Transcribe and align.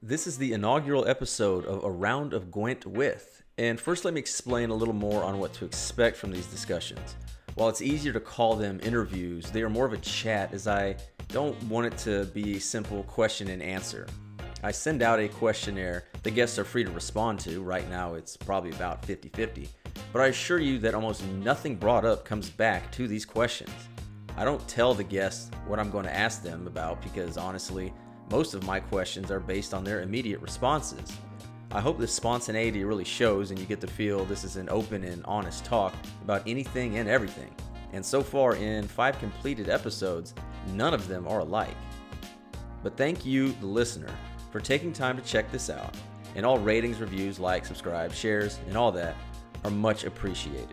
This 0.00 0.28
is 0.28 0.38
the 0.38 0.52
inaugural 0.52 1.08
episode 1.08 1.64
of 1.64 1.82
A 1.82 1.90
Round 1.90 2.32
of 2.32 2.52
Gwent 2.52 2.86
With. 2.86 3.42
And 3.58 3.80
first, 3.80 4.04
let 4.04 4.14
me 4.14 4.20
explain 4.20 4.70
a 4.70 4.74
little 4.74 4.94
more 4.94 5.24
on 5.24 5.40
what 5.40 5.52
to 5.54 5.64
expect 5.64 6.16
from 6.16 6.30
these 6.30 6.46
discussions. 6.46 7.16
While 7.56 7.68
it's 7.68 7.82
easier 7.82 8.12
to 8.12 8.20
call 8.20 8.54
them 8.54 8.78
interviews, 8.84 9.50
they 9.50 9.60
are 9.60 9.68
more 9.68 9.86
of 9.86 9.92
a 9.92 9.98
chat 9.98 10.54
as 10.54 10.68
I 10.68 10.94
don't 11.26 11.60
want 11.64 11.88
it 11.88 11.98
to 11.98 12.26
be 12.26 12.58
a 12.58 12.60
simple 12.60 13.02
question 13.02 13.48
and 13.48 13.60
answer. 13.60 14.06
I 14.62 14.70
send 14.70 15.02
out 15.02 15.18
a 15.18 15.26
questionnaire 15.26 16.04
the 16.22 16.30
guests 16.30 16.60
are 16.60 16.64
free 16.64 16.84
to 16.84 16.92
respond 16.92 17.40
to. 17.40 17.60
Right 17.60 17.90
now, 17.90 18.14
it's 18.14 18.36
probably 18.36 18.70
about 18.70 19.04
50 19.04 19.30
50. 19.30 19.68
But 20.12 20.22
I 20.22 20.26
assure 20.28 20.60
you 20.60 20.78
that 20.78 20.94
almost 20.94 21.26
nothing 21.26 21.74
brought 21.74 22.04
up 22.04 22.24
comes 22.24 22.50
back 22.50 22.92
to 22.92 23.08
these 23.08 23.24
questions. 23.24 23.72
I 24.36 24.44
don't 24.44 24.66
tell 24.68 24.94
the 24.94 25.02
guests 25.02 25.50
what 25.66 25.80
I'm 25.80 25.90
going 25.90 26.04
to 26.04 26.16
ask 26.16 26.44
them 26.44 26.68
about 26.68 27.02
because 27.02 27.36
honestly, 27.36 27.92
most 28.30 28.54
of 28.54 28.64
my 28.64 28.78
questions 28.80 29.30
are 29.30 29.40
based 29.40 29.72
on 29.72 29.84
their 29.84 30.02
immediate 30.02 30.40
responses. 30.40 31.16
I 31.70 31.80
hope 31.80 31.98
this 31.98 32.12
spontaneity 32.12 32.84
really 32.84 33.04
shows 33.04 33.50
and 33.50 33.58
you 33.58 33.66
get 33.66 33.80
to 33.82 33.86
feel 33.86 34.24
this 34.24 34.44
is 34.44 34.56
an 34.56 34.68
open 34.68 35.04
and 35.04 35.24
honest 35.24 35.64
talk 35.64 35.94
about 36.22 36.42
anything 36.46 36.98
and 36.98 37.08
everything. 37.08 37.54
And 37.92 38.04
so 38.04 38.22
far, 38.22 38.54
in 38.56 38.86
five 38.86 39.18
completed 39.18 39.68
episodes, 39.68 40.34
none 40.74 40.92
of 40.92 41.08
them 41.08 41.26
are 41.26 41.40
alike. 41.40 41.76
But 42.82 42.96
thank 42.96 43.24
you, 43.24 43.52
the 43.52 43.66
listener, 43.66 44.14
for 44.50 44.60
taking 44.60 44.92
time 44.92 45.16
to 45.16 45.22
check 45.22 45.50
this 45.50 45.70
out. 45.70 45.94
And 46.34 46.44
all 46.44 46.58
ratings, 46.58 47.00
reviews, 47.00 47.38
likes, 47.38 47.68
subscribe, 47.68 48.12
shares, 48.12 48.58
and 48.68 48.76
all 48.76 48.92
that 48.92 49.16
are 49.64 49.70
much 49.70 50.04
appreciated. 50.04 50.68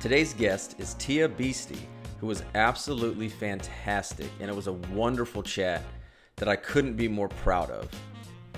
Today's 0.00 0.34
guest 0.34 0.76
is 0.78 0.94
Tia 0.94 1.28
Beastie, 1.28 1.88
who 2.18 2.26
was 2.26 2.42
absolutely 2.54 3.28
fantastic, 3.28 4.30
and 4.40 4.50
it 4.50 4.54
was 4.54 4.66
a 4.66 4.72
wonderful 4.72 5.42
chat 5.42 5.82
that 6.36 6.48
I 6.50 6.56
couldn't 6.56 6.96
be 6.96 7.08
more 7.08 7.28
proud 7.28 7.70
of. 7.70 7.88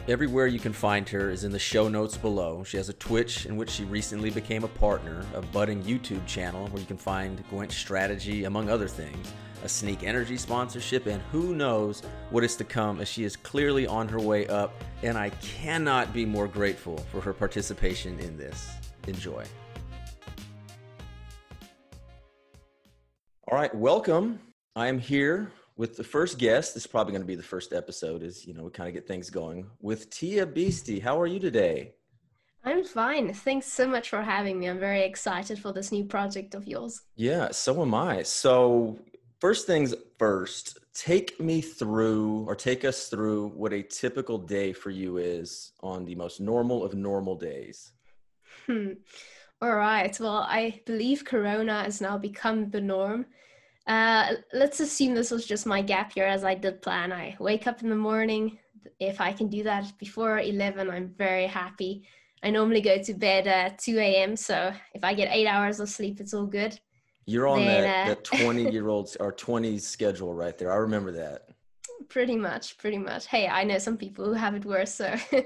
Everywhere 0.09 0.49
you 0.49 0.59
can 0.59 0.73
find 0.73 1.09
her 1.11 1.31
is 1.31 1.45
in 1.45 1.53
the 1.53 1.61
show 1.61 1.87
notes 1.87 2.17
below. 2.17 2.65
She 2.65 2.77
has 2.77 2.89
a 2.89 2.95
Twitch 2.95 3.47
in 3.47 3.57
which 3.57 3.71
she 3.71 3.85
recently 3.85 4.31
became 4.31 4.65
a 4.65 4.69
partner, 4.69 5.25
a 5.33 5.43
budding 5.43 5.85
YouTube 5.85 6.27
channel 6.27 6.67
where 6.69 6.81
you 6.81 6.87
can 6.87 6.97
find 6.97 7.45
Gwent 7.51 7.71
strategy, 7.71 8.45
among 8.45 8.69
other 8.69 8.89
things, 8.89 9.33
a 9.63 9.69
Sneak 9.69 10.03
Energy 10.03 10.37
sponsorship, 10.37 11.07
and 11.07 11.23
who 11.31 11.55
knows 11.55 12.03
what 12.31 12.43
is 12.43 12.57
to 12.57 12.65
come 12.65 13.01
as 13.01 13.07
she 13.07 13.23
is 13.23 13.37
clearly 13.37 13.87
on 13.87 14.09
her 14.09 14.19
way 14.19 14.49
up. 14.49 14.73
And 15.05 15.17
I 15.17 15.31
cannot 15.31 16.13
be 16.13 16.25
more 16.25 16.49
grateful 16.49 16.99
for 17.13 17.21
her 17.21 17.33
participation 17.33 18.19
in 18.19 18.37
this. 18.37 18.71
Enjoy. 19.07 19.45
All 23.47 23.57
right, 23.57 23.73
welcome. 23.73 24.41
I 24.75 24.89
am 24.89 24.99
here 24.99 25.53
with 25.79 25.97
the 25.97 26.05
first 26.05 26.37
guest. 26.37 26.75
This 26.75 26.83
is 26.83 26.87
probably 26.87 27.13
going 27.13 27.23
to 27.23 27.27
be 27.27 27.37
the 27.37 27.43
first 27.43 27.73
episode, 27.73 28.23
as 28.23 28.47
you 28.47 28.53
know, 28.53 28.65
we 28.65 28.71
kind 28.71 28.89
of 28.89 28.95
get 28.95 29.07
things 29.07 29.31
going 29.31 29.67
with 29.81 30.11
Tia 30.11 30.45
Beastie. 30.45 31.01
How 31.01 31.19
are 31.19 31.27
you 31.27 31.39
today? 31.39 31.95
I'm 32.65 32.85
fine. 32.85 33.33
Thanks 33.33 33.73
so 33.73 33.87
much 33.87 34.11
for 34.11 34.21
having 34.21 34.59
me. 34.59 34.67
I'm 34.67 34.81
very 34.81 35.03
excited 35.05 35.59
for 35.59 35.73
this 35.73 35.91
new 35.93 36.05
project 36.05 36.55
of 36.55 36.67
yours. 36.67 37.01
Yeah, 37.17 37.53
so 37.53 37.81
am 37.81 37.95
I. 37.95 38.25
So, 38.25 38.99
first 39.41 39.67
things 39.67 39.95
first, 40.19 40.79
take 40.93 41.39
me 41.41 41.61
through 41.61 42.45
or 42.49 42.57
take 42.57 42.85
us 42.85 43.09
through 43.09 43.53
what 43.55 43.73
a 43.73 43.83
typical 43.83 44.37
day 44.37 44.73
for 44.73 44.91
you 44.91 45.19
is 45.19 45.73
on 45.81 46.05
the 46.05 46.17
most 46.17 46.41
normal 46.41 46.85
of 46.85 46.95
normal 46.95 47.37
days. 47.37 47.93
Hmm. 48.67 48.95
All 49.63 49.77
right. 49.77 50.19
Well, 50.19 50.45
I 50.49 50.81
believe 50.87 51.25
Corona 51.25 51.85
has 51.85 52.01
now 52.01 52.19
become 52.19 52.71
the 52.71 52.81
norm. 52.81 53.27
Uh, 53.89 54.35
let's 54.53 54.81
assume 54.81 55.15
this 55.15 55.31
was 55.31 55.47
just 55.47 55.65
my 55.65 55.81
gap 55.81 56.15
year 56.15 56.27
as 56.27 56.45
I 56.45 56.55
did 56.55 56.83
plan. 56.83 57.11
I 57.11 57.35
wake 57.41 57.67
up 57.67 57.83
in 57.83 57.89
the 57.89 57.97
morning. 57.97 58.59
If 59.01 59.19
I 59.19 59.33
can 59.33 59.49
do 59.49 59.63
that 59.63 59.91
before 59.99 60.41
11, 60.41 60.91
I'm 60.91 61.09
very 61.17 61.47
happy. 61.47 62.05
I 62.43 62.51
normally 62.51 62.83
go 62.83 63.03
to 63.03 63.15
bed 63.15 63.47
at 63.47 63.79
2 63.79 63.99
a.m. 63.99 64.37
So 64.37 64.73
if 64.93 65.03
I 65.03 65.15
get 65.15 65.31
eight 65.33 65.47
hours 65.47 65.81
of 65.81 65.89
sleep, 65.89 66.21
it's 66.21 66.35
all 66.35 66.47
good. 66.47 66.79
You're 67.25 67.49
on 67.49 67.65
then, 67.65 67.83
that, 67.83 68.07
uh, 68.07 68.09
that 68.11 68.25
20 68.25 68.71
year 68.71 68.89
old 68.89 69.17
or 69.21 69.33
20s 69.33 69.81
schedule 69.81 70.35
right 70.35 70.57
there. 70.57 70.71
I 70.71 70.77
remember 70.77 71.13
that. 71.13 71.49
Pretty 72.09 72.37
much, 72.37 72.79
pretty 72.79 72.99
much. 72.99 73.27
Hey, 73.27 73.49
I 73.49 73.65
know 73.65 73.79
some 73.79 73.97
people 73.97 74.27
who 74.27 74.33
have 74.33 74.55
it 74.55 74.65
worse. 74.65 74.95
So 74.95 75.15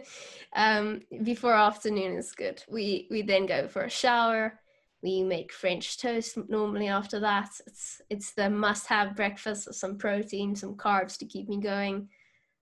um, 0.57 1.01
before 1.23 1.55
afternoon 1.55 2.17
is 2.17 2.33
good. 2.33 2.63
We 2.69 3.09
we 3.11 3.23
then 3.23 3.47
go 3.47 3.67
for 3.69 3.83
a 3.83 3.91
shower 3.91 4.61
we 5.03 5.23
make 5.23 5.53
French 5.53 5.99
toast 5.99 6.39
normally 6.49 6.89
after 6.89 7.19
that. 7.21 7.51
It's 7.67 8.01
it's 8.09 8.33
the 8.33 8.49
must-have 8.49 9.17
breakfast, 9.17 9.75
some 9.75 9.99
protein, 9.99 10.55
some 10.55 10.77
carbs 10.77 11.19
to 11.19 11.27
keep 11.27 11.49
me 11.49 11.61
going. 11.61 12.09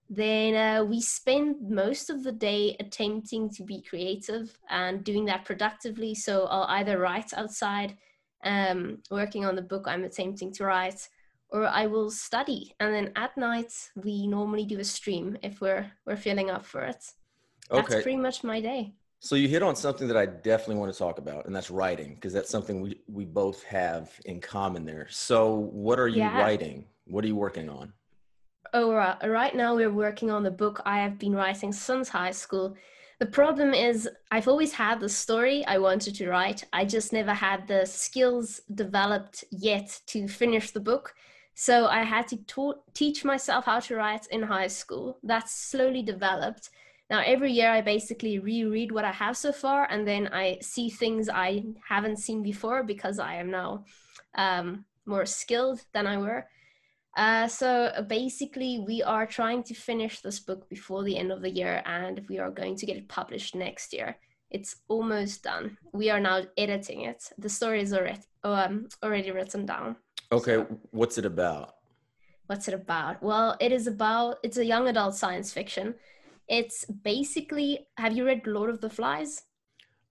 Then 0.08 0.54
uh, 0.56 0.84
we 0.84 1.00
spend 1.00 1.70
most 1.70 2.10
of 2.10 2.24
the 2.24 2.32
day 2.32 2.76
attempting 2.80 3.50
to 3.50 3.62
be 3.62 3.80
creative 3.80 4.58
and 4.68 5.04
doing 5.04 5.26
that 5.26 5.44
productively. 5.44 6.14
So 6.14 6.46
I'll 6.46 6.64
either 6.64 6.98
write 6.98 7.32
outside, 7.32 7.96
um, 8.42 8.98
working 9.10 9.44
on 9.44 9.54
the 9.54 9.62
book 9.62 9.84
I'm 9.86 10.02
attempting 10.02 10.52
to 10.54 10.64
write, 10.64 11.08
or 11.50 11.66
I 11.66 11.86
will 11.86 12.10
study. 12.10 12.74
And 12.80 12.92
then 12.92 13.12
at 13.14 13.36
night 13.36 13.72
we 13.94 14.26
normally 14.26 14.64
do 14.64 14.80
a 14.80 14.84
stream 14.84 15.38
if 15.42 15.60
we're 15.60 15.92
we're 16.06 16.16
feeling 16.16 16.50
up 16.50 16.64
for 16.64 16.82
it. 16.82 17.04
Okay. 17.70 17.82
That's 17.82 18.02
pretty 18.02 18.16
much 18.16 18.42
my 18.42 18.60
day. 18.60 18.94
So 19.22 19.36
you 19.36 19.48
hit 19.48 19.62
on 19.62 19.76
something 19.76 20.08
that 20.08 20.16
I 20.16 20.24
definitely 20.24 20.76
want 20.76 20.90
to 20.92 20.98
talk 20.98 21.18
about, 21.18 21.44
and 21.44 21.54
that's 21.54 21.70
writing, 21.70 22.14
because 22.14 22.32
that's 22.32 22.48
something 22.48 22.80
we, 22.80 23.00
we 23.06 23.26
both 23.26 23.62
have 23.64 24.10
in 24.24 24.40
common 24.40 24.86
there. 24.86 25.08
So 25.10 25.54
what 25.54 25.98
are 25.98 26.08
you 26.08 26.20
yeah. 26.20 26.40
writing? 26.40 26.86
What 27.06 27.22
are 27.24 27.26
you 27.26 27.36
working 27.36 27.68
on? 27.68 27.92
Oh, 28.72 28.94
right 28.94 29.54
now 29.54 29.74
we're 29.76 29.92
working 29.92 30.30
on 30.30 30.42
the 30.42 30.50
book 30.50 30.80
I 30.86 31.00
have 31.00 31.18
been 31.18 31.34
writing 31.34 31.70
since 31.70 32.08
high 32.08 32.30
school. 32.30 32.76
The 33.18 33.26
problem 33.26 33.74
is 33.74 34.08
I've 34.30 34.48
always 34.48 34.72
had 34.72 35.00
the 35.00 35.08
story 35.10 35.66
I 35.66 35.76
wanted 35.76 36.14
to 36.14 36.28
write. 36.30 36.64
I 36.72 36.86
just 36.86 37.12
never 37.12 37.34
had 37.34 37.68
the 37.68 37.84
skills 37.84 38.62
developed 38.74 39.44
yet 39.50 40.00
to 40.06 40.28
finish 40.28 40.70
the 40.70 40.80
book. 40.80 41.14
So 41.54 41.88
I 41.88 42.04
had 42.04 42.26
to 42.28 42.38
ta- 42.44 42.80
teach 42.94 43.22
myself 43.22 43.66
how 43.66 43.80
to 43.80 43.96
write 43.96 44.26
in 44.28 44.44
high 44.44 44.68
school. 44.68 45.18
That's 45.22 45.52
slowly 45.54 46.02
developed 46.02 46.70
now, 47.10 47.22
every 47.26 47.50
year 47.50 47.68
I 47.68 47.80
basically 47.80 48.38
reread 48.38 48.92
what 48.92 49.04
I 49.04 49.10
have 49.10 49.36
so 49.36 49.50
far, 49.50 49.88
and 49.90 50.06
then 50.06 50.28
I 50.32 50.58
see 50.62 50.88
things 50.88 51.28
I 51.28 51.64
haven't 51.86 52.18
seen 52.18 52.40
before 52.40 52.84
because 52.84 53.18
I 53.18 53.34
am 53.34 53.50
now 53.50 53.84
um, 54.36 54.84
more 55.06 55.26
skilled 55.26 55.80
than 55.92 56.06
I 56.06 56.18
were. 56.18 56.46
Uh, 57.16 57.48
so 57.48 57.90
basically, 58.06 58.84
we 58.86 59.02
are 59.02 59.26
trying 59.26 59.64
to 59.64 59.74
finish 59.74 60.20
this 60.20 60.38
book 60.38 60.68
before 60.70 61.02
the 61.02 61.18
end 61.18 61.32
of 61.32 61.42
the 61.42 61.50
year, 61.50 61.82
and 61.84 62.24
we 62.28 62.38
are 62.38 62.50
going 62.52 62.76
to 62.76 62.86
get 62.86 62.96
it 62.96 63.08
published 63.08 63.56
next 63.56 63.92
year. 63.92 64.16
It's 64.52 64.76
almost 64.86 65.42
done. 65.42 65.76
We 65.92 66.10
are 66.10 66.20
now 66.20 66.42
editing 66.56 67.02
it. 67.02 67.24
The 67.38 67.48
story 67.48 67.82
is 67.82 67.92
already 67.92 68.20
um, 68.44 68.86
already 69.02 69.32
written 69.32 69.66
down. 69.66 69.96
Okay, 70.30 70.54
so, 70.54 70.78
what's 70.92 71.18
it 71.18 71.24
about? 71.24 71.74
What's 72.46 72.68
it 72.68 72.74
about? 72.74 73.20
Well, 73.20 73.56
it 73.58 73.72
is 73.72 73.88
about 73.88 74.36
it's 74.44 74.58
a 74.58 74.64
young 74.64 74.86
adult 74.86 75.16
science 75.16 75.52
fiction 75.52 75.96
it's 76.50 76.84
basically, 76.84 77.86
have 77.96 78.12
you 78.12 78.26
read 78.26 78.46
Lord 78.46 78.68
of 78.70 78.80
the 78.80 78.90
Flies? 78.90 79.44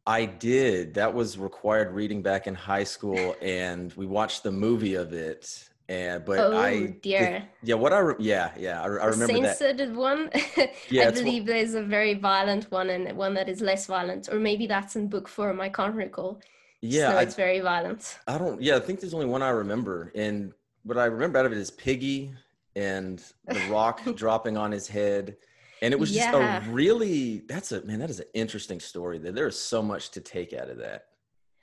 I 0.07 0.25
did. 0.25 0.95
That 0.95 1.13
was 1.13 1.37
required 1.37 1.93
reading 1.93 2.23
back 2.23 2.47
in 2.47 2.55
high 2.55 2.85
school, 2.85 3.35
and 3.41 3.93
we 3.93 4.07
watched 4.07 4.43
the 4.43 4.51
movie 4.51 4.95
of 4.95 5.13
it. 5.13 5.69
And 5.89 6.23
but 6.23 6.37
oh, 6.39 6.55
I 6.55 6.97
dear. 7.01 7.43
yeah, 7.63 7.73
what 7.73 7.93
I 7.93 7.97
re- 7.97 8.15
yeah 8.19 8.51
yeah 8.55 8.79
I, 8.79 8.85
I 8.85 9.05
remember 9.05 9.41
that 9.41 9.57
censored 9.57 9.95
one. 9.95 10.29
yeah, 10.89 11.07
I 11.07 11.11
believe 11.11 11.43
what, 11.43 11.53
there's 11.53 11.73
a 11.73 11.81
very 11.81 12.13
violent 12.13 12.69
one 12.71 12.91
and 12.91 13.17
one 13.17 13.33
that 13.33 13.49
is 13.49 13.59
less 13.59 13.87
violent, 13.87 14.29
or 14.31 14.39
maybe 14.39 14.67
that's 14.67 14.95
in 14.95 15.07
book 15.07 15.27
form. 15.27 15.59
I 15.59 15.69
can't 15.69 15.95
recall. 15.95 16.41
Yeah, 16.81 17.09
so 17.09 17.17
I, 17.17 17.21
it's 17.23 17.33
very 17.33 17.59
violent. 17.59 18.19
I 18.27 18.37
don't. 18.37 18.61
Yeah, 18.61 18.75
I 18.75 18.81
think 18.81 18.99
there's 18.99 19.15
only 19.15 19.25
one 19.25 19.41
I 19.41 19.49
remember, 19.49 20.11
and 20.13 20.53
what 20.83 20.99
I 20.99 21.05
remember 21.05 21.39
out 21.39 21.47
of 21.47 21.53
it 21.53 21.57
is 21.57 21.71
Piggy 21.71 22.33
and 22.75 23.23
the 23.47 23.59
rock 23.71 24.01
dropping 24.15 24.57
on 24.57 24.71
his 24.71 24.87
head 24.87 25.37
and 25.81 25.93
it 25.93 25.99
was 25.99 26.11
just 26.11 26.33
a 26.33 26.63
really 26.69 27.43
that's 27.47 27.71
a 27.71 27.81
man 27.83 27.99
that 27.99 28.09
is 28.09 28.19
an 28.19 28.27
interesting 28.33 28.79
story 28.79 29.17
there. 29.17 29.31
There 29.31 29.47
is 29.47 29.59
so 29.59 29.81
much 29.81 30.11
to 30.11 30.21
take 30.21 30.53
out 30.53 30.69
of 30.69 30.77
that. 30.77 31.05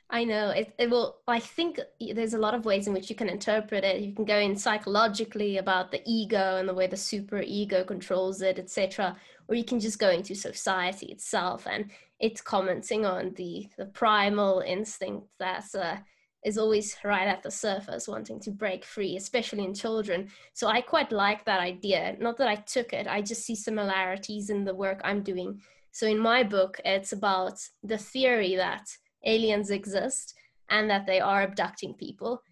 I 0.08 0.22
know. 0.22 0.50
It, 0.50 0.72
it 0.78 0.88
will 0.88 1.16
i 1.26 1.40
think 1.40 1.80
there's 2.00 2.34
a 2.34 2.38
lot 2.38 2.54
of 2.54 2.64
ways 2.64 2.86
in 2.86 2.92
which 2.92 3.10
you 3.10 3.16
can 3.16 3.28
interpret 3.28 3.84
it. 3.84 4.00
You 4.00 4.14
can 4.14 4.24
go 4.24 4.38
in 4.38 4.56
psychologically 4.56 5.58
about 5.58 5.90
the 5.90 6.02
ego 6.06 6.56
and 6.58 6.68
the 6.68 6.74
way 6.74 6.86
the 6.86 6.96
super 6.96 7.42
ego 7.42 7.84
controls 7.84 8.42
it 8.42 8.58
etc 8.58 9.16
or 9.48 9.54
you 9.54 9.64
can 9.64 9.80
just 9.80 9.98
go 9.98 10.10
into 10.10 10.34
society 10.34 11.06
itself 11.06 11.66
and 11.66 11.90
it's 12.19 12.40
commenting 12.40 13.04
on 13.04 13.34
the 13.34 13.69
the 13.76 13.86
primal 13.86 14.60
instinct 14.60 15.26
that's 15.38 15.74
uh, 15.74 15.98
is 16.46 16.56
always 16.56 16.96
right 17.04 17.28
at 17.28 17.43
the 17.43 17.50
surface, 17.50 18.06
wanting 18.06 18.38
to 18.40 18.50
break 18.52 18.84
free, 18.84 19.16
especially 19.16 19.64
in 19.64 19.75
children. 19.75 20.28
So 20.54 20.69
I 20.69 20.81
quite 20.81 21.10
like 21.10 21.44
that 21.44 21.60
idea. 21.60 22.16
Not 22.20 22.37
that 22.38 22.48
I 22.48 22.54
took 22.75 22.93
it, 22.93 23.06
I 23.08 23.20
just 23.20 23.44
see 23.44 23.56
similarities 23.56 24.48
in 24.48 24.64
the 24.64 24.75
work 24.75 25.00
I'm 25.02 25.22
doing. 25.22 25.60
So 25.90 26.06
in 26.06 26.19
my 26.19 26.44
book, 26.44 26.81
it's 26.84 27.12
about 27.12 27.58
the 27.82 27.98
theory 27.98 28.54
that 28.56 28.87
aliens 29.25 29.70
exist 29.70 30.34
and 30.69 30.88
that 30.88 31.06
they 31.06 31.20
are 31.20 31.43
abducting 31.43 31.94
people. 31.94 32.43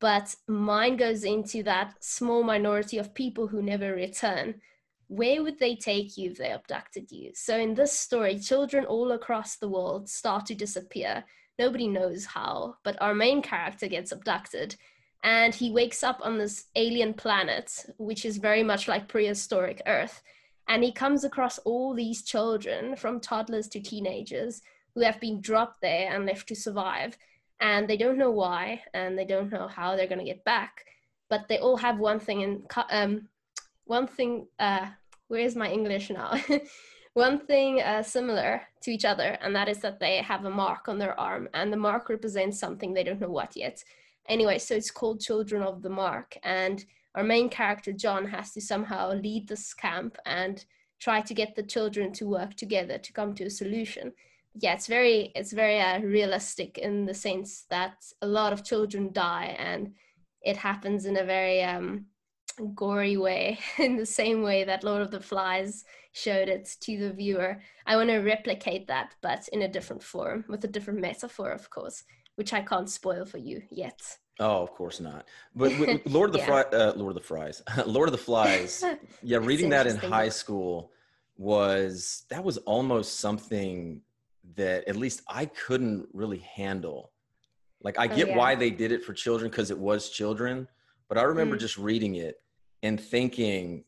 But 0.00 0.34
mine 0.48 0.96
goes 0.96 1.22
into 1.22 1.62
that 1.62 1.94
small 2.00 2.42
minority 2.42 2.98
of 2.98 3.14
people 3.14 3.46
who 3.46 3.62
never 3.62 3.94
return. 3.94 4.60
where 5.08 5.42
would 5.42 5.58
they 5.58 5.76
take 5.76 6.16
you 6.16 6.30
if 6.30 6.38
they 6.38 6.50
abducted 6.50 7.10
you? 7.10 7.30
So 7.34 7.56
in 7.58 7.74
this 7.74 7.92
story, 7.92 8.38
children 8.38 8.84
all 8.84 9.12
across 9.12 9.56
the 9.56 9.68
world 9.68 10.08
start 10.08 10.46
to 10.46 10.54
disappear. 10.54 11.24
Nobody 11.58 11.88
knows 11.88 12.24
how, 12.24 12.76
but 12.82 13.00
our 13.00 13.14
main 13.14 13.42
character 13.42 13.86
gets 13.86 14.12
abducted 14.12 14.76
and 15.24 15.54
he 15.54 15.70
wakes 15.70 16.02
up 16.02 16.20
on 16.22 16.36
this 16.36 16.66
alien 16.76 17.14
planet, 17.14 17.86
which 17.96 18.26
is 18.26 18.36
very 18.36 18.62
much 18.62 18.86
like 18.88 19.08
prehistoric 19.08 19.80
Earth. 19.86 20.22
And 20.68 20.84
he 20.84 20.92
comes 20.92 21.24
across 21.24 21.58
all 21.58 21.94
these 21.94 22.22
children, 22.22 22.94
from 22.94 23.20
toddlers 23.20 23.66
to 23.68 23.80
teenagers, 23.80 24.60
who 24.94 25.00
have 25.00 25.18
been 25.20 25.40
dropped 25.40 25.80
there 25.80 26.14
and 26.14 26.26
left 26.26 26.46
to 26.48 26.54
survive. 26.54 27.16
And 27.58 27.88
they 27.88 27.96
don't 27.96 28.18
know 28.18 28.30
why, 28.30 28.82
and 28.92 29.18
they 29.18 29.24
don't 29.24 29.50
know 29.50 29.66
how 29.66 29.96
they're 29.96 30.06
going 30.06 30.18
to 30.18 30.24
get 30.24 30.44
back. 30.44 30.84
But 31.30 31.48
they 31.48 31.58
all 31.58 31.78
have 31.78 31.98
one 31.98 32.20
thing 32.20 32.42
in 32.42 32.62
um, 32.90 33.28
one 33.84 34.06
thing. 34.06 34.46
Uh, 34.58 34.88
where's 35.28 35.56
my 35.56 35.70
English 35.70 36.10
now? 36.10 36.38
one 37.14 37.38
thing 37.38 37.80
uh, 37.80 38.02
similar 38.02 38.62
to 38.82 38.90
each 38.90 39.04
other, 39.04 39.38
and 39.40 39.54
that 39.54 39.68
is 39.68 39.78
that 39.78 40.00
they 40.00 40.16
have 40.18 40.44
a 40.44 40.50
mark 40.50 40.88
on 40.88 40.98
their 40.98 41.18
arm, 41.18 41.48
and 41.54 41.72
the 41.72 41.76
mark 41.76 42.08
represents 42.08 42.58
something 42.58 42.92
they 42.92 43.04
don't 43.04 43.20
know 43.20 43.30
what 43.30 43.56
yet. 43.56 43.82
Anyway, 44.28 44.58
so 44.58 44.74
it's 44.74 44.90
called 44.90 45.20
Children 45.20 45.62
of 45.62 45.82
the 45.82 45.90
Mark, 45.90 46.36
and 46.42 46.84
our 47.14 47.22
main 47.22 47.48
character 47.48 47.92
John 47.92 48.26
has 48.26 48.52
to 48.52 48.60
somehow 48.60 49.12
lead 49.12 49.48
this 49.48 49.72
camp 49.72 50.18
and 50.26 50.64
try 50.98 51.20
to 51.20 51.34
get 51.34 51.54
the 51.54 51.62
children 51.62 52.12
to 52.14 52.26
work 52.26 52.54
together 52.54 52.98
to 52.98 53.12
come 53.12 53.34
to 53.34 53.44
a 53.44 53.50
solution. 53.50 54.12
Yeah, 54.54 54.74
it's 54.74 54.86
very 54.86 55.32
it's 55.36 55.52
very 55.52 55.80
uh, 55.80 56.00
realistic 56.00 56.78
in 56.78 57.06
the 57.06 57.14
sense 57.14 57.66
that 57.70 58.04
a 58.22 58.26
lot 58.26 58.52
of 58.52 58.64
children 58.64 59.12
die, 59.12 59.54
and 59.58 59.92
it 60.42 60.56
happens 60.56 61.06
in 61.06 61.16
a 61.16 61.24
very 61.24 61.62
um, 61.62 62.06
gory 62.74 63.16
way, 63.16 63.58
in 63.78 63.96
the 63.96 64.06
same 64.06 64.42
way 64.42 64.64
that 64.64 64.84
Lord 64.84 65.02
of 65.02 65.10
the 65.10 65.20
Flies 65.20 65.84
showed 66.12 66.48
it 66.48 66.76
to 66.80 66.98
the 66.98 67.12
viewer. 67.12 67.60
I 67.86 67.96
want 67.96 68.10
to 68.10 68.18
replicate 68.18 68.86
that, 68.88 69.14
but 69.22 69.48
in 69.48 69.62
a 69.62 69.68
different 69.68 70.02
form, 70.02 70.44
with 70.48 70.64
a 70.64 70.68
different 70.68 71.00
metaphor, 71.00 71.50
of 71.50 71.68
course, 71.70 72.04
which 72.36 72.52
I 72.52 72.62
can't 72.62 72.88
spoil 72.88 73.24
for 73.24 73.38
you 73.38 73.62
yet. 73.70 74.00
Oh, 74.40 74.62
of 74.62 74.72
course 74.72 75.00
not. 75.00 75.26
But 75.54 75.72
Lord 76.06 76.30
of 76.30 76.32
the 76.32 76.38
yeah. 76.38 76.62
Fri- 76.62 76.78
uh, 76.78 76.94
Lord 76.94 77.10
of 77.10 77.14
the 77.14 77.26
Fries, 77.26 77.62
Lord 77.86 78.08
of 78.08 78.12
the 78.12 78.18
Flies. 78.18 78.84
Yeah, 79.22 79.38
reading 79.38 79.70
that 79.70 79.86
in 79.86 79.96
high 79.96 80.28
school 80.28 80.90
was 81.36 82.24
that 82.30 82.42
was 82.42 82.58
almost 82.58 83.20
something 83.20 84.00
that 84.56 84.86
at 84.88 84.96
least 84.96 85.22
I 85.28 85.46
couldn't 85.46 86.06
really 86.12 86.38
handle. 86.38 87.12
Like 87.82 87.98
I 87.98 88.06
oh, 88.06 88.16
get 88.16 88.28
yeah. 88.28 88.36
why 88.36 88.54
they 88.54 88.70
did 88.70 88.92
it 88.92 89.04
for 89.04 89.12
children 89.12 89.50
because 89.50 89.70
it 89.70 89.78
was 89.78 90.10
children, 90.10 90.68
but 91.08 91.18
I 91.18 91.22
remember 91.22 91.56
mm. 91.56 91.60
just 91.60 91.76
reading 91.76 92.16
it 92.16 92.36
and 92.84 93.00
thinking 93.00 93.84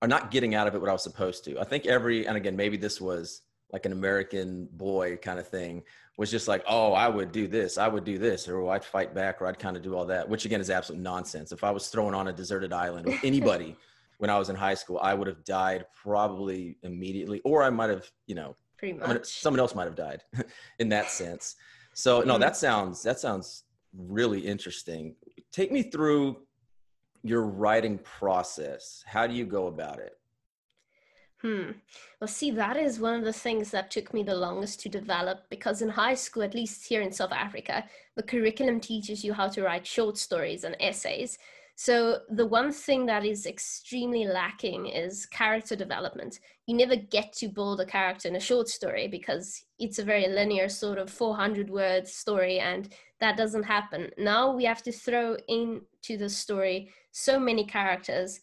or 0.00 0.08
not 0.08 0.30
getting 0.30 0.54
out 0.54 0.66
of 0.66 0.74
it 0.74 0.80
what 0.80 0.90
I 0.90 0.92
was 0.92 1.02
supposed 1.02 1.44
to. 1.44 1.60
I 1.60 1.64
think 1.64 1.86
every 1.86 2.26
and 2.26 2.36
again 2.36 2.56
maybe 2.56 2.76
this 2.76 3.00
was 3.00 3.42
like 3.72 3.84
an 3.84 3.92
American 3.92 4.66
boy 4.72 5.18
kind 5.18 5.38
of 5.38 5.46
thing 5.46 5.82
was 6.16 6.30
just 6.30 6.48
like, 6.48 6.64
oh, 6.66 6.94
I 6.94 7.06
would 7.06 7.30
do 7.30 7.46
this, 7.46 7.78
I 7.78 7.86
would 7.86 8.04
do 8.04 8.18
this, 8.18 8.48
or 8.48 8.68
I'd 8.70 8.84
fight 8.84 9.14
back, 9.14 9.40
or 9.40 9.46
I'd 9.46 9.58
kind 9.58 9.76
of 9.76 9.82
do 9.82 9.94
all 9.94 10.06
that, 10.06 10.28
which 10.28 10.46
again 10.46 10.60
is 10.60 10.70
absolute 10.70 11.00
nonsense. 11.00 11.52
If 11.52 11.62
I 11.62 11.70
was 11.70 11.88
thrown 11.88 12.14
on 12.14 12.28
a 12.28 12.32
deserted 12.32 12.72
island 12.72 13.06
with 13.06 13.20
anybody 13.24 13.76
when 14.16 14.30
I 14.30 14.38
was 14.38 14.48
in 14.48 14.56
high 14.56 14.74
school, 14.74 14.98
I 15.00 15.14
would 15.14 15.28
have 15.28 15.44
died 15.44 15.84
probably 15.94 16.76
immediately, 16.82 17.40
or 17.44 17.62
I 17.62 17.70
might 17.70 17.90
have, 17.90 18.10
you 18.26 18.34
know, 18.34 18.56
pretty 18.78 18.98
much 18.98 19.26
someone 19.26 19.60
else 19.60 19.74
might 19.74 19.84
have 19.84 19.96
died 19.96 20.22
in 20.78 20.88
that 20.88 21.10
sense. 21.10 21.56
So 21.92 22.20
no, 22.20 22.34
mm-hmm. 22.34 22.40
that 22.40 22.56
sounds 22.56 23.02
that 23.02 23.20
sounds 23.20 23.64
really 23.96 24.40
interesting. 24.40 25.14
Take 25.52 25.70
me 25.70 25.82
through 25.82 26.38
your 27.22 27.42
writing 27.42 27.98
process. 27.98 29.04
How 29.06 29.26
do 29.26 29.34
you 29.34 29.44
go 29.44 29.66
about 29.66 29.98
it? 29.98 30.18
Hmm. 31.42 31.70
Well, 32.20 32.26
see, 32.26 32.50
that 32.50 32.76
is 32.76 32.98
one 32.98 33.14
of 33.14 33.24
the 33.24 33.32
things 33.32 33.70
that 33.70 33.92
took 33.92 34.12
me 34.12 34.24
the 34.24 34.34
longest 34.34 34.80
to 34.80 34.88
develop 34.88 35.44
because 35.50 35.82
in 35.82 35.88
high 35.88 36.14
school, 36.14 36.42
at 36.42 36.54
least 36.54 36.88
here 36.88 37.00
in 37.00 37.12
South 37.12 37.32
Africa, 37.32 37.84
the 38.16 38.24
curriculum 38.24 38.80
teaches 38.80 39.22
you 39.22 39.32
how 39.32 39.48
to 39.48 39.62
write 39.62 39.86
short 39.86 40.18
stories 40.18 40.64
and 40.64 40.76
essays. 40.80 41.38
So, 41.76 42.22
the 42.28 42.44
one 42.44 42.72
thing 42.72 43.06
that 43.06 43.24
is 43.24 43.46
extremely 43.46 44.26
lacking 44.26 44.86
is 44.86 45.26
character 45.26 45.76
development. 45.76 46.40
You 46.66 46.76
never 46.76 46.96
get 46.96 47.32
to 47.34 47.46
build 47.46 47.80
a 47.80 47.86
character 47.86 48.26
in 48.26 48.34
a 48.34 48.40
short 48.40 48.68
story 48.68 49.06
because 49.06 49.64
it's 49.78 50.00
a 50.00 50.04
very 50.04 50.26
linear, 50.26 50.68
sort 50.68 50.98
of 50.98 51.08
400 51.08 51.70
word 51.70 52.08
story, 52.08 52.58
and 52.58 52.92
that 53.20 53.36
doesn't 53.36 53.62
happen. 53.62 54.10
Now 54.18 54.50
we 54.50 54.64
have 54.64 54.82
to 54.82 54.92
throw 54.92 55.36
into 55.46 56.16
the 56.18 56.28
story 56.28 56.90
so 57.18 57.38
many 57.38 57.64
characters. 57.64 58.40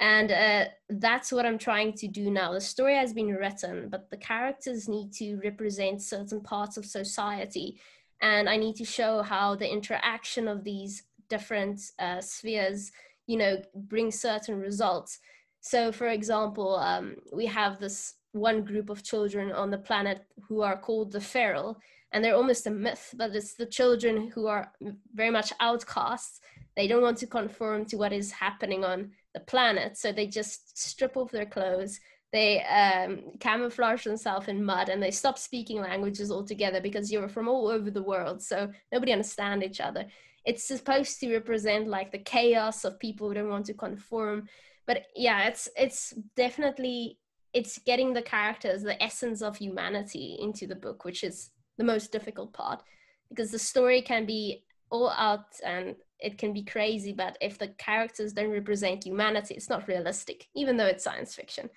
And 0.00 0.32
uh, 0.32 0.64
that's 0.88 1.30
what 1.30 1.46
i'm 1.46 1.58
trying 1.58 1.92
to 1.94 2.08
do 2.08 2.30
now. 2.30 2.52
The 2.52 2.60
story 2.60 2.96
has 2.96 3.12
been 3.12 3.28
written 3.28 3.88
but 3.90 4.10
the 4.10 4.16
characters 4.16 4.88
need 4.88 5.12
to 5.14 5.36
represent 5.44 6.02
certain 6.02 6.40
parts 6.40 6.76
of 6.76 6.84
society. 6.86 7.78
And 8.20 8.48
i 8.48 8.56
need 8.56 8.76
to 8.76 8.84
show 8.84 9.22
how 9.22 9.54
the 9.54 9.70
interaction 9.70 10.48
of 10.48 10.64
these 10.64 11.04
different 11.28 11.80
uh, 11.98 12.20
spheres 12.20 12.92
you 13.26 13.36
know 13.36 13.62
bring 13.74 14.10
certain 14.10 14.56
results. 14.60 15.20
So 15.60 15.92
for 15.92 16.08
example 16.08 16.76
um, 16.76 17.16
we 17.32 17.46
have 17.46 17.78
this 17.78 18.14
one 18.32 18.64
group 18.64 18.90
of 18.90 19.04
children 19.04 19.52
on 19.52 19.70
the 19.70 19.84
planet 19.88 20.24
who 20.48 20.62
are 20.62 20.76
called 20.86 21.12
the 21.12 21.20
feral 21.20 21.78
and 22.14 22.24
they're 22.24 22.36
almost 22.36 22.66
a 22.66 22.70
myth 22.70 23.14
but 23.18 23.34
it's 23.36 23.54
the 23.54 23.66
children 23.66 24.30
who 24.34 24.46
are 24.46 24.72
very 25.14 25.30
much 25.30 25.52
outcasts 25.60 26.40
they 26.76 26.88
don't 26.88 27.02
want 27.02 27.18
to 27.18 27.26
conform 27.26 27.84
to 27.86 27.96
what 27.96 28.12
is 28.12 28.32
happening 28.32 28.84
on 28.84 29.12
the 29.32 29.40
planet. 29.40 29.96
So 29.96 30.12
they 30.12 30.26
just 30.26 30.76
strip 30.78 31.16
off 31.16 31.30
their 31.30 31.46
clothes, 31.46 32.00
they 32.32 32.62
um, 32.64 33.32
camouflage 33.38 34.04
themselves 34.04 34.48
in 34.48 34.64
mud, 34.64 34.88
and 34.88 35.02
they 35.02 35.12
stop 35.12 35.38
speaking 35.38 35.80
languages 35.80 36.32
altogether 36.32 36.80
because 36.80 37.12
you're 37.12 37.28
from 37.28 37.48
all 37.48 37.68
over 37.68 37.90
the 37.90 38.02
world. 38.02 38.42
So 38.42 38.70
nobody 38.90 39.12
understand 39.12 39.62
each 39.62 39.80
other. 39.80 40.06
It's 40.44 40.64
supposed 40.64 41.20
to 41.20 41.32
represent 41.32 41.88
like 41.88 42.10
the 42.10 42.18
chaos 42.18 42.84
of 42.84 42.98
people 42.98 43.28
who 43.28 43.34
don't 43.34 43.48
want 43.48 43.66
to 43.66 43.74
conform. 43.74 44.48
But 44.86 45.04
yeah, 45.14 45.46
it's 45.46 45.68
it's 45.76 46.12
definitely 46.36 47.18
it's 47.54 47.78
getting 47.78 48.12
the 48.12 48.20
characters, 48.20 48.82
the 48.82 49.00
essence 49.00 49.40
of 49.40 49.56
humanity 49.56 50.36
into 50.40 50.66
the 50.66 50.74
book, 50.74 51.04
which 51.04 51.22
is 51.22 51.50
the 51.78 51.84
most 51.84 52.12
difficult 52.12 52.52
part 52.52 52.82
because 53.28 53.50
the 53.50 53.58
story 53.58 54.00
can 54.02 54.26
be 54.26 54.64
all 54.90 55.10
out 55.10 55.46
and 55.64 55.96
it 56.20 56.38
can 56.38 56.52
be 56.52 56.62
crazy, 56.62 57.12
but 57.12 57.36
if 57.40 57.58
the 57.58 57.68
characters 57.68 58.32
don't 58.32 58.50
represent 58.50 59.04
humanity, 59.04 59.54
it's 59.54 59.68
not 59.68 59.88
realistic, 59.88 60.46
even 60.54 60.76
though 60.76 60.86
it's 60.86 61.04
science 61.04 61.34
fiction. 61.34 61.68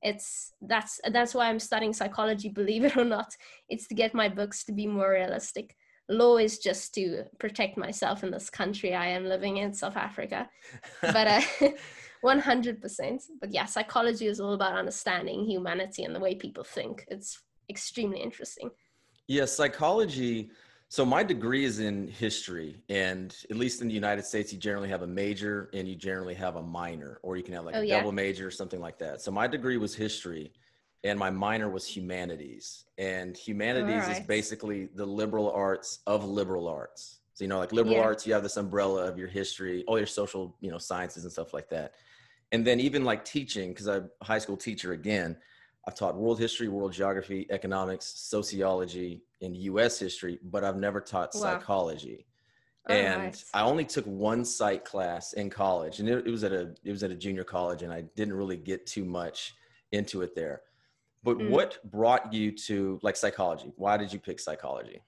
It's 0.00 0.52
that's 0.60 1.00
that's 1.10 1.34
why 1.34 1.48
I'm 1.48 1.60
studying 1.60 1.92
psychology, 1.92 2.48
believe 2.60 2.84
it 2.84 2.96
or 2.96 3.04
not. 3.04 3.36
It's 3.68 3.86
to 3.88 3.94
get 3.94 4.14
my 4.14 4.28
books 4.28 4.64
to 4.64 4.72
be 4.72 4.86
more 4.86 5.10
realistic. 5.12 5.76
Law 6.08 6.38
is 6.38 6.58
just 6.58 6.94
to 6.94 7.24
protect 7.38 7.76
myself 7.76 8.24
in 8.24 8.30
this 8.30 8.50
country 8.50 8.94
I 8.94 9.06
am 9.08 9.24
living 9.24 9.58
in, 9.58 9.72
South 9.72 9.96
Africa. 9.96 10.48
But 11.00 11.26
uh, 11.28 11.40
100%. 12.24 13.22
But 13.40 13.52
yeah, 13.52 13.64
psychology 13.66 14.26
is 14.26 14.40
all 14.40 14.54
about 14.54 14.76
understanding 14.76 15.44
humanity 15.44 16.04
and 16.04 16.14
the 16.14 16.20
way 16.20 16.34
people 16.34 16.64
think. 16.64 17.04
It's 17.08 17.40
extremely 17.68 18.20
interesting. 18.20 18.70
Yeah, 19.32 19.46
psychology 19.46 20.50
so 20.92 21.06
my 21.06 21.22
degree 21.22 21.64
is 21.64 21.78
in 21.78 22.06
history, 22.06 22.76
and 22.90 23.34
at 23.48 23.56
least 23.56 23.80
in 23.80 23.88
the 23.88 23.94
United 23.94 24.26
States, 24.26 24.52
you 24.52 24.58
generally 24.58 24.90
have 24.90 25.00
a 25.00 25.06
major 25.06 25.70
and 25.72 25.88
you 25.88 25.96
generally 25.96 26.34
have 26.34 26.56
a 26.56 26.62
minor, 26.62 27.18
or 27.22 27.38
you 27.38 27.42
can 27.42 27.54
have 27.54 27.64
like 27.64 27.74
oh, 27.74 27.80
a 27.80 27.84
yeah. 27.84 27.96
double 27.96 28.12
major 28.12 28.46
or 28.46 28.50
something 28.50 28.78
like 28.78 28.98
that. 28.98 29.22
So 29.22 29.30
my 29.30 29.46
degree 29.46 29.78
was 29.78 29.94
history, 29.94 30.52
and 31.02 31.18
my 31.18 31.30
minor 31.30 31.70
was 31.70 31.86
humanities. 31.86 32.84
And 32.98 33.34
humanities 33.34 34.06
right. 34.06 34.18
is 34.18 34.26
basically 34.26 34.90
the 34.94 35.06
liberal 35.06 35.50
arts 35.50 36.00
of 36.06 36.26
liberal 36.26 36.68
arts. 36.68 37.20
So 37.32 37.44
you 37.44 37.48
know, 37.48 37.58
like 37.58 37.72
liberal 37.72 37.96
yeah. 37.96 38.02
arts, 38.02 38.26
you 38.26 38.34
have 38.34 38.42
this 38.42 38.58
umbrella 38.58 39.08
of 39.08 39.16
your 39.16 39.28
history, 39.28 39.84
all 39.88 39.96
your 39.96 40.06
social, 40.06 40.54
you 40.60 40.70
know, 40.70 40.76
sciences 40.76 41.24
and 41.24 41.32
stuff 41.32 41.54
like 41.54 41.70
that. 41.70 41.94
And 42.52 42.66
then 42.66 42.80
even 42.80 43.02
like 43.02 43.24
teaching, 43.24 43.70
because 43.70 43.88
I'm 43.88 44.10
a 44.20 44.24
high 44.26 44.40
school 44.40 44.58
teacher 44.58 44.92
again, 44.92 45.38
I've 45.86 45.94
taught 45.94 46.16
world 46.16 46.38
history, 46.38 46.68
world 46.68 46.92
geography, 46.92 47.46
economics, 47.50 48.06
sociology, 48.16 49.22
and 49.40 49.56
U.S. 49.56 49.98
history, 49.98 50.38
but 50.44 50.62
I've 50.62 50.76
never 50.76 51.00
taught 51.00 51.30
wow. 51.34 51.40
psychology. 51.40 52.26
Oh, 52.88 52.94
and 52.94 53.24
nice. 53.24 53.44
I 53.54 53.62
only 53.62 53.84
took 53.84 54.04
one 54.06 54.44
psych 54.44 54.84
class 54.84 55.32
in 55.34 55.50
college, 55.50 56.00
and 56.00 56.08
it, 56.08 56.26
it, 56.26 56.30
was 56.30 56.44
at 56.44 56.52
a 56.52 56.74
it 56.84 56.90
was 56.90 57.02
at 57.02 57.10
a 57.10 57.14
junior 57.14 57.44
college, 57.44 57.82
and 57.82 57.92
I 57.92 58.02
didn't 58.16 58.34
really 58.34 58.56
get 58.56 58.86
too 58.86 59.04
much 59.04 59.54
into 59.92 60.22
it 60.22 60.34
there. 60.34 60.62
But 61.22 61.38
mm. 61.38 61.50
what 61.50 61.78
brought 61.90 62.32
you 62.32 62.50
to 62.52 62.98
like 63.02 63.16
psychology? 63.16 63.72
Why 63.76 63.96
did 63.96 64.12
you 64.12 64.18
pick 64.18 64.40
psychology? 64.40 65.02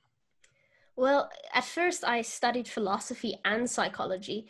Well, 0.97 1.31
at 1.53 1.65
first 1.65 2.05
I 2.05 2.23
studied 2.23 2.69
philosophy 2.69 3.41
and 3.45 3.69
psychology, 3.69 4.47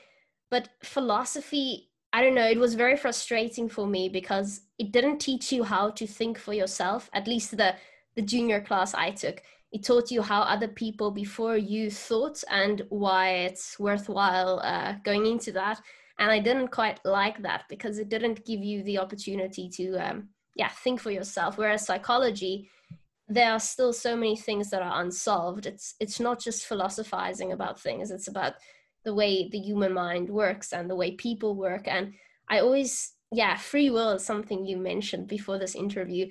but 0.51 0.69
philosophy 0.83 1.89
I 2.15 2.23
don't 2.23 2.37
know, 2.37 2.49
it 2.49 2.61
was 2.61 2.75
very 2.75 2.97
frustrating 2.97 3.69
for 3.69 3.89
me 3.89 4.09
because 4.09 4.61
it 4.79 4.93
didn't 4.93 5.19
teach 5.19 5.53
you 5.53 5.65
how 5.65 5.91
to 5.91 6.07
think 6.07 6.39
for 6.39 6.53
yourself, 6.53 7.11
at 7.13 7.27
least 7.27 7.57
the, 7.57 7.75
the 8.15 8.23
junior 8.23 8.61
class 8.61 8.95
I 8.95 9.11
took. 9.11 9.43
It 9.73 9.83
taught 9.83 10.13
you 10.13 10.23
how 10.23 10.43
other 10.43 10.69
people 10.69 11.11
before 11.11 11.57
you 11.57 11.91
thought 11.91 12.45
and 12.49 12.83
why 12.89 13.31
it's 13.49 13.81
worthwhile 13.81 14.61
uh, 14.63 14.95
going 15.03 15.27
into 15.27 15.51
that. 15.53 15.81
and 16.19 16.31
i 16.31 16.39
didn't 16.39 16.69
quite 16.69 17.01
like 17.05 17.43
that 17.43 17.63
because 17.69 17.99
it 17.99 18.09
didn't 18.09 18.45
give 18.45 18.63
you 18.63 18.83
the 18.85 18.99
opportunity 18.99 19.69
to 19.69 19.97
um, 19.97 20.29
yeah 20.55 20.69
think 20.85 21.01
for 21.01 21.11
yourself 21.11 21.59
whereas 21.59 21.87
psychology 21.87 22.71
there 23.29 23.53
are 23.53 23.61
still 23.61 23.93
so 23.93 24.15
many 24.15 24.37
things 24.37 24.71
that 24.71 24.83
are 24.83 25.01
unsolved 25.03 25.67
it's 25.67 25.95
it's 26.01 26.21
not 26.21 26.39
just 26.39 26.67
philosophizing 26.67 27.53
about 27.53 27.81
things 27.81 28.11
it's 28.11 28.29
about 28.29 28.55
the 29.05 29.15
way 29.15 29.49
the 29.49 29.59
human 29.59 29.93
mind 29.93 30.29
works 30.29 30.73
and 30.73 30.89
the 30.89 30.97
way 30.97 31.13
people 31.13 31.55
work. 31.55 31.87
And 31.87 32.15
i 32.49 32.61
always 32.61 33.13
yeah 33.33 33.57
free 33.57 33.89
will 33.91 34.11
is 34.11 34.25
something 34.25 34.67
you 34.67 34.77
mentioned 34.77 35.29
before 35.29 35.59
this 35.59 35.75
interview. 35.75 36.27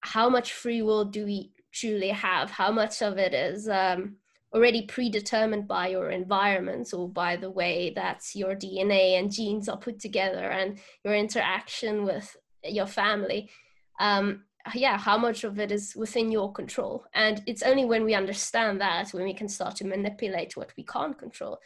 How 0.00 0.28
much 0.28 0.52
free 0.52 0.82
will 0.82 1.04
do 1.04 1.24
we 1.24 1.52
truly 1.72 2.08
have? 2.08 2.50
How 2.50 2.70
much 2.72 3.02
of 3.02 3.18
it 3.18 3.34
is 3.34 3.68
um, 3.68 4.16
already 4.54 4.86
predetermined 4.86 5.68
by 5.68 5.88
your 5.88 6.10
environment 6.10 6.92
or 6.94 7.08
by 7.08 7.36
the 7.36 7.50
way 7.50 7.92
that 7.94 8.22
your 8.34 8.54
dna 8.56 9.18
and 9.18 9.30
genes 9.32 9.68
are 9.68 9.76
put 9.76 10.00
together 10.00 10.50
and 10.50 10.78
your 11.04 11.14
interaction 11.14 12.04
with 12.04 12.36
your 12.64 12.86
family? 12.86 13.50
Um, 13.98 14.44
yeah 14.74 14.98
how 14.98 15.16
much 15.16 15.42
of 15.44 15.58
it 15.58 15.72
is 15.72 15.94
within 15.96 16.30
your 16.30 16.52
control? 16.52 17.04
And 17.14 17.42
it's 17.46 17.62
only 17.62 17.84
when 17.84 18.04
we 18.04 18.14
understand 18.14 18.80
that 18.80 19.10
when 19.10 19.24
we 19.24 19.34
can 19.34 19.48
start 19.48 19.76
to 19.76 19.86
manipulate 19.86 20.56
what 20.56 20.72
we 20.76 20.84
can't 20.84 21.18
control 21.18 21.58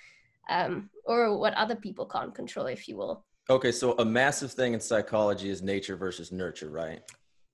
um, 0.48 0.90
or 1.04 1.38
what 1.38 1.54
other 1.54 1.76
people 1.76 2.06
can't 2.06 2.34
control 2.34 2.66
if 2.66 2.88
you 2.88 2.96
will. 2.96 3.24
Okay 3.50 3.72
so 3.72 3.94
a 3.98 4.04
massive 4.04 4.52
thing 4.52 4.74
in 4.74 4.80
psychology 4.80 5.50
is 5.50 5.62
nature 5.62 5.96
versus 5.96 6.32
nurture 6.32 6.70
right? 6.70 7.00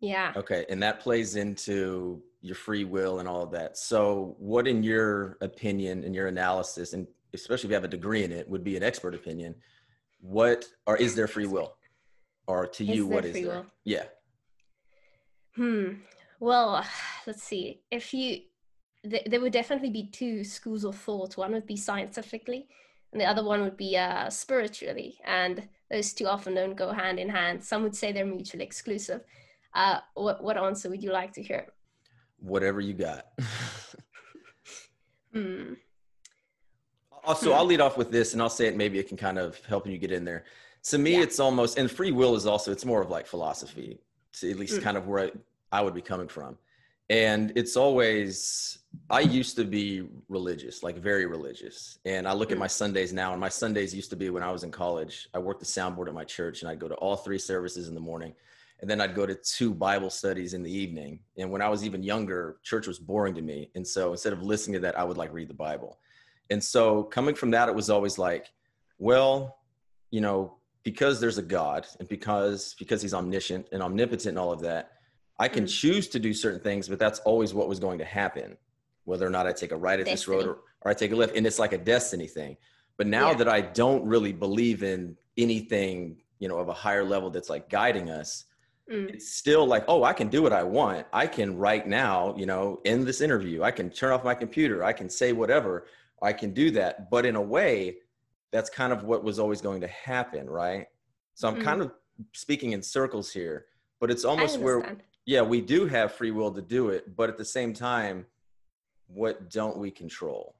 Yeah. 0.01 0.33
Okay 0.37 0.67
and 0.69 0.83
that 0.83 1.01
plays 1.01 1.37
into 1.37 2.23
your 2.43 2.55
free 2.55 2.85
will 2.85 3.19
and 3.19 3.29
all 3.29 3.43
of 3.43 3.51
that. 3.53 3.77
So 3.77 4.37
what 4.39 4.67
in 4.67 4.83
your 4.83 5.37
opinion 5.41 6.05
and 6.05 6.15
your 6.15 6.29
analysis 6.29 6.93
and 6.93 7.07
especially 7.35 7.69
if 7.69 7.71
you 7.71 7.75
have 7.75 7.85
a 7.85 7.89
degree 7.89 8.25
in 8.25 8.33
it 8.33 8.49
would 8.49 8.65
be 8.65 8.77
an 8.77 8.83
expert 8.83 9.15
opinion 9.15 9.55
what 10.21 10.67
or 10.87 10.97
is 10.97 11.15
there 11.15 11.27
free 11.27 11.47
will? 11.47 11.75
Or 12.47 12.67
to 12.67 12.85
you 12.85 13.07
what 13.07 13.25
is 13.25 13.35
there? 13.35 13.45
will? 13.45 13.67
yeah. 13.85 14.05
Hmm. 15.57 15.95
Well, 16.41 16.85
let's 17.27 17.43
see. 17.43 17.83
If 17.91 18.15
you, 18.15 18.41
th- 19.09 19.27
there 19.27 19.41
would 19.41 19.53
definitely 19.53 19.91
be 19.91 20.07
two 20.07 20.45
schools 20.45 20.85
of 20.85 20.97
thought. 20.97 21.37
One 21.37 21.53
would 21.53 21.67
be 21.67 21.77
scientifically, 21.77 22.69
and 23.13 23.21
the 23.21 23.27
other 23.27 23.45
one 23.45 23.63
would 23.63 23.77
be 23.77 23.97
uh, 23.97 24.31
spiritually. 24.31 25.19
And 25.25 25.69
those 25.91 26.13
two 26.13 26.27
often 26.27 26.55
don't 26.55 26.77
go 26.77 26.93
hand 26.93 27.19
in 27.19 27.29
hand. 27.29 27.65
Some 27.65 27.83
would 27.83 27.97
say 27.97 28.13
they're 28.13 28.25
mutually 28.25 28.65
exclusive. 28.65 29.23
Uh, 29.75 30.01
what 30.15 30.43
what 30.43 30.57
answer 30.57 30.91
would 30.91 31.03
you 31.03 31.13
like 31.13 31.33
to 31.35 31.43
hear? 31.43 31.67
Whatever 32.39 32.81
you 32.81 32.95
got. 32.95 33.27
hmm. 35.33 35.75
Also, 37.25 37.51
hmm. 37.51 37.57
I'll 37.57 37.67
lead 37.67 37.81
off 37.81 37.97
with 37.97 38.11
this, 38.11 38.33
and 38.33 38.43
I'll 38.43 38.51
say 38.51 38.67
it. 38.67 38.77
Maybe 38.77 38.99
it 38.99 39.09
can 39.09 39.17
kind 39.17 39.39
of 39.39 39.65
help 39.67 39.87
you 39.87 39.99
get 39.99 40.13
in 40.13 40.25
there. 40.25 40.45
To 40.85 40.99
me, 40.99 41.13
yeah. 41.13 41.23
it's 41.23 41.39
almost 41.39 41.79
and 41.79 41.91
free 41.91 42.11
will 42.11 42.35
is 42.35 42.47
also 42.47 42.73
it's 42.73 42.85
more 42.85 43.03
of 43.03 43.11
like 43.11 43.27
philosophy 43.27 44.01
to 44.33 44.51
at 44.51 44.59
least 44.59 44.79
mm. 44.79 44.83
kind 44.83 44.97
of 44.97 45.07
where 45.07 45.27
I, 45.27 45.79
I 45.79 45.83
would 45.83 45.95
be 45.95 46.01
coming 46.01 46.29
from. 46.29 46.57
And 47.11 47.53
it's 47.57 47.77
always, 47.77 48.79
I 49.11 49.21
used 49.21 49.57
to 49.57 49.65
be 49.65 50.09
religious, 50.29 50.85
like 50.85 50.97
very 50.97 51.27
religious. 51.27 51.99
And 52.05 52.27
I 52.27 52.33
look 52.33 52.53
at 52.53 52.57
hmm. 52.57 52.61
my 52.61 52.69
Sundays 52.69 53.13
now, 53.13 53.33
and 53.33 53.41
my 53.41 53.49
Sundays 53.49 53.93
used 53.93 54.11
to 54.11 54.17
be 54.17 54.31
when 54.31 54.45
I 54.45 54.53
was 54.53 54.63
in 54.63 54.71
college. 54.71 55.29
I 55.35 55.39
worked 55.41 55.61
the 55.61 55.67
soundboard 55.67 56.07
at 56.07 56.15
my 56.15 56.25
church, 56.25 56.63
and 56.63 56.71
I'd 56.71 56.79
go 56.79 56.89
to 56.89 56.95
all 56.95 57.17
three 57.17 57.39
services 57.39 57.89
in 57.89 57.95
the 57.95 58.01
morning. 58.01 58.33
And 58.81 58.89
then 58.89 59.01
I'd 59.01 59.15
go 59.15 59.27
to 59.27 59.35
two 59.35 59.75
Bible 59.75 60.09
studies 60.09 60.55
in 60.55 60.63
the 60.63 60.73
evening. 60.73 61.21
And 61.37 61.51
when 61.51 61.61
I 61.61 61.69
was 61.69 61.85
even 61.85 62.03
younger, 62.03 62.57
church 62.63 62.87
was 62.87 62.99
boring 62.99 63.35
to 63.35 63.43
me. 63.43 63.71
And 63.75 63.87
so 63.87 64.13
instead 64.13 64.33
of 64.33 64.43
listening 64.43 64.75
to 64.75 64.81
that, 64.81 64.99
I 64.99 65.05
would 65.05 65.19
like 65.19 65.35
read 65.35 65.49
the 65.49 65.55
Bible. 65.55 65.99
And 66.49 66.63
so 66.65 67.03
coming 67.03 67.35
from 67.35 67.51
that, 67.51 67.69
it 67.69 67.75
was 67.75 67.91
always 67.91 68.19
like, 68.19 68.47
well, 68.99 69.59
you 70.11 70.23
know, 70.23 70.57
because 70.83 71.21
there's 71.21 71.37
a 71.37 71.43
God 71.43 71.87
and 71.99 72.09
because 72.09 72.75
because 72.79 73.03
he's 73.03 73.13
omniscient 73.13 73.67
and 73.71 73.83
omnipotent 73.83 74.31
and 74.31 74.39
all 74.39 74.51
of 74.51 74.61
that, 74.61 74.93
I 75.41 75.49
can 75.49 75.65
mm. 75.65 75.81
choose 75.81 76.07
to 76.09 76.19
do 76.21 76.35
certain 76.35 76.61
things, 76.61 76.87
but 76.87 76.99
that's 76.99 77.19
always 77.21 77.55
what 77.55 77.67
was 77.67 77.81
going 77.81 77.99
to 77.99 78.05
happen, 78.05 78.59
whether 79.05 79.27
or 79.27 79.31
not 79.31 79.47
I 79.47 79.53
take 79.53 79.73
a 79.73 79.77
right 79.77 79.99
at 79.99 80.05
destiny. 80.05 80.13
this 80.13 80.29
road 80.29 80.47
or, 80.47 80.59
or 80.83 80.91
I 80.91 80.95
take 80.95 81.13
a 81.13 81.17
left. 81.17 81.35
And 81.35 81.47
it's 81.47 81.59
like 81.59 81.73
a 81.73 81.79
destiny 81.79 82.27
thing. 82.27 82.59
But 82.99 83.07
now 83.07 83.31
yeah. 83.31 83.39
that 83.39 83.49
I 83.49 83.63
don't 83.63 84.05
really 84.05 84.35
believe 84.35 84.83
in 84.83 85.17
anything, 85.39 86.19
you 86.41 86.49
know, 86.49 86.59
of 86.59 86.69
a 86.69 86.75
higher 86.75 87.03
level 87.03 87.31
that's 87.31 87.49
like 87.49 87.71
guiding 87.71 88.11
us, 88.11 88.45
mm. 88.93 89.09
it's 89.09 89.33
still 89.33 89.65
like, 89.67 89.85
oh, 89.89 90.05
I 90.05 90.13
can 90.13 90.29
do 90.29 90.43
what 90.43 90.53
I 90.53 90.63
want. 90.63 91.07
I 91.11 91.27
can 91.27 91.57
right 91.57 91.89
now, 91.89 92.35
you 92.37 92.45
know, 92.45 92.81
end 92.85 93.07
this 93.07 93.23
interview. 93.23 93.63
I 93.63 93.71
can 93.71 93.89
turn 93.89 94.13
off 94.13 94.23
my 94.23 94.35
computer. 94.35 94.85
I 94.85 94.93
can 94.93 95.09
say 95.09 95.33
whatever. 95.33 95.87
I 96.21 96.35
can 96.35 96.53
do 96.53 96.71
that. 96.73 97.11
But 97.11 97.25
in 97.25 97.37
a 97.37 97.41
way, 97.41 97.97
that's 98.53 98.69
kind 98.69 98.93
of 98.93 99.05
what 99.05 99.25
was 99.25 99.39
always 99.39 99.63
going 99.63 99.81
to 99.81 99.89
happen, 99.89 100.51
right? 100.51 100.87
So 101.35 101.49
I'm 101.49 101.57
mm 101.57 101.65
kind 101.65 101.81
of 101.81 101.93
speaking 102.35 102.73
in 102.73 102.83
circles 102.83 103.33
here, 103.33 103.65
but 103.99 104.11
it's 104.11 104.27
almost 104.27 104.61
where, 104.61 104.99
yeah, 105.31 105.43
we 105.43 105.61
do 105.61 105.87
have 105.87 106.13
free 106.13 106.33
will 106.33 106.51
to 106.51 106.61
do 106.61 106.89
it, 106.89 107.15
but 107.15 107.31
at 107.31 107.39
the 107.39 107.45
same 107.45 107.73
time, 107.73 108.27
what 109.07 109.49
don't 109.49 109.77
we 109.77 109.89
control? 109.89 110.57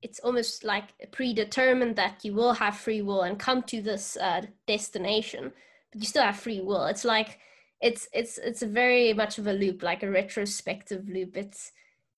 It's 0.00 0.18
almost 0.20 0.64
like 0.64 0.84
predetermined 1.12 1.96
that 1.96 2.24
you 2.24 2.32
will 2.32 2.54
have 2.54 2.78
free 2.78 3.02
will 3.02 3.24
and 3.24 3.38
come 3.38 3.62
to 3.64 3.82
this 3.82 4.16
uh, 4.16 4.40
destination, 4.66 5.52
but 5.92 6.00
you 6.00 6.06
still 6.06 6.22
have 6.22 6.38
free 6.38 6.62
will. 6.62 6.86
It's 6.86 7.04
like 7.04 7.38
it's 7.82 8.08
it's 8.14 8.38
it's 8.38 8.62
a 8.62 8.66
very 8.66 9.12
much 9.12 9.36
of 9.36 9.46
a 9.46 9.52
loop, 9.52 9.82
like 9.82 10.02
a 10.02 10.10
retrospective 10.10 11.06
loop. 11.06 11.36
It's 11.36 11.72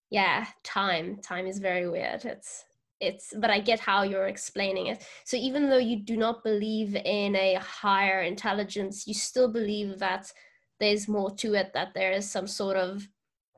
yeah, 0.08 0.46
time. 0.62 1.16
Time 1.16 1.48
is 1.48 1.58
very 1.58 1.88
weird. 1.88 2.24
It's 2.24 2.66
it's 2.98 3.34
but 3.36 3.50
i 3.50 3.60
get 3.60 3.78
how 3.78 4.02
you're 4.02 4.26
explaining 4.26 4.86
it 4.86 5.04
so 5.26 5.36
even 5.36 5.68
though 5.68 5.76
you 5.76 5.96
do 5.96 6.16
not 6.16 6.42
believe 6.42 6.96
in 6.96 7.36
a 7.36 7.52
higher 7.56 8.22
intelligence 8.22 9.06
you 9.06 9.12
still 9.12 9.52
believe 9.52 9.98
that 9.98 10.32
there's 10.80 11.08
more 11.08 11.30
to 11.30 11.54
it 11.54 11.72
that 11.74 11.94
there 11.94 12.12
is 12.12 12.28
some 12.30 12.46
sort 12.46 12.76
of 12.76 13.08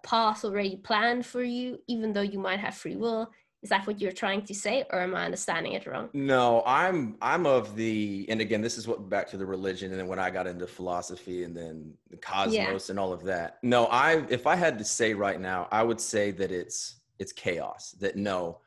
path 0.03 0.45
already 0.45 0.77
planned 0.77 1.27
for 1.27 1.43
you 1.43 1.79
even 1.87 2.13
though 2.13 2.23
you 2.23 2.39
might 2.39 2.61
have 2.61 2.75
free 2.75 2.97
will 2.97 3.31
is 3.63 3.71
that 3.71 3.85
what 3.89 4.01
you're 4.01 4.13
trying 4.13 4.43
to 4.43 4.55
say 4.55 4.85
or 4.93 5.01
am 5.01 5.15
i 5.15 5.25
understanding 5.25 5.73
it 5.73 5.87
wrong 5.87 6.09
no 6.13 6.63
i'm 6.65 7.17
i'm 7.21 7.47
of 7.47 7.75
the 7.75 8.25
and 8.29 8.41
again 8.41 8.61
this 8.61 8.79
is 8.79 8.87
what 8.87 9.09
back 9.09 9.29
to 9.29 9.37
the 9.37 9.45
religion 9.45 9.91
and 9.91 9.99
then 9.99 10.07
when 10.07 10.19
i 10.19 10.31
got 10.31 10.47
into 10.47 10.67
philosophy 10.67 11.43
and 11.45 11.57
then 11.57 11.93
the 12.11 12.17
cosmos 12.17 12.55
yeah. 12.55 12.79
and 12.91 12.99
all 12.99 13.13
of 13.13 13.25
that 13.25 13.59
no 13.63 13.87
i 13.87 14.25
if 14.29 14.47
i 14.47 14.55
had 14.55 14.79
to 14.79 14.85
say 14.85 15.13
right 15.13 15.41
now 15.41 15.67
i 15.73 15.83
would 15.83 16.01
say 16.01 16.31
that 16.31 16.53
it's 16.53 17.01
it's 17.19 17.33
chaos 17.33 17.97
that 17.99 18.17
no 18.17 18.59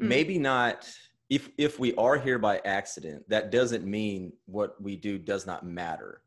mm. 0.00 0.06
maybe 0.06 0.38
not 0.38 0.86
if 1.30 1.48
if 1.56 1.78
we 1.78 1.94
are 1.94 2.18
here 2.18 2.38
by 2.38 2.58
accident 2.64 3.26
that 3.28 3.50
doesn't 3.50 3.84
mean 3.84 4.32
what 4.46 4.80
we 4.82 4.94
do 4.96 5.18
does 5.18 5.46
not 5.46 5.64
matter 5.64 6.20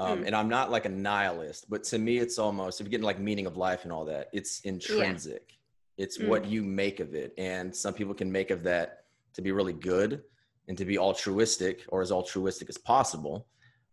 um, 0.00 0.20
mm. 0.20 0.26
and 0.26 0.34
i'm 0.34 0.48
not 0.48 0.70
like 0.70 0.84
a 0.84 0.88
nihilist 0.88 1.68
but 1.68 1.84
to 1.84 1.98
me 1.98 2.18
it's 2.18 2.38
almost 2.38 2.80
if 2.80 2.86
you're 2.86 2.90
getting 2.90 3.04
like 3.04 3.18
meaning 3.18 3.46
of 3.46 3.56
life 3.56 3.84
and 3.84 3.92
all 3.92 4.04
that 4.04 4.28
it's 4.32 4.60
intrinsic 4.60 5.44
yeah. 5.48 6.04
it's 6.04 6.18
mm. 6.18 6.28
what 6.28 6.44
you 6.44 6.62
make 6.62 7.00
of 7.00 7.14
it 7.14 7.32
and 7.38 7.74
some 7.74 7.94
people 7.94 8.14
can 8.14 8.30
make 8.30 8.50
of 8.50 8.62
that 8.62 9.04
to 9.34 9.42
be 9.42 9.52
really 9.52 9.72
good 9.72 10.22
and 10.68 10.76
to 10.78 10.84
be 10.84 10.98
altruistic 10.98 11.84
or 11.88 12.02
as 12.02 12.10
altruistic 12.12 12.68
as 12.68 12.78
possible 12.78 13.46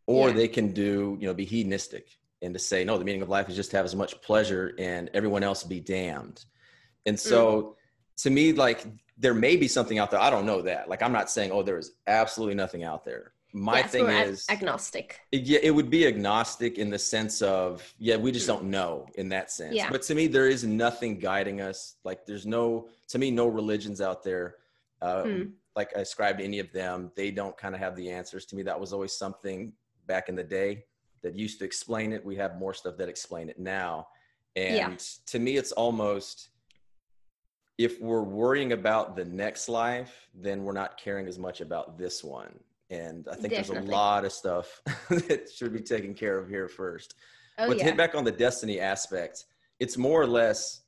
or 0.06 0.30
yeah. 0.30 0.36
they 0.36 0.48
can 0.48 0.74
do 0.74 1.18
you 1.20 1.28
know 1.28 1.34
be 1.34 1.46
hedonistic 1.46 2.18
and 2.42 2.54
to 2.54 2.60
say 2.60 2.84
no 2.84 2.98
the 2.98 3.06
meaning 3.06 3.22
of 3.22 3.30
life 3.30 3.50
is 3.50 3.56
just 3.56 3.72
to 3.72 3.78
have 3.78 3.86
as 3.86 3.96
much 3.96 4.20
pleasure 4.22 4.74
and 4.78 5.10
everyone 5.14 5.44
else 5.44 5.64
be 5.64 5.80
damned 5.80 6.46
and 7.06 7.20
so 7.20 7.62
mm. 7.62 7.74
to 8.24 8.30
me 8.30 8.54
like 8.54 8.86
there 9.18 9.34
may 9.34 9.56
be 9.56 9.68
something 9.68 9.98
out 9.98 10.12
there. 10.12 10.20
I 10.20 10.30
don't 10.30 10.46
know 10.46 10.62
that. 10.62 10.90
Like 10.90 11.02
I'm 11.02 11.12
not 11.12 11.30
saying, 11.30 11.52
oh, 11.52 11.64
there 11.64 11.78
is 11.78 11.94
absolutely 12.06 12.56
nothing 12.56 12.84
out 12.84 13.04
there. 13.04 13.34
My 13.54 13.80
yes, 13.80 13.92
thing 13.92 14.08
is 14.08 14.46
agnostic. 14.50 15.20
It, 15.32 15.44
yeah, 15.44 15.60
it 15.64 15.72
would 15.72 15.90
be 15.90 16.06
agnostic 16.06 16.78
in 16.78 16.90
the 16.90 17.00
sense 17.00 17.42
of 17.42 17.94
yeah, 17.98 18.18
we 18.18 18.32
just 18.32 18.48
don't 18.48 18.66
know 18.66 19.08
in 19.16 19.30
that 19.30 19.52
sense. 19.52 19.74
Yeah. 19.74 19.90
But 19.90 20.02
to 20.04 20.16
me, 20.16 20.28
there 20.28 20.48
is 20.48 20.64
nothing 20.64 21.18
guiding 21.18 21.62
us. 21.62 21.96
Like 22.04 22.26
there's 22.26 22.46
no 22.46 22.90
to 23.08 23.18
me 23.18 23.32
no 23.32 23.48
religions 23.48 24.02
out 24.02 24.24
there. 24.24 24.56
Uh. 25.02 25.46
Like 25.76 25.96
I 25.96 26.00
ascribe 26.00 26.40
to 26.40 26.44
any 26.44 26.58
of 26.58 26.72
them, 26.72 27.12
they 27.16 27.30
don't 27.30 27.56
kind 27.56 27.76
of 27.76 27.80
have 27.80 27.96
the 27.96 28.10
answers. 28.10 28.46
To 28.48 28.56
me, 28.56 28.64
that 28.64 28.80
was 28.80 28.94
always 28.94 29.14
something 29.14 29.74
back 30.08 30.28
in 30.28 30.36
the 30.36 30.44
day 30.44 30.86
that 31.22 31.36
used 31.36 31.60
to 31.60 31.66
explain 31.66 32.14
it. 32.14 32.26
We 32.26 32.36
have 32.38 32.58
more 32.58 32.74
stuff 32.74 32.98
that 32.98 33.08
explain 33.08 33.48
it 33.48 33.60
now, 33.60 34.08
and 34.56 34.76
yeah. 34.76 34.96
to 35.28 35.40
me, 35.40 35.56
it's 35.56 35.72
almost 35.72 36.50
if 37.78 38.02
we're 38.02 38.24
worrying 38.24 38.74
about 38.74 39.16
the 39.16 39.26
next 39.26 39.70
life, 39.70 40.30
then 40.34 40.64
we're 40.64 40.74
not 40.74 40.98
caring 40.98 41.28
as 41.28 41.38
much 41.38 41.62
about 41.62 41.98
this 41.98 42.24
one. 42.24 42.60
And 42.90 43.28
I 43.30 43.36
think 43.36 43.54
Definitely. 43.54 43.76
there's 43.76 43.88
a 43.88 43.92
lot 43.92 44.26
of 44.26 44.32
stuff 44.32 44.82
that 45.10 45.50
should 45.54 45.74
be 45.74 45.82
taken 45.82 46.14
care 46.14 46.38
of 46.38 46.48
here 46.48 46.68
first. 46.68 47.16
Oh, 47.58 47.68
but 47.68 47.78
yeah. 47.78 47.84
to 47.84 47.90
hit 47.90 47.98
back 47.98 48.16
on 48.16 48.24
the 48.24 48.32
destiny 48.32 48.80
aspect, 48.80 49.46
it's 49.80 49.98
more 49.98 50.22
or 50.22 50.28
less, 50.28 50.82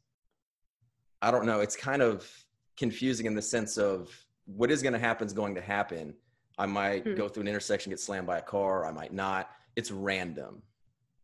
I 1.21 1.31
don't 1.31 1.45
know, 1.45 1.59
it's 1.59 1.75
kind 1.75 2.01
of 2.01 2.29
confusing 2.77 3.25
in 3.25 3.35
the 3.35 3.41
sense 3.41 3.77
of 3.77 4.09
what 4.45 4.71
is 4.71 4.81
going 4.81 4.93
to 4.93 4.99
happen 4.99 5.27
is 5.27 5.33
going 5.33 5.55
to 5.55 5.61
happen. 5.61 6.13
I 6.57 6.65
might 6.65 7.03
hmm. 7.03 7.15
go 7.15 7.27
through 7.27 7.41
an 7.41 7.47
intersection, 7.47 7.89
get 7.89 7.99
slammed 7.99 8.27
by 8.27 8.37
a 8.37 8.41
car, 8.41 8.85
I 8.85 8.91
might 8.91 9.13
not. 9.13 9.49
It's 9.75 9.91
random. 9.91 10.61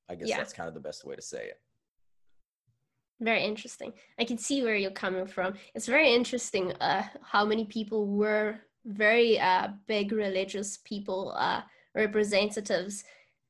I 0.09 0.15
guess 0.15 0.27
yeah. 0.27 0.37
that's 0.37 0.53
kind 0.53 0.67
of 0.67 0.73
the 0.73 0.79
best 0.79 1.05
way 1.05 1.15
to 1.15 1.21
say 1.21 1.45
it. 1.45 1.59
Very 3.21 3.43
interesting. 3.43 3.93
I 4.19 4.25
can 4.25 4.37
see 4.37 4.61
where 4.61 4.75
you're 4.75 4.91
coming 4.91 5.25
from. 5.25 5.53
It's 5.73 5.85
very 5.85 6.13
interesting 6.13 6.73
uh, 6.73 7.03
how 7.21 7.45
many 7.45 7.65
people 7.65 8.07
were 8.07 8.59
very 8.85 9.39
uh, 9.39 9.69
big 9.87 10.11
religious 10.11 10.77
people, 10.77 11.33
uh, 11.35 11.61
representatives 11.93 13.03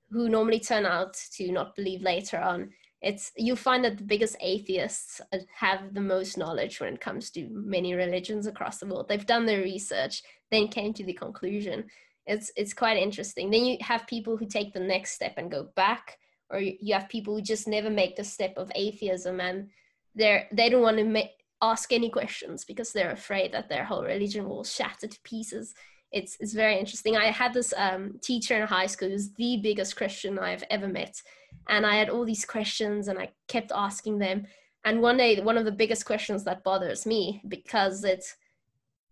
who 0.09 0.29
normally 0.29 0.59
turn 0.59 0.85
out 0.85 1.13
to 1.33 1.51
not 1.51 1.75
believe 1.75 2.01
later 2.01 2.39
on. 2.39 2.69
It's 3.01 3.31
you 3.35 3.55
find 3.55 3.83
that 3.83 3.97
the 3.97 4.03
biggest 4.03 4.35
atheists 4.39 5.21
have 5.53 5.93
the 5.93 6.01
most 6.01 6.37
knowledge 6.37 6.79
when 6.79 6.93
it 6.93 7.01
comes 7.01 7.29
to 7.31 7.47
many 7.51 7.93
religions 7.93 8.47
across 8.47 8.79
the 8.79 8.87
world. 8.87 9.07
They've 9.07 9.25
done 9.25 9.45
their 9.45 9.61
research, 9.61 10.23
then 10.49 10.69
came 10.69 10.93
to 10.93 11.03
the 11.03 11.13
conclusion. 11.13 11.85
It's 12.25 12.51
it's 12.55 12.73
quite 12.73 12.97
interesting. 12.97 13.51
Then 13.51 13.65
you 13.65 13.77
have 13.81 14.07
people 14.07 14.37
who 14.37 14.47
take 14.47 14.73
the 14.73 14.79
next 14.79 15.11
step 15.11 15.33
and 15.37 15.51
go 15.51 15.69
back, 15.75 16.17
or 16.49 16.59
you 16.59 16.93
have 16.93 17.09
people 17.09 17.35
who 17.35 17.41
just 17.41 17.67
never 17.67 17.89
make 17.89 18.15
the 18.15 18.23
step 18.23 18.53
of 18.57 18.71
atheism 18.73 19.39
and 19.39 19.69
they're 20.15 20.47
they 20.51 20.69
don't 20.69 20.81
want 20.81 20.97
to 20.97 21.03
make, 21.03 21.31
ask 21.71 21.91
any 21.91 22.09
questions 22.09 22.65
because 22.65 22.91
they're 22.91 23.11
afraid 23.11 23.51
that 23.51 23.69
their 23.69 23.85
whole 23.85 24.03
religion 24.03 24.47
will 24.47 24.63
shatter 24.63 25.07
to 25.07 25.19
pieces. 25.23 25.73
It's 26.11 26.37
it's 26.39 26.53
very 26.53 26.77
interesting. 26.79 27.17
I 27.17 27.31
had 27.31 27.53
this 27.53 27.73
um, 27.75 28.19
teacher 28.21 28.55
in 28.55 28.67
high 28.67 28.85
school 28.87 29.09
who's 29.09 29.31
the 29.33 29.57
biggest 29.57 29.95
Christian 29.95 30.39
I've 30.39 30.63
ever 30.69 30.87
met, 30.87 31.21
and 31.67 31.85
I 31.85 31.95
had 31.95 32.09
all 32.09 32.25
these 32.25 32.45
questions 32.45 33.07
and 33.07 33.19
I 33.19 33.31
kept 33.47 33.71
asking 33.73 34.19
them. 34.19 34.45
And 34.85 35.01
one 35.01 35.17
day, 35.17 35.41
one 35.41 35.57
of 35.57 35.65
the 35.65 35.79
biggest 35.81 36.05
questions 36.05 36.43
that 36.43 36.63
bothers 36.63 37.05
me 37.05 37.41
because 37.47 38.03
it's 38.03 38.35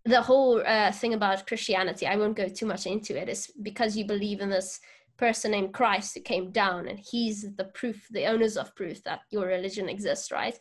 the 0.06 0.22
whole 0.22 0.62
uh, 0.66 0.92
thing 0.92 1.14
about 1.14 1.48
Christianity. 1.48 2.06
I 2.06 2.18
won't 2.18 2.38
go 2.38 2.48
too 2.48 2.66
much 2.66 2.86
into 2.86 3.20
it. 3.20 3.30
Is 3.30 3.52
because 3.62 3.98
you 3.98 4.06
believe 4.06 4.42
in 4.42 4.50
this 4.50 4.80
person 5.18 5.52
named 5.52 5.74
Christ 5.74 6.14
who 6.14 6.22
came 6.22 6.52
down, 6.52 6.88
and 6.88 7.00
he's 7.00 7.56
the 7.56 7.66
proof, 7.66 8.08
the 8.12 8.26
onus 8.26 8.56
of 8.56 8.76
proof 8.76 9.04
that 9.04 9.22
your 9.30 9.48
religion 9.48 9.90
exists, 9.90 10.32
right? 10.32 10.58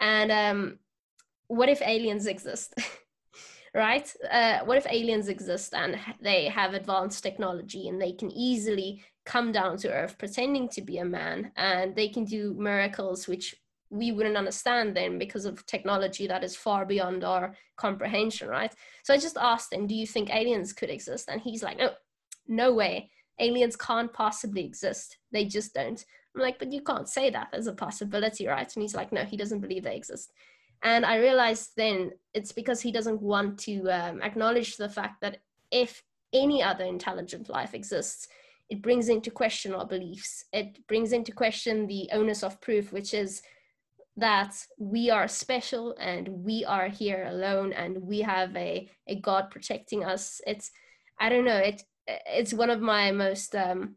And 0.00 0.30
um, 0.30 0.78
what 1.48 1.68
if 1.68 1.82
aliens 1.82 2.26
exist? 2.26 2.74
right? 3.74 4.12
Uh, 4.30 4.60
what 4.64 4.78
if 4.78 4.86
aliens 4.90 5.28
exist 5.28 5.74
and 5.74 5.98
they 6.20 6.46
have 6.46 6.74
advanced 6.74 7.22
technology 7.22 7.88
and 7.88 8.00
they 8.00 8.12
can 8.12 8.30
easily 8.32 9.02
come 9.24 9.52
down 9.52 9.76
to 9.76 9.92
Earth 9.92 10.16
pretending 10.18 10.68
to 10.70 10.80
be 10.80 10.98
a 10.98 11.04
man 11.04 11.52
and 11.56 11.94
they 11.94 12.08
can 12.08 12.24
do 12.24 12.54
miracles 12.54 13.26
which 13.26 13.56
we 13.90 14.12
wouldn't 14.12 14.36
understand 14.36 14.96
then 14.96 15.18
because 15.18 15.44
of 15.44 15.64
technology 15.66 16.26
that 16.26 16.42
is 16.42 16.56
far 16.56 16.84
beyond 16.84 17.22
our 17.22 17.54
comprehension, 17.76 18.48
right? 18.48 18.74
So 19.04 19.14
I 19.14 19.18
just 19.18 19.36
asked 19.36 19.72
him, 19.72 19.86
Do 19.86 19.94
you 19.94 20.06
think 20.06 20.34
aliens 20.34 20.72
could 20.72 20.90
exist? 20.90 21.28
And 21.30 21.40
he's 21.40 21.62
like, 21.62 21.78
No, 21.78 21.90
no 22.48 22.72
way. 22.72 23.10
Aliens 23.38 23.76
can't 23.76 24.12
possibly 24.12 24.64
exist. 24.64 25.18
They 25.30 25.44
just 25.44 25.74
don't. 25.74 26.04
I'm 26.34 26.42
like, 26.42 26.58
But 26.58 26.72
you 26.72 26.82
can't 26.82 27.08
say 27.08 27.30
that 27.30 27.48
as 27.52 27.66
a 27.66 27.72
possibility, 27.72 28.46
right? 28.46 28.70
And 28.74 28.82
he's 28.82 28.94
like, 28.94 29.12
No, 29.12 29.24
he 29.24 29.36
doesn't 29.36 29.60
believe 29.60 29.84
they 29.84 29.96
exist. 29.96 30.32
And 30.82 31.04
I 31.04 31.16
realized 31.16 31.70
then 31.76 32.12
it's 32.34 32.52
because 32.52 32.80
he 32.80 32.92
doesn't 32.92 33.22
want 33.22 33.58
to 33.60 33.88
um, 33.90 34.22
acknowledge 34.22 34.76
the 34.76 34.88
fact 34.88 35.20
that 35.22 35.38
if 35.70 36.02
any 36.32 36.62
other 36.62 36.84
intelligent 36.84 37.48
life 37.48 37.74
exists, 37.74 38.28
it 38.68 38.82
brings 38.82 39.08
into 39.08 39.30
question 39.30 39.74
our 39.74 39.86
beliefs. 39.86 40.44
It 40.52 40.86
brings 40.86 41.12
into 41.12 41.32
question 41.32 41.86
the 41.86 42.08
onus 42.12 42.42
of 42.42 42.60
proof, 42.60 42.92
which 42.92 43.14
is 43.14 43.42
that 44.16 44.54
we 44.78 45.10
are 45.10 45.28
special 45.28 45.94
and 46.00 46.28
we 46.28 46.64
are 46.64 46.88
here 46.88 47.26
alone 47.28 47.72
and 47.72 47.98
we 47.98 48.20
have 48.20 48.54
a, 48.56 48.88
a 49.06 49.20
God 49.20 49.50
protecting 49.50 50.04
us. 50.04 50.40
It's, 50.46 50.70
I 51.20 51.28
don't 51.28 51.44
know, 51.44 51.58
it, 51.58 51.82
it's 52.06 52.54
one 52.54 52.70
of 52.70 52.80
my 52.80 53.12
most 53.12 53.54
um, 53.54 53.96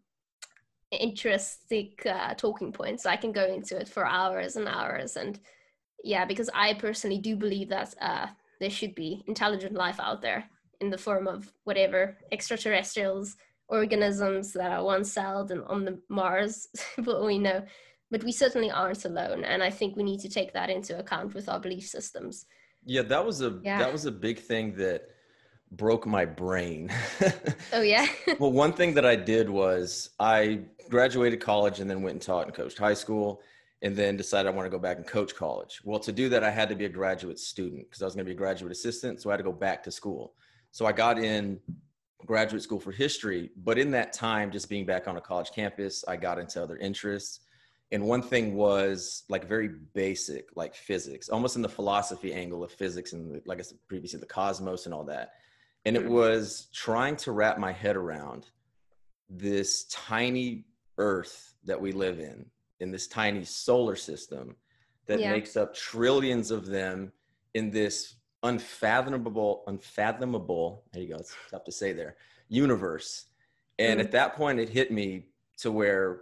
interesting 0.92 1.94
uh, 2.06 2.34
talking 2.34 2.72
points. 2.72 3.06
I 3.06 3.16
can 3.16 3.32
go 3.32 3.46
into 3.46 3.80
it 3.80 3.88
for 3.88 4.06
hours 4.06 4.56
and 4.56 4.68
hours 4.68 5.16
and 5.16 5.40
yeah, 6.04 6.26
because 6.26 6.50
I 6.54 6.74
personally 6.74 7.20
do 7.20 7.36
believe 7.36 7.70
that 7.70 7.94
uh, 8.02 8.28
there 8.60 8.70
should 8.70 8.96
be 8.96 9.24
intelligent 9.28 9.74
life 9.74 10.00
out 10.00 10.22
there 10.22 10.50
in 10.82 10.90
the 10.90 10.98
form 10.98 11.28
of 11.28 11.52
whatever 11.64 12.18
extraterrestrials, 12.32 13.36
organisms 13.68 14.54
that 14.54 14.72
are 14.72 14.84
one 14.84 15.04
celled 15.04 15.52
and 15.52 15.64
on 15.66 15.86
the 15.86 16.00
Mars, 16.10 16.68
but 16.98 17.24
we 17.24 17.38
know. 17.38 17.64
But 18.12 18.24
we 18.24 18.32
certainly 18.32 18.72
aren't 18.72 19.06
alone, 19.06 19.44
and 19.44 19.62
I 19.62 19.70
think 19.70 19.96
we 19.96 20.04
need 20.04 20.20
to 20.22 20.30
take 20.30 20.52
that 20.54 20.72
into 20.72 20.98
account 20.98 21.36
with 21.36 21.48
our 21.48 21.60
belief 21.60 21.86
systems. 21.86 22.48
Yeah, 22.84 23.04
that 23.04 23.24
was 23.24 23.42
a 23.42 23.60
yeah. 23.64 23.78
that 23.78 23.92
was 23.92 24.06
a 24.06 24.12
big 24.12 24.40
thing 24.40 24.74
that 24.78 25.10
broke 25.72 26.08
my 26.08 26.26
brain. 26.26 26.92
oh 27.74 27.82
yeah. 27.82 28.08
well, 28.40 28.52
one 28.52 28.74
thing 28.74 28.94
that 28.96 29.06
I 29.06 29.16
did 29.16 29.50
was 29.50 30.10
I 30.20 30.62
graduated 30.90 31.40
college 31.40 31.80
and 31.80 31.90
then 31.90 32.02
went 32.02 32.14
and 32.14 32.22
taught 32.22 32.48
and 32.48 32.56
coached 32.56 32.80
high 32.80 32.96
school 32.96 33.42
and 33.82 33.96
then 33.96 34.18
decided 34.18 34.50
I 34.50 34.56
want 34.56 34.66
to 34.66 34.70
go 34.70 34.80
back 34.80 34.98
and 34.98 35.08
coach 35.08 35.36
college. 35.36 35.82
Well, 35.84 36.00
to 36.00 36.12
do 36.12 36.30
that, 36.30 36.44
I 36.44 36.50
had 36.50 36.70
to 36.70 36.76
be 36.76 36.86
a 36.86 36.90
graduate 36.90 37.40
student 37.40 37.90
because 37.90 38.02
I 38.02 38.06
was 38.06 38.14
going 38.14 38.26
to 38.26 38.30
be 38.30 38.36
a 38.36 38.38
graduate 38.38 38.72
assistant. 38.72 39.22
So 39.22 39.30
I 39.30 39.34
had 39.34 39.38
to 39.38 39.44
go 39.44 39.54
back 39.54 39.84
to 39.84 39.92
school. 39.92 40.34
So 40.72 40.86
I 40.86 40.92
got 40.92 41.18
in 41.18 41.60
graduate 42.26 42.62
school 42.62 42.80
for 42.80 42.92
history. 42.92 43.52
But 43.64 43.78
in 43.78 43.92
that 43.92 44.12
time, 44.12 44.52
just 44.52 44.70
being 44.70 44.86
back 44.86 45.08
on 45.08 45.16
a 45.16 45.22
college 45.22 45.52
campus, 45.52 46.04
I 46.08 46.18
got 46.18 46.40
into 46.40 46.62
other 46.62 46.78
interests. 46.78 47.40
And 47.92 48.04
one 48.04 48.22
thing 48.22 48.54
was 48.54 49.24
like 49.30 49.48
very 49.48 49.70
basic, 49.94 50.50
like 50.56 50.76
physics, 50.76 51.30
almost 51.30 51.56
in 51.56 51.62
the 51.62 51.70
philosophy 51.70 52.34
angle 52.34 52.64
of 52.64 52.72
physics 52.72 53.14
and, 53.14 53.42
like 53.46 53.60
I 53.60 53.64
said 53.64 53.80
previously, 53.88 54.20
the 54.20 54.26
cosmos 54.26 54.86
and 54.86 54.94
all 54.94 55.06
that. 55.06 55.34
And 55.86 55.96
it 55.96 56.06
was 56.06 56.68
trying 56.74 57.16
to 57.18 57.32
wrap 57.32 57.58
my 57.58 57.72
head 57.72 57.96
around 57.96 58.46
this 59.30 59.86
tiny 59.86 60.66
earth 60.98 61.56
that 61.64 61.80
we 61.80 61.94
live 61.94 62.20
in 62.20 62.46
in 62.80 62.92
this 62.92 63.08
tiny 63.08 63.44
solar 63.44 63.96
system 63.96 64.56
that 65.08 65.20
yeah. 65.20 65.32
makes 65.32 65.58
up 65.58 65.74
trillions 65.74 66.52
of 66.52 66.66
them 66.66 67.12
in 67.54 67.72
this 67.72 68.16
unfathomable 68.44 69.64
unfathomable 69.68 70.84
there 70.94 71.02
you 71.02 71.10
go 71.10 71.16
it's 71.16 71.36
tough 71.52 71.64
to 71.66 71.72
say 71.72 71.92
there 71.92 72.16
universe 72.48 73.26
and 73.78 74.00
mm 74.00 74.04
at 74.04 74.12
that 74.12 74.36
point 74.36 74.60
it 74.60 74.70
hit 74.70 74.92
me 74.92 75.26
to 75.58 75.72
where 75.72 76.22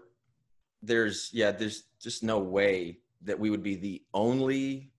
there's 0.82 1.30
yeah 1.34 1.52
there's 1.52 1.84
just 2.00 2.24
no 2.24 2.39
way 2.39 2.98
that 3.22 3.39
we 3.39 3.50
would 3.50 3.63
be 3.63 3.76
the 3.76 4.02
only 4.13 4.91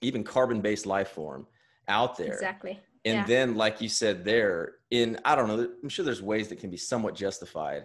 even 0.00 0.22
carbon 0.22 0.60
based 0.60 0.86
life 0.86 1.08
form 1.08 1.46
out 1.88 2.16
there 2.16 2.32
exactly 2.32 2.78
and 3.04 3.18
yeah. 3.18 3.26
then 3.26 3.54
like 3.54 3.80
you 3.80 3.88
said 3.88 4.24
there 4.24 4.74
in 4.90 5.18
i 5.24 5.34
don't 5.34 5.48
know 5.48 5.68
i'm 5.82 5.88
sure 5.88 6.04
there's 6.04 6.22
ways 6.22 6.48
that 6.48 6.58
can 6.58 6.70
be 6.70 6.76
somewhat 6.76 7.14
justified 7.14 7.84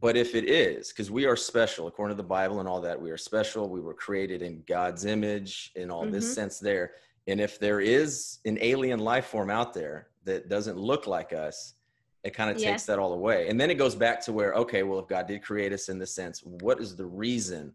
but 0.00 0.16
if 0.16 0.34
it 0.34 0.48
is, 0.48 0.88
because 0.88 1.10
we 1.10 1.26
are 1.26 1.36
special, 1.36 1.88
according 1.88 2.16
to 2.16 2.22
the 2.22 2.28
Bible 2.28 2.60
and 2.60 2.68
all 2.68 2.80
that, 2.82 3.00
we 3.00 3.10
are 3.10 3.16
special. 3.16 3.68
We 3.68 3.80
were 3.80 3.94
created 3.94 4.42
in 4.42 4.62
God's 4.66 5.04
image 5.04 5.72
in 5.74 5.90
all 5.90 6.02
mm-hmm. 6.02 6.12
this 6.12 6.32
sense 6.32 6.58
there. 6.58 6.92
And 7.26 7.40
if 7.40 7.58
there 7.58 7.80
is 7.80 8.38
an 8.44 8.58
alien 8.60 9.00
life 9.00 9.26
form 9.26 9.50
out 9.50 9.74
there 9.74 10.08
that 10.24 10.48
doesn't 10.48 10.78
look 10.78 11.06
like 11.06 11.32
us, 11.32 11.74
it 12.22 12.32
kind 12.34 12.50
of 12.50 12.58
yeah. 12.58 12.70
takes 12.70 12.84
that 12.84 12.98
all 12.98 13.12
away. 13.12 13.48
And 13.48 13.60
then 13.60 13.70
it 13.70 13.74
goes 13.74 13.94
back 13.94 14.20
to 14.22 14.32
where, 14.32 14.54
okay, 14.54 14.82
well, 14.82 14.98
if 15.00 15.08
God 15.08 15.26
did 15.26 15.42
create 15.42 15.72
us 15.72 15.88
in 15.88 15.98
this 15.98 16.14
sense, 16.14 16.42
what 16.44 16.80
is 16.80 16.94
the 16.94 17.06
reason 17.06 17.74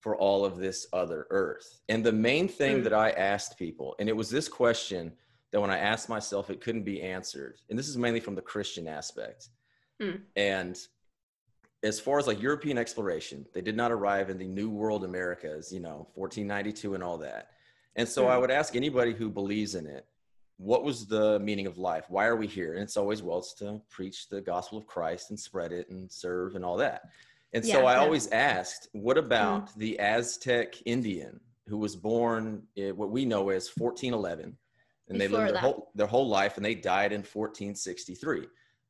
for 0.00 0.16
all 0.16 0.44
of 0.44 0.58
this 0.58 0.86
other 0.92 1.26
earth? 1.30 1.80
And 1.88 2.04
the 2.04 2.12
main 2.12 2.48
thing 2.48 2.80
mm. 2.80 2.84
that 2.84 2.92
I 2.92 3.10
asked 3.10 3.58
people, 3.58 3.94
and 3.98 4.08
it 4.08 4.16
was 4.16 4.30
this 4.30 4.48
question 4.48 5.12
that 5.50 5.60
when 5.60 5.70
I 5.70 5.78
asked 5.78 6.08
myself, 6.08 6.50
it 6.50 6.60
couldn't 6.60 6.84
be 6.84 7.02
answered. 7.02 7.56
And 7.68 7.78
this 7.78 7.88
is 7.88 7.96
mainly 7.96 8.20
from 8.20 8.34
the 8.34 8.42
Christian 8.42 8.86
aspect. 8.86 9.48
Mm. 10.00 10.20
And 10.36 10.78
as 11.82 12.00
far 12.00 12.18
as 12.18 12.26
like 12.26 12.42
European 12.42 12.78
exploration, 12.78 13.46
they 13.54 13.60
did 13.60 13.76
not 13.76 13.92
arrive 13.92 14.30
in 14.30 14.38
the 14.38 14.46
New 14.46 14.70
World 14.70 15.04
Americas, 15.04 15.72
you 15.72 15.80
know, 15.80 16.08
1492 16.14 16.94
and 16.94 17.04
all 17.04 17.18
that. 17.18 17.50
And 17.96 18.08
so 18.08 18.26
I 18.28 18.36
would 18.36 18.50
ask 18.50 18.76
anybody 18.76 19.12
who 19.12 19.28
believes 19.28 19.74
in 19.74 19.86
it, 19.86 20.06
what 20.56 20.82
was 20.82 21.06
the 21.06 21.38
meaning 21.38 21.66
of 21.66 21.78
life? 21.78 22.04
Why 22.08 22.26
are 22.26 22.36
we 22.36 22.46
here? 22.46 22.74
And 22.74 22.82
it's 22.82 22.96
always, 22.96 23.22
well, 23.22 23.38
it's 23.38 23.54
to 23.54 23.80
preach 23.88 24.28
the 24.28 24.40
gospel 24.40 24.78
of 24.78 24.86
Christ 24.86 25.30
and 25.30 25.38
spread 25.38 25.72
it 25.72 25.88
and 25.88 26.10
serve 26.10 26.56
and 26.56 26.64
all 26.64 26.76
that. 26.78 27.10
And 27.52 27.64
yeah, 27.64 27.74
so 27.74 27.86
I 27.86 27.94
yeah. 27.94 28.00
always 28.00 28.28
asked, 28.28 28.88
what 28.92 29.16
about 29.16 29.70
mm. 29.70 29.74
the 29.76 30.00
Aztec 30.00 30.74
Indian 30.84 31.40
who 31.68 31.78
was 31.78 31.96
born 31.96 32.62
what 32.76 33.10
we 33.10 33.24
know 33.24 33.50
as 33.50 33.70
1411? 33.76 34.56
And 35.08 35.18
Before 35.18 35.38
they 35.38 35.44
lived 35.44 35.54
their 35.54 35.60
whole, 35.60 35.90
their 35.94 36.06
whole 36.06 36.28
life 36.28 36.56
and 36.56 36.64
they 36.64 36.74
died 36.74 37.12
in 37.12 37.20
1463. 37.20 38.46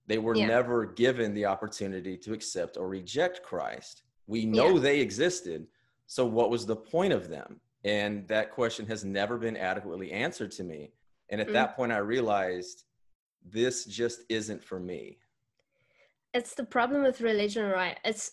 They 0.09 0.19
were 0.19 0.35
yeah. 0.35 0.47
never 0.47 0.87
given 0.87 1.35
the 1.35 1.45
opportunity 1.45 2.17
to 2.17 2.33
accept 2.33 2.79
or 2.79 2.89
reject 2.89 3.43
Christ. 3.43 4.03
We 4.27 4.47
know 4.47 4.75
yeah. 4.75 4.81
they 4.81 5.01
existed. 5.01 5.67
So, 6.07 6.25
what 6.25 6.51
was 6.51 6.65
the 6.65 6.77
point 6.77 7.13
of 7.13 7.29
them? 7.29 7.61
And 7.85 8.27
that 8.29 8.51
question 8.51 8.87
has 8.87 9.05
never 9.05 9.37
been 9.37 9.57
adequately 9.57 10.11
answered 10.11 10.51
to 10.53 10.65
me. 10.65 10.93
And 11.29 11.41
at 11.41 11.49
mm. 11.49 11.53
that 11.53 11.77
point, 11.77 11.93
I 11.93 11.99
realized 11.99 12.85
this 13.45 13.85
just 13.85 14.23
isn't 14.31 14.65
for 14.65 14.81
me. 14.81 15.19
It's 16.33 16.55
the 16.55 16.65
problem 16.65 17.03
with 17.03 17.21
religion, 17.21 17.67
right? 17.67 17.99
It's 18.05 18.33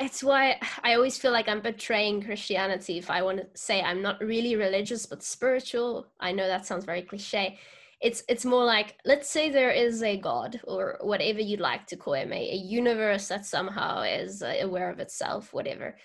it's 0.00 0.24
why 0.24 0.60
I 0.82 0.94
always 0.94 1.16
feel 1.16 1.30
like 1.30 1.48
I'm 1.48 1.60
betraying 1.60 2.20
Christianity 2.20 2.98
if 2.98 3.10
I 3.10 3.22
want 3.22 3.38
to 3.38 3.46
say 3.54 3.80
I'm 3.80 4.02
not 4.02 4.20
really 4.20 4.56
religious 4.56 5.06
but 5.06 5.22
spiritual. 5.22 6.08
I 6.18 6.32
know 6.32 6.48
that 6.48 6.66
sounds 6.66 6.84
very 6.84 7.02
cliche 7.02 7.58
it's 8.04 8.22
it's 8.28 8.44
more 8.44 8.64
like 8.66 8.98
let's 9.06 9.30
say 9.30 9.48
there 9.48 9.70
is 9.70 10.02
a 10.02 10.18
god 10.18 10.60
or 10.64 10.98
whatever 11.00 11.40
you'd 11.40 11.58
like 11.58 11.86
to 11.86 11.96
call 11.96 12.12
him 12.12 12.34
a, 12.34 12.50
a 12.52 12.56
universe 12.56 13.28
that 13.28 13.46
somehow 13.46 14.02
is 14.02 14.42
uh, 14.42 14.54
aware 14.60 14.90
of 14.90 15.00
itself 15.00 15.54
whatever. 15.54 15.96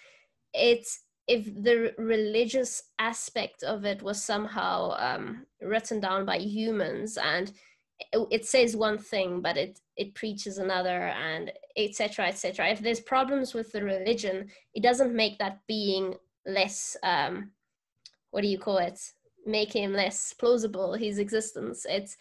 It's 0.53 1.03
if 1.27 1.45
the 1.45 1.93
religious 1.97 2.83
aspect 2.99 3.63
of 3.63 3.83
it 3.83 4.01
was 4.01 4.23
somehow 4.23 4.95
um, 4.97 5.45
written 5.62 5.99
down 5.99 6.25
by 6.25 6.38
humans 6.38 7.17
and 7.17 7.51
it, 8.13 8.45
says 8.45 8.77
one 8.77 8.97
thing 8.97 9.41
but 9.41 9.57
it 9.57 9.81
it 9.97 10.15
preaches 10.15 10.57
another 10.57 11.09
and 11.09 11.51
etc 11.75 12.27
etc 12.27 12.69
if 12.69 12.79
there's 12.79 13.01
problems 13.01 13.53
with 13.53 13.73
the 13.73 13.83
religion 13.83 14.47
it 14.73 14.81
doesn't 14.81 15.13
make 15.13 15.38
that 15.38 15.59
being 15.67 16.15
less 16.45 16.95
um 17.03 17.51
what 18.31 18.41
do 18.41 18.47
you 18.47 18.57
call 18.57 18.77
it 18.77 18.99
make 19.45 19.73
him 19.73 19.93
less 19.93 20.34
plausible 20.34 20.93
his 20.93 21.17
existence 21.17 21.86
it's 21.89 22.17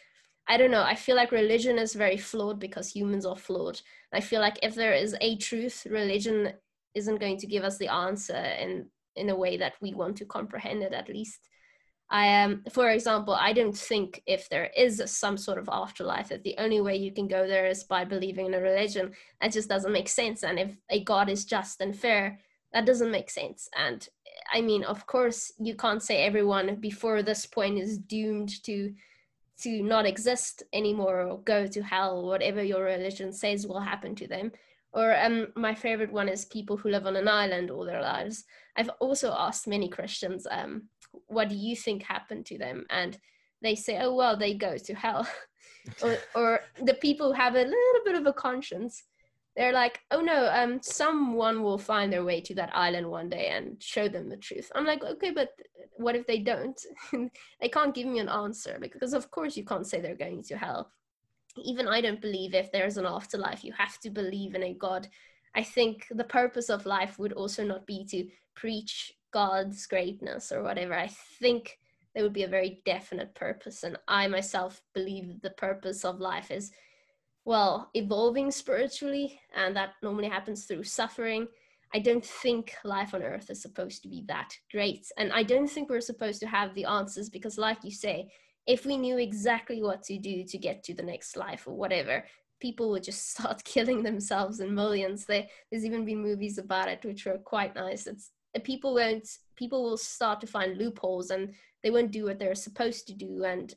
i 0.48 0.56
don't 0.56 0.70
know 0.70 0.82
i 0.82 0.94
feel 0.94 1.16
like 1.16 1.32
religion 1.32 1.78
is 1.78 1.94
very 1.94 2.16
flawed 2.16 2.58
because 2.58 2.88
humans 2.88 3.26
are 3.26 3.36
flawed 3.36 3.80
i 4.12 4.20
feel 4.20 4.40
like 4.40 4.58
if 4.62 4.74
there 4.74 4.94
is 4.94 5.16
a 5.20 5.36
truth 5.36 5.86
religion 5.90 6.52
isn't 6.94 7.20
going 7.20 7.36
to 7.36 7.46
give 7.46 7.64
us 7.64 7.78
the 7.78 7.88
answer 7.88 8.36
in 8.36 8.86
in 9.16 9.30
a 9.30 9.36
way 9.36 9.56
that 9.56 9.74
we 9.80 9.94
want 9.94 10.16
to 10.16 10.24
comprehend 10.24 10.82
it 10.82 10.92
at 10.92 11.08
least 11.08 11.48
I 12.10 12.24
am, 12.26 12.52
um, 12.52 12.62
for 12.72 12.88
example, 12.90 13.34
I 13.34 13.52
don't 13.52 13.76
think 13.76 14.22
if 14.26 14.48
there 14.48 14.70
is 14.76 15.02
some 15.06 15.36
sort 15.36 15.58
of 15.58 15.68
afterlife 15.70 16.30
that 16.30 16.42
the 16.42 16.54
only 16.58 16.80
way 16.80 16.96
you 16.96 17.12
can 17.12 17.28
go 17.28 17.46
there 17.46 17.66
is 17.66 17.84
by 17.84 18.04
believing 18.04 18.46
in 18.46 18.54
a 18.54 18.60
religion. 18.60 19.12
That 19.40 19.52
just 19.52 19.68
doesn't 19.68 19.92
make 19.92 20.08
sense. 20.08 20.42
And 20.42 20.58
if 20.58 20.74
a 20.88 21.04
God 21.04 21.28
is 21.28 21.44
just 21.44 21.82
and 21.82 21.94
fair, 21.94 22.38
that 22.72 22.86
doesn't 22.86 23.10
make 23.10 23.30
sense. 23.30 23.68
And 23.76 24.06
I 24.52 24.60
mean, 24.60 24.84
of 24.84 25.06
course, 25.06 25.52
you 25.58 25.74
can't 25.74 26.02
say 26.02 26.22
everyone 26.22 26.76
before 26.76 27.22
this 27.22 27.46
point 27.46 27.78
is 27.78 27.98
doomed 27.98 28.62
to 28.64 28.92
to 29.62 29.82
not 29.82 30.06
exist 30.06 30.62
anymore 30.72 31.22
or 31.22 31.40
go 31.40 31.66
to 31.66 31.82
hell. 31.82 32.26
Whatever 32.26 32.62
your 32.62 32.84
religion 32.84 33.32
says 33.32 33.66
will 33.66 33.80
happen 33.80 34.14
to 34.14 34.28
them. 34.28 34.52
Or 34.92 35.16
um, 35.16 35.48
my 35.56 35.74
favorite 35.74 36.12
one 36.12 36.28
is 36.28 36.44
people 36.44 36.76
who 36.76 36.90
live 36.90 37.06
on 37.06 37.16
an 37.16 37.28
island 37.28 37.70
all 37.70 37.84
their 37.84 38.00
lives. 38.00 38.44
I've 38.76 38.90
also 39.00 39.34
asked 39.36 39.66
many 39.66 39.88
Christians, 39.88 40.46
um, 40.50 40.84
what 41.26 41.48
do 41.48 41.56
you 41.56 41.74
think 41.74 42.02
happened 42.02 42.46
to 42.46 42.58
them? 42.58 42.86
And 42.88 43.18
they 43.60 43.74
say, 43.74 43.98
oh, 44.00 44.14
well, 44.14 44.36
they 44.36 44.54
go 44.54 44.78
to 44.78 44.94
hell. 44.94 45.28
or, 46.02 46.16
or 46.34 46.60
the 46.82 46.94
people 46.94 47.28
who 47.28 47.40
have 47.40 47.54
a 47.54 47.58
little 47.58 48.04
bit 48.04 48.14
of 48.14 48.26
a 48.26 48.32
conscience, 48.32 49.02
they're 49.58 49.72
like, 49.72 49.98
oh 50.12 50.20
no, 50.20 50.48
um, 50.54 50.78
someone 50.80 51.64
will 51.64 51.78
find 51.78 52.12
their 52.12 52.24
way 52.24 52.40
to 52.42 52.54
that 52.54 52.70
island 52.76 53.10
one 53.10 53.28
day 53.28 53.48
and 53.48 53.82
show 53.82 54.06
them 54.06 54.28
the 54.28 54.36
truth. 54.36 54.70
I'm 54.72 54.86
like, 54.86 55.02
okay, 55.02 55.32
but 55.32 55.48
what 55.96 56.14
if 56.14 56.28
they 56.28 56.38
don't? 56.38 56.80
they 57.60 57.68
can't 57.68 57.92
give 57.92 58.06
me 58.06 58.20
an 58.20 58.28
answer 58.28 58.78
because, 58.80 59.12
of 59.12 59.32
course, 59.32 59.56
you 59.56 59.64
can't 59.64 59.84
say 59.84 60.00
they're 60.00 60.14
going 60.14 60.44
to 60.44 60.56
hell. 60.56 60.92
Even 61.56 61.88
I 61.88 62.00
don't 62.00 62.20
believe 62.20 62.54
if 62.54 62.70
there's 62.70 62.98
an 62.98 63.04
afterlife, 63.04 63.64
you 63.64 63.72
have 63.72 63.98
to 64.02 64.10
believe 64.10 64.54
in 64.54 64.62
a 64.62 64.74
God. 64.74 65.08
I 65.56 65.64
think 65.64 66.06
the 66.08 66.22
purpose 66.22 66.70
of 66.70 66.86
life 66.86 67.18
would 67.18 67.32
also 67.32 67.64
not 67.64 67.84
be 67.84 68.06
to 68.10 68.28
preach 68.54 69.12
God's 69.32 69.88
greatness 69.88 70.52
or 70.52 70.62
whatever. 70.62 70.94
I 70.94 71.10
think 71.40 71.80
there 72.14 72.22
would 72.22 72.32
be 72.32 72.44
a 72.44 72.48
very 72.48 72.80
definite 72.86 73.34
purpose. 73.34 73.82
And 73.82 73.98
I 74.06 74.28
myself 74.28 74.80
believe 74.94 75.40
the 75.42 75.50
purpose 75.50 76.04
of 76.04 76.20
life 76.20 76.52
is, 76.52 76.70
well, 77.48 77.88
evolving 77.94 78.50
spiritually. 78.50 79.40
And 79.56 79.74
that 79.74 79.94
normally 80.02 80.28
happens 80.28 80.66
through 80.66 80.84
suffering. 80.84 81.48
I 81.94 81.98
don't 81.98 82.22
think 82.22 82.74
life 82.84 83.14
on 83.14 83.22
earth 83.22 83.48
is 83.48 83.62
supposed 83.62 84.02
to 84.02 84.08
be 84.08 84.22
that 84.28 84.50
great. 84.70 85.06
And 85.16 85.32
I 85.32 85.44
don't 85.44 85.66
think 85.66 85.88
we're 85.88 86.02
supposed 86.02 86.40
to 86.40 86.46
have 86.46 86.74
the 86.74 86.84
answers 86.84 87.30
because, 87.30 87.56
like 87.56 87.78
you 87.82 87.90
say, 87.90 88.30
if 88.66 88.84
we 88.84 88.98
knew 88.98 89.16
exactly 89.16 89.82
what 89.82 90.02
to 90.02 90.18
do 90.18 90.44
to 90.44 90.58
get 90.58 90.82
to 90.84 90.94
the 90.94 91.02
next 91.02 91.38
life 91.38 91.66
or 91.66 91.72
whatever, 91.72 92.22
people 92.60 92.90
would 92.90 93.02
just 93.02 93.30
start 93.34 93.64
killing 93.64 94.02
themselves 94.02 94.60
in 94.60 94.74
millions. 94.74 95.24
There, 95.24 95.46
there's 95.70 95.86
even 95.86 96.04
been 96.04 96.20
movies 96.20 96.58
about 96.58 96.88
it, 96.88 97.02
which 97.02 97.24
were 97.24 97.38
quite 97.38 97.74
nice. 97.74 98.06
It's 98.06 98.30
uh, 98.54 98.60
people 98.62 98.92
won't 98.92 99.26
people 99.56 99.82
will 99.82 99.96
start 99.96 100.42
to 100.42 100.46
find 100.46 100.76
loopholes 100.76 101.30
and 101.30 101.54
they 101.82 101.90
won't 101.90 102.10
do 102.10 102.24
what 102.24 102.38
they're 102.38 102.54
supposed 102.54 103.06
to 103.06 103.14
do 103.14 103.44
and 103.44 103.74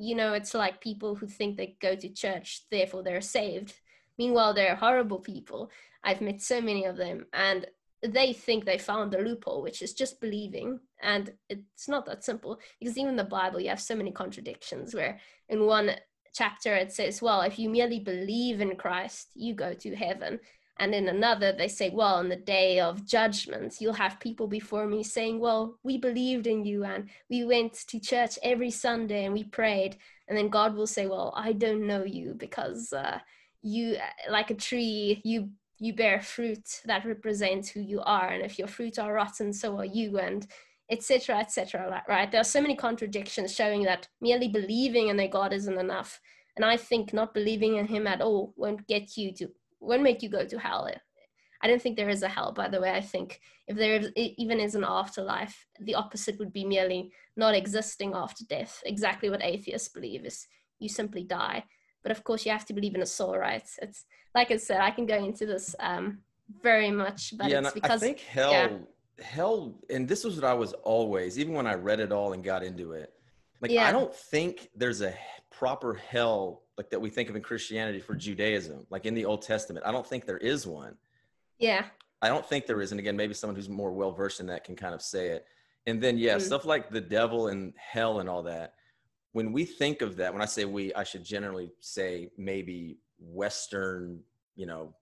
you 0.00 0.14
know 0.14 0.32
it's 0.32 0.54
like 0.54 0.80
people 0.80 1.14
who 1.14 1.26
think 1.26 1.56
they 1.56 1.76
go 1.80 1.94
to 1.94 2.08
church 2.08 2.62
therefore 2.70 3.02
they're 3.02 3.20
saved. 3.20 3.74
Meanwhile 4.18 4.54
they're 4.54 4.76
horrible 4.76 5.18
people. 5.20 5.70
I've 6.02 6.20
met 6.20 6.40
so 6.40 6.60
many 6.60 6.84
of 6.86 6.96
them 6.96 7.26
and 7.32 7.66
they 8.02 8.32
think 8.32 8.64
they 8.64 8.78
found 8.78 9.12
the 9.12 9.18
loophole 9.18 9.62
which 9.62 9.82
is 9.82 9.92
just 9.92 10.20
believing. 10.20 10.80
And 11.02 11.32
it's 11.48 11.88
not 11.88 12.06
that 12.06 12.24
simple 12.24 12.58
because 12.78 12.96
even 12.96 13.16
the 13.16 13.24
bible 13.24 13.60
you 13.60 13.68
have 13.68 13.80
so 13.80 13.94
many 13.94 14.10
contradictions 14.10 14.94
where 14.94 15.20
in 15.48 15.66
one 15.66 15.90
chapter 16.32 16.74
it 16.74 16.92
says 16.92 17.20
well 17.20 17.40
if 17.42 17.58
you 17.58 17.68
merely 17.68 17.98
believe 17.98 18.60
in 18.60 18.76
christ 18.76 19.30
you 19.34 19.52
go 19.52 19.74
to 19.74 19.96
heaven 19.96 20.38
and 20.80 20.94
in 20.94 21.08
another, 21.08 21.52
they 21.52 21.68
say, 21.68 21.90
well, 21.90 22.14
on 22.14 22.30
the 22.30 22.36
day 22.36 22.80
of 22.80 23.04
judgment, 23.04 23.76
you'll 23.80 23.92
have 23.92 24.18
people 24.18 24.48
before 24.48 24.86
me 24.86 25.02
saying, 25.02 25.38
well, 25.38 25.78
we 25.82 25.98
believed 25.98 26.46
in 26.46 26.64
you 26.64 26.84
and 26.84 27.10
we 27.28 27.44
went 27.44 27.74
to 27.88 28.00
church 28.00 28.38
every 28.42 28.70
Sunday 28.70 29.26
and 29.26 29.34
we 29.34 29.44
prayed. 29.44 29.98
And 30.26 30.38
then 30.38 30.48
God 30.48 30.74
will 30.74 30.86
say, 30.86 31.06
well, 31.06 31.34
I 31.36 31.52
don't 31.52 31.86
know 31.86 32.04
you 32.04 32.32
because 32.34 32.94
uh, 32.94 33.18
you, 33.60 33.98
like 34.30 34.50
a 34.50 34.54
tree, 34.54 35.20
you 35.22 35.50
you 35.82 35.94
bear 35.94 36.20
fruit 36.20 36.82
that 36.84 37.06
represents 37.06 37.70
who 37.70 37.80
you 37.80 38.00
are. 38.02 38.28
And 38.28 38.42
if 38.42 38.58
your 38.58 38.68
fruit 38.68 38.98
are 38.98 39.14
rotten, 39.14 39.52
so 39.52 39.78
are 39.78 39.84
you. 39.84 40.18
And 40.18 40.46
etc 40.90 41.38
etc 41.38 42.02
right 42.08 42.32
there 42.32 42.40
are 42.40 42.44
so 42.44 42.60
many 42.60 42.74
contradictions 42.74 43.54
showing 43.54 43.84
that 43.84 44.08
merely 44.20 44.48
believing 44.48 45.06
in 45.06 45.20
a 45.20 45.28
god 45.28 45.52
isn't 45.52 45.78
enough 45.78 46.20
and 46.56 46.64
i 46.64 46.76
think 46.76 47.12
not 47.12 47.32
believing 47.32 47.76
in 47.76 47.86
him 47.86 48.08
at 48.08 48.20
all 48.20 48.52
won't 48.56 48.84
get 48.88 49.16
you 49.16 49.32
to 49.32 49.48
won't 49.80 50.02
make 50.02 50.22
you 50.22 50.28
go 50.28 50.44
to 50.44 50.58
hell. 50.58 50.88
I 51.62 51.68
don't 51.68 51.80
think 51.80 51.96
there 51.96 52.08
is 52.08 52.22
a 52.22 52.28
hell, 52.28 52.52
by 52.52 52.68
the 52.68 52.80
way. 52.80 52.90
I 52.90 53.00
think 53.00 53.40
if 53.66 53.76
there 53.76 53.96
is, 53.96 54.10
even 54.16 54.60
is 54.60 54.74
an 54.74 54.84
afterlife, 54.84 55.66
the 55.80 55.94
opposite 55.94 56.38
would 56.38 56.52
be 56.52 56.64
merely 56.64 57.12
not 57.36 57.54
existing 57.54 58.12
after 58.14 58.44
death. 58.44 58.82
Exactly 58.86 59.28
what 59.28 59.44
atheists 59.44 59.88
believe 59.88 60.24
is 60.24 60.46
you 60.78 60.88
simply 60.88 61.22
die. 61.22 61.64
But 62.02 62.12
of 62.12 62.24
course, 62.24 62.46
you 62.46 62.52
have 62.52 62.64
to 62.66 62.72
believe 62.72 62.94
in 62.94 63.02
a 63.02 63.06
soul, 63.06 63.36
right? 63.36 63.68
It's 63.82 64.06
like 64.34 64.50
I 64.50 64.56
said, 64.56 64.80
I 64.80 64.90
can 64.90 65.06
go 65.06 65.22
into 65.22 65.44
this 65.44 65.74
um, 65.80 66.20
very 66.62 66.90
much, 66.90 67.36
but 67.36 67.50
yeah, 67.50 67.60
it's 67.60 67.72
because 67.72 68.02
I 68.02 68.06
think 68.06 68.20
hell, 68.20 68.52
yeah. 68.52 68.68
hell, 69.22 69.74
and 69.90 70.08
this 70.08 70.24
was 70.24 70.36
what 70.36 70.44
I 70.44 70.54
was 70.54 70.72
always, 70.72 71.38
even 71.38 71.52
when 71.52 71.66
I 71.66 71.74
read 71.74 72.00
it 72.00 72.10
all 72.10 72.32
and 72.32 72.42
got 72.42 72.62
into 72.62 72.92
it. 72.92 73.12
Like, 73.60 73.70
yeah. 73.70 73.86
I 73.86 73.92
don't 73.92 74.14
think 74.14 74.68
there's 74.74 75.02
a 75.02 75.14
proper 75.50 75.94
hell 75.94 76.62
like 76.78 76.90
that 76.90 77.00
we 77.00 77.10
think 77.10 77.28
of 77.28 77.36
in 77.36 77.42
Christianity 77.42 78.00
for 78.00 78.14
Judaism, 78.14 78.86
like 78.88 79.04
in 79.04 79.14
the 79.14 79.26
Old 79.26 79.42
Testament. 79.42 79.84
I 79.86 79.92
don't 79.92 80.06
think 80.06 80.24
there 80.24 80.38
is 80.38 80.66
one. 80.66 80.96
Yeah. 81.58 81.84
I 82.22 82.28
don't 82.28 82.46
think 82.46 82.66
there 82.66 82.80
is. 82.80 82.90
And 82.90 82.98
again, 82.98 83.16
maybe 83.16 83.34
someone 83.34 83.56
who's 83.56 83.68
more 83.68 83.92
well 83.92 84.12
versed 84.12 84.40
in 84.40 84.46
that 84.46 84.64
can 84.64 84.76
kind 84.76 84.94
of 84.94 85.02
say 85.02 85.28
it. 85.28 85.46
And 85.86 86.02
then, 86.02 86.18
yeah, 86.18 86.36
mm 86.36 86.40
stuff 86.40 86.64
like 86.64 86.90
the 86.90 87.00
devil 87.00 87.48
and 87.48 87.72
hell 87.76 88.20
and 88.20 88.28
all 88.28 88.42
that. 88.44 88.74
When 89.32 89.52
we 89.52 89.64
think 89.64 90.02
of 90.02 90.16
that, 90.16 90.32
when 90.32 90.42
I 90.42 90.46
say 90.46 90.64
we, 90.64 90.92
I 90.94 91.04
should 91.04 91.24
generally 91.24 91.70
say 91.80 92.30
maybe 92.36 92.98
Western, 93.18 94.20
you 94.56 94.66
know, 94.66 94.94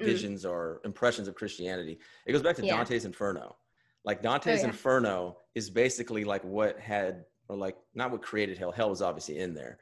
mm. 0.00 0.04
visions 0.04 0.44
or 0.44 0.80
impressions 0.84 1.28
of 1.28 1.34
Christianity. 1.34 1.98
It 2.26 2.32
goes 2.32 2.42
back 2.42 2.56
to 2.56 2.64
yeah. 2.64 2.76
Dante's 2.76 3.04
Inferno. 3.04 3.56
Like 4.04 4.22
Dante's 4.22 4.60
oh, 4.60 4.62
yeah. 4.62 4.68
Inferno 4.68 5.38
is 5.54 5.70
basically 5.70 6.24
like 6.24 6.44
what 6.44 6.78
had, 6.78 7.24
or 7.48 7.56
like 7.56 7.76
not 7.94 8.10
what 8.10 8.22
created 8.22 8.58
hell. 8.58 8.72
Hell 8.72 8.90
was 8.90 9.02
obviously 9.02 9.38
in 9.38 9.54
there, 9.54 9.78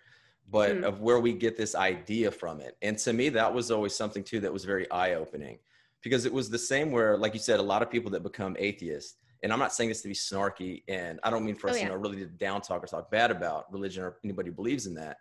but 0.50 0.76
mm. 0.76 0.84
of 0.84 1.00
where 1.00 1.20
we 1.20 1.32
get 1.32 1.56
this 1.56 1.74
idea 1.74 2.30
from 2.30 2.60
it. 2.60 2.76
And 2.82 2.98
to 2.98 3.12
me, 3.12 3.28
that 3.30 3.52
was 3.52 3.70
always 3.70 3.94
something 3.94 4.22
too 4.22 4.40
that 4.40 4.52
was 4.52 4.64
very 4.64 4.90
eye 4.90 5.14
opening 5.14 5.58
because 6.02 6.26
it 6.26 6.32
was 6.32 6.50
the 6.50 6.58
same 6.58 6.90
where, 6.90 7.16
like 7.16 7.34
you 7.34 7.40
said, 7.40 7.60
a 7.60 7.62
lot 7.62 7.82
of 7.82 7.90
people 7.90 8.10
that 8.12 8.22
become 8.22 8.56
atheists, 8.58 9.16
and 9.42 9.52
I'm 9.52 9.58
not 9.58 9.72
saying 9.72 9.90
this 9.90 10.02
to 10.02 10.08
be 10.08 10.14
snarky, 10.14 10.82
and 10.88 11.20
I 11.22 11.30
don't 11.30 11.44
mean 11.44 11.56
for 11.56 11.68
us, 11.68 11.76
oh, 11.76 11.78
yeah. 11.78 11.84
you 11.84 11.88
know, 11.90 11.96
really 11.96 12.18
to 12.18 12.26
down 12.26 12.60
talk 12.60 12.82
or 12.82 12.86
talk 12.86 13.10
bad 13.10 13.30
about 13.30 13.70
religion 13.72 14.02
or 14.02 14.16
anybody 14.24 14.50
who 14.50 14.54
believes 14.54 14.86
in 14.86 14.94
that. 14.94 15.18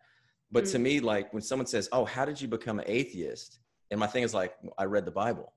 But 0.51 0.65
mm. 0.65 0.71
to 0.71 0.79
me, 0.79 0.99
like 0.99 1.33
when 1.33 1.41
someone 1.41 1.67
says, 1.67 1.89
"Oh, 1.91 2.05
how 2.05 2.25
did 2.25 2.39
you 2.39 2.47
become 2.47 2.79
an 2.79 2.85
atheist?" 2.87 3.59
and 3.91 3.99
my 3.99 4.07
thing 4.07 4.23
is 4.23 4.33
like, 4.33 4.55
I 4.77 4.85
read 4.85 5.05
the 5.05 5.11
Bible. 5.11 5.53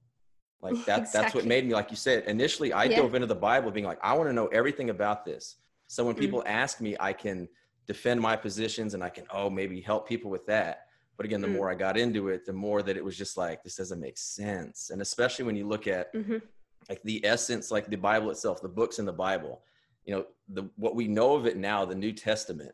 Like 0.61 0.75
that, 0.87 1.01
exactly. 1.01 1.21
that's 1.21 1.35
what 1.35 1.45
made 1.47 1.67
me, 1.67 1.75
like 1.75 1.91
you 1.91 1.97
said, 1.97 2.25
initially 2.27 2.73
I 2.73 2.85
yeah. 2.85 2.97
dove 2.97 3.15
into 3.15 3.27
the 3.27 3.35
Bible 3.35 3.71
being 3.71 3.87
like, 3.87 3.99
I 4.03 4.15
want 4.15 4.29
to 4.29 4.33
know 4.33 4.47
everything 4.49 4.91
about 4.91 5.25
this. 5.25 5.57
So 5.89 6.05
when 6.05 6.15
mm. 6.15 6.21
people 6.21 6.45
ask 6.47 6.81
me, 6.81 6.97
I 7.01 7.13
can 7.13 7.49
defend 7.87 8.21
my 8.21 8.37
positions 8.37 8.95
and 8.95 9.03
I 9.03 9.09
can, 9.09 9.25
oh, 9.33 9.51
maybe 9.51 9.81
help 9.81 10.09
people 10.09 10.31
with 10.31 10.47
that. 10.47 10.85
But 11.17 11.27
again, 11.27 11.41
the 11.41 11.49
mm. 11.49 11.55
more 11.55 11.71
I 11.71 11.75
got 11.75 11.97
into 11.97 12.29
it, 12.29 12.47
the 12.47 12.53
more 12.53 12.83
that 12.83 12.97
it 12.97 13.05
was 13.05 13.17
just 13.19 13.37
like, 13.37 13.65
this 13.65 13.75
doesn't 13.75 13.99
make 13.99 14.17
sense. 14.19 14.91
And 14.91 15.03
especially 15.03 15.47
when 15.47 15.57
you 15.57 15.67
look 15.67 15.89
at 15.89 16.15
mm-hmm. 16.15 16.37
like 16.89 17.03
the 17.03 17.25
essence, 17.27 17.73
like 17.73 17.89
the 17.89 17.97
Bible 17.97 18.31
itself, 18.31 18.63
the 18.63 18.69
books 18.69 19.01
in 19.01 19.05
the 19.05 19.13
Bible, 19.13 19.63
you 20.05 20.15
know, 20.15 20.27
the, 20.49 20.69
what 20.77 20.95
we 20.95 21.09
know 21.09 21.35
of 21.35 21.47
it 21.47 21.57
now, 21.57 21.85
the 21.85 21.95
New 21.95 22.13
Testament 22.13 22.73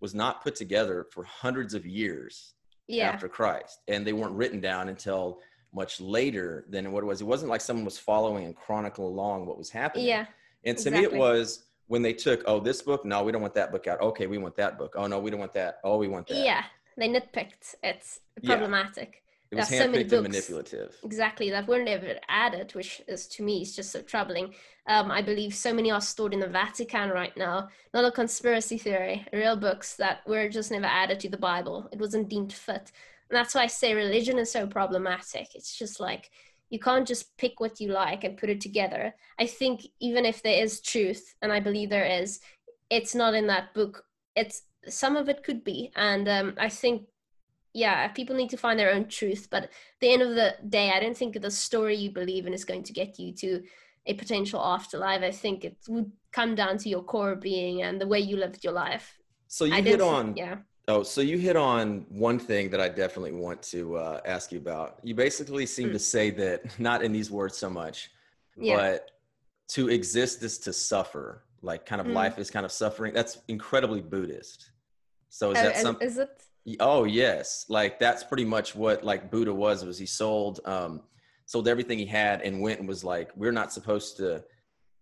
was 0.00 0.14
not 0.14 0.42
put 0.42 0.54
together 0.54 1.06
for 1.10 1.24
hundreds 1.24 1.72
of 1.72 1.86
years 1.86 2.54
yeah. 2.86 3.08
after 3.08 3.28
Christ. 3.28 3.80
And 3.88 4.06
they 4.06 4.12
weren't 4.12 4.34
written 4.34 4.60
down 4.60 4.88
until 4.88 5.40
much 5.72 6.00
later 6.00 6.66
than 6.68 6.92
what 6.92 7.02
it 7.02 7.06
was. 7.06 7.20
It 7.20 7.26
wasn't 7.26 7.50
like 7.50 7.60
someone 7.60 7.84
was 7.84 7.98
following 7.98 8.44
and 8.44 8.54
chronicle 8.54 9.06
along 9.08 9.46
what 9.46 9.56
was 9.56 9.70
happening. 9.70 10.06
Yeah. 10.06 10.26
And 10.64 10.76
to 10.78 10.88
exactly. 10.88 11.00
me, 11.00 11.04
it 11.04 11.18
was 11.18 11.64
when 11.88 12.02
they 12.02 12.12
took, 12.12 12.42
oh, 12.46 12.58
this 12.60 12.82
book, 12.82 13.04
no, 13.04 13.22
we 13.22 13.32
don't 13.32 13.42
want 13.42 13.54
that 13.54 13.70
book 13.72 13.86
out. 13.86 14.00
Okay, 14.00 14.26
we 14.26 14.38
want 14.38 14.56
that 14.56 14.76
book. 14.78 14.94
Oh 14.96 15.06
no, 15.06 15.18
we 15.18 15.30
don't 15.30 15.40
want 15.40 15.54
that. 15.54 15.78
Oh, 15.84 15.96
we 15.98 16.08
want 16.08 16.26
that. 16.28 16.36
Yeah, 16.36 16.64
they 16.96 17.08
nitpicked. 17.08 17.74
It's 17.82 18.20
problematic. 18.44 19.22
It 19.52 19.56
was 19.56 19.68
There's 19.68 19.82
so 19.82 19.88
many 19.88 20.02
and 20.02 20.10
books. 20.10 20.22
manipulative. 20.22 20.96
exactly 21.04 21.50
that 21.50 21.68
were 21.68 21.82
never 21.82 22.14
added 22.28 22.74
which 22.74 23.00
is 23.06 23.28
to 23.28 23.44
me 23.44 23.62
is 23.62 23.76
just 23.76 23.92
so 23.92 24.02
troubling 24.02 24.52
um, 24.88 25.08
i 25.12 25.22
believe 25.22 25.54
so 25.54 25.72
many 25.72 25.88
are 25.92 26.00
stored 26.00 26.34
in 26.34 26.40
the 26.40 26.48
vatican 26.48 27.10
right 27.10 27.34
now 27.36 27.68
not 27.94 28.04
a 28.04 28.10
conspiracy 28.10 28.76
theory 28.76 29.24
real 29.32 29.54
books 29.56 29.94
that 29.94 30.26
were 30.26 30.48
just 30.48 30.72
never 30.72 30.86
added 30.86 31.20
to 31.20 31.28
the 31.28 31.36
bible 31.36 31.88
it 31.92 31.98
wasn't 32.00 32.28
deemed 32.28 32.52
fit 32.52 32.90
and 33.30 33.36
that's 33.38 33.54
why 33.54 33.62
i 33.62 33.66
say 33.68 33.94
religion 33.94 34.36
is 34.36 34.50
so 34.50 34.66
problematic 34.66 35.54
it's 35.54 35.78
just 35.78 36.00
like 36.00 36.28
you 36.70 36.78
can't 36.78 37.06
just 37.06 37.36
pick 37.36 37.60
what 37.60 37.80
you 37.80 37.88
like 37.88 38.24
and 38.24 38.36
put 38.36 38.50
it 38.50 38.60
together 38.60 39.14
i 39.38 39.46
think 39.46 39.82
even 40.00 40.24
if 40.24 40.42
there 40.42 40.62
is 40.62 40.80
truth 40.80 41.34
and 41.42 41.52
i 41.52 41.60
believe 41.60 41.90
there 41.90 42.04
is 42.04 42.40
it's 42.90 43.14
not 43.14 43.34
in 43.34 43.46
that 43.46 43.72
book 43.74 44.04
it's 44.34 44.62
some 44.88 45.16
of 45.16 45.28
it 45.28 45.42
could 45.42 45.64
be 45.64 45.90
and 45.96 46.28
um, 46.28 46.54
i 46.58 46.68
think 46.68 47.02
yeah, 47.76 48.08
people 48.08 48.34
need 48.34 48.48
to 48.50 48.56
find 48.56 48.78
their 48.78 48.90
own 48.90 49.06
truth. 49.06 49.48
But 49.50 49.64
at 49.64 49.70
the 50.00 50.10
end 50.10 50.22
of 50.22 50.34
the 50.34 50.54
day, 50.66 50.92
I 50.92 50.98
don't 50.98 51.16
think 51.16 51.38
the 51.38 51.50
story 51.50 51.94
you 51.94 52.10
believe 52.10 52.46
in 52.46 52.54
is 52.54 52.64
going 52.64 52.82
to 52.84 52.92
get 52.92 53.18
you 53.18 53.32
to 53.34 53.62
a 54.06 54.14
potential 54.14 54.62
afterlife. 54.64 55.22
I 55.22 55.30
think 55.30 55.62
it 55.62 55.76
would 55.86 56.10
come 56.32 56.54
down 56.54 56.78
to 56.78 56.88
your 56.88 57.02
core 57.02 57.34
being 57.36 57.82
and 57.82 58.00
the 58.00 58.06
way 58.06 58.18
you 58.18 58.38
lived 58.38 58.64
your 58.64 58.72
life. 58.72 59.18
So 59.48 59.66
you 59.66 59.74
I 59.74 59.82
hit 59.82 60.00
on 60.00 60.36
yeah. 60.36 60.56
Oh, 60.88 61.02
so 61.02 61.20
you 61.20 61.36
hit 61.36 61.56
on 61.56 62.06
one 62.10 62.38
thing 62.38 62.70
that 62.70 62.80
I 62.80 62.88
definitely 62.88 63.32
want 63.32 63.60
to 63.64 63.96
uh, 63.96 64.20
ask 64.24 64.52
you 64.52 64.58
about. 64.58 64.98
You 65.02 65.14
basically 65.14 65.66
seem 65.66 65.88
Mm. 65.88 65.92
to 65.92 65.98
say 65.98 66.30
that, 66.30 66.78
not 66.78 67.02
in 67.02 67.12
these 67.12 67.30
words 67.30 67.56
so 67.56 67.68
much, 67.68 68.10
Yeah. 68.56 68.76
but 68.76 69.10
to 69.68 69.88
exist 69.88 70.42
is 70.44 70.58
to 70.58 70.72
suffer. 70.72 71.42
Like, 71.62 71.86
kind 71.86 72.00
of 72.00 72.06
Mm. 72.06 72.12
life 72.14 72.38
is 72.38 72.50
kind 72.52 72.64
of 72.64 72.70
suffering. 72.70 73.12
That's 73.12 73.38
incredibly 73.48 74.00
Buddhist. 74.00 74.70
So 75.28 75.50
is 75.50 75.58
Oh, 75.58 75.62
that 75.64 75.76
is- 75.76 75.82
some? 75.82 75.98
is 76.00 76.18
it? 76.18 76.30
Oh 76.80 77.04
yes, 77.04 77.64
like 77.68 78.00
that's 78.00 78.24
pretty 78.24 78.44
much 78.44 78.74
what 78.74 79.04
like 79.04 79.30
Buddha 79.30 79.54
was. 79.54 79.84
Was 79.84 79.98
he 79.98 80.06
sold 80.06 80.58
um, 80.64 81.00
sold 81.44 81.68
everything 81.68 81.96
he 81.96 82.06
had 82.06 82.42
and 82.42 82.60
went 82.60 82.80
and 82.80 82.88
was 82.88 83.04
like, 83.04 83.30
we're 83.36 83.52
not 83.52 83.72
supposed 83.72 84.16
to 84.16 84.44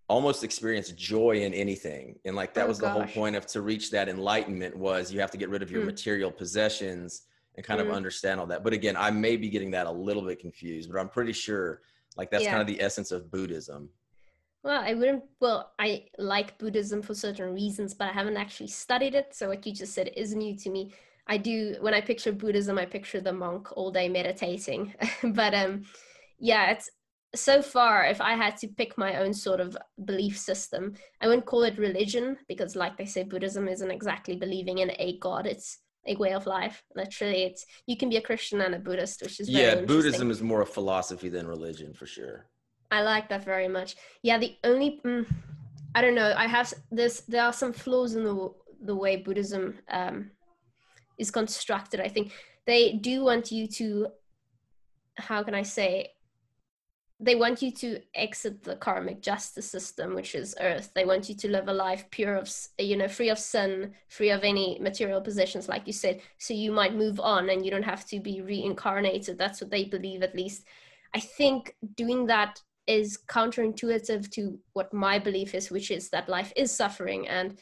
almost 0.08 0.44
experience 0.44 0.90
joy 0.90 1.32
in 1.42 1.54
anything 1.54 2.18
and 2.26 2.36
like 2.36 2.52
that 2.54 2.64
Oh, 2.64 2.68
was 2.68 2.78
the 2.78 2.88
whole 2.88 3.06
point 3.06 3.34
of 3.36 3.46
to 3.46 3.62
reach 3.62 3.90
that 3.90 4.08
enlightenment 4.08 4.76
was 4.76 5.12
you 5.12 5.18
have 5.20 5.30
to 5.30 5.38
get 5.38 5.48
rid 5.48 5.62
of 5.62 5.70
your 5.70 5.80
Mm. 5.82 5.86
material 5.86 6.30
possessions 6.30 7.22
and 7.56 7.64
kind 7.64 7.80
of 7.80 7.86
Mm. 7.88 7.94
understand 7.94 8.38
all 8.38 8.46
that 8.46 8.62
but 8.62 8.72
again 8.74 8.96
i 8.96 9.10
may 9.10 9.36
be 9.36 9.48
getting 9.48 9.70
that 9.70 9.86
a 9.86 9.90
little 9.90 10.22
bit 10.22 10.38
confused 10.38 10.90
but 10.92 10.98
i'm 11.00 11.08
pretty 11.08 11.32
sure 11.32 11.80
like 12.16 12.30
that's 12.30 12.44
Yeah. 12.44 12.50
kind 12.50 12.60
of 12.60 12.66
the 12.66 12.80
essence 12.82 13.12
of 13.12 13.30
buddhism 13.30 13.88
Well, 14.62 14.80
I 14.82 14.94
wouldn't. 14.94 15.24
Well, 15.40 15.72
I 15.78 16.06
like 16.18 16.56
Buddhism 16.58 17.02
for 17.02 17.14
certain 17.14 17.52
reasons, 17.52 17.92
but 17.92 18.08
I 18.08 18.12
haven't 18.12 18.38
actually 18.38 18.68
studied 18.68 19.14
it. 19.14 19.34
So 19.34 19.48
what 19.48 19.66
you 19.66 19.72
just 19.74 19.92
said 19.92 20.10
is 20.16 20.34
new 20.34 20.56
to 20.56 20.70
me. 20.70 20.92
I 21.26 21.36
do 21.36 21.76
when 21.80 21.92
I 21.94 22.00
picture 22.00 22.32
Buddhism, 22.32 22.78
I 22.78 22.86
picture 22.86 23.20
the 23.20 23.32
monk 23.32 23.68
all 23.76 23.90
day 23.90 24.08
meditating. 24.08 24.94
but 25.22 25.54
um, 25.54 25.84
yeah, 26.38 26.70
it's 26.70 26.90
so 27.34 27.62
far. 27.62 28.04
If 28.04 28.20
I 28.20 28.34
had 28.34 28.56
to 28.58 28.68
pick 28.68 28.96
my 28.96 29.16
own 29.16 29.32
sort 29.32 29.60
of 29.60 29.76
belief 30.04 30.38
system, 30.38 30.94
I 31.20 31.26
wouldn't 31.26 31.46
call 31.46 31.64
it 31.64 31.78
religion 31.78 32.36
because, 32.48 32.76
like 32.76 32.96
they 32.96 33.06
say, 33.06 33.22
Buddhism 33.22 33.68
isn't 33.68 33.90
exactly 33.90 34.36
believing 34.36 34.78
in 34.78 34.92
a 34.98 35.18
god. 35.18 35.46
It's 35.46 35.78
a 36.06 36.16
way 36.16 36.32
of 36.34 36.46
life. 36.46 36.82
Literally, 36.94 37.44
it's 37.44 37.64
you 37.86 37.96
can 37.96 38.08
be 38.08 38.16
a 38.16 38.22
Christian 38.22 38.60
and 38.60 38.74
a 38.74 38.78
Buddhist, 38.78 39.22
which 39.22 39.40
is 39.40 39.48
yeah 39.48 39.76
buddhism 39.76 40.30
is 40.30 40.42
more 40.42 40.62
a 40.62 40.66
philosophy 40.66 41.28
than 41.28 41.46
religion 41.46 41.92
for 41.94 42.06
sure 42.06 42.46
I 42.94 43.02
like 43.02 43.28
that 43.28 43.44
very 43.44 43.66
much. 43.66 43.96
Yeah, 44.22 44.38
the 44.38 44.56
only 44.62 45.00
mm, 45.04 45.26
I 45.94 46.00
don't 46.00 46.14
know. 46.14 46.32
I 46.36 46.46
have 46.46 46.72
this. 46.92 47.22
There 47.26 47.42
are 47.42 47.52
some 47.52 47.72
flaws 47.72 48.14
in 48.14 48.22
the 48.24 48.50
the 48.80 48.94
way 48.94 49.16
Buddhism 49.16 49.78
um, 49.88 50.30
is 51.18 51.30
constructed. 51.30 52.00
I 52.00 52.08
think 52.08 52.32
they 52.66 52.92
do 52.92 53.24
want 53.24 53.50
you 53.50 53.66
to. 53.66 54.08
How 55.16 55.42
can 55.42 55.54
I 55.54 55.62
say? 55.62 56.10
They 57.24 57.36
want 57.36 57.62
you 57.62 57.70
to 57.72 58.00
exit 58.14 58.62
the 58.62 58.76
karmic 58.76 59.22
justice 59.22 59.70
system, 59.70 60.14
which 60.14 60.34
is 60.34 60.54
Earth. 60.60 60.90
They 60.94 61.06
want 61.06 61.28
you 61.28 61.34
to 61.36 61.48
live 61.48 61.68
a 61.68 61.72
life 61.72 62.04
pure 62.10 62.36
of, 62.36 62.50
you 62.78 62.96
know, 62.98 63.08
free 63.08 63.30
of 63.30 63.38
sin, 63.38 63.94
free 64.08 64.28
of 64.28 64.44
any 64.44 64.78
material 64.78 65.22
possessions, 65.22 65.66
like 65.66 65.86
you 65.86 65.92
said. 65.94 66.20
So 66.38 66.52
you 66.52 66.70
might 66.70 66.94
move 66.94 67.18
on, 67.20 67.48
and 67.48 67.64
you 67.64 67.70
don't 67.70 67.82
have 67.82 68.04
to 68.08 68.20
be 68.20 68.42
reincarnated. 68.42 69.38
That's 69.38 69.60
what 69.62 69.70
they 69.70 69.84
believe, 69.84 70.22
at 70.22 70.36
least. 70.36 70.66
I 71.14 71.20
think 71.20 71.76
doing 71.94 72.26
that 72.26 72.60
is 72.86 73.18
counterintuitive 73.28 74.30
to 74.32 74.58
what 74.74 74.92
my 74.92 75.18
belief 75.18 75.54
is, 75.54 75.70
which 75.70 75.90
is 75.90 76.10
that 76.10 76.28
life 76.28 76.52
is 76.56 76.70
suffering. 76.70 77.26
And 77.26 77.56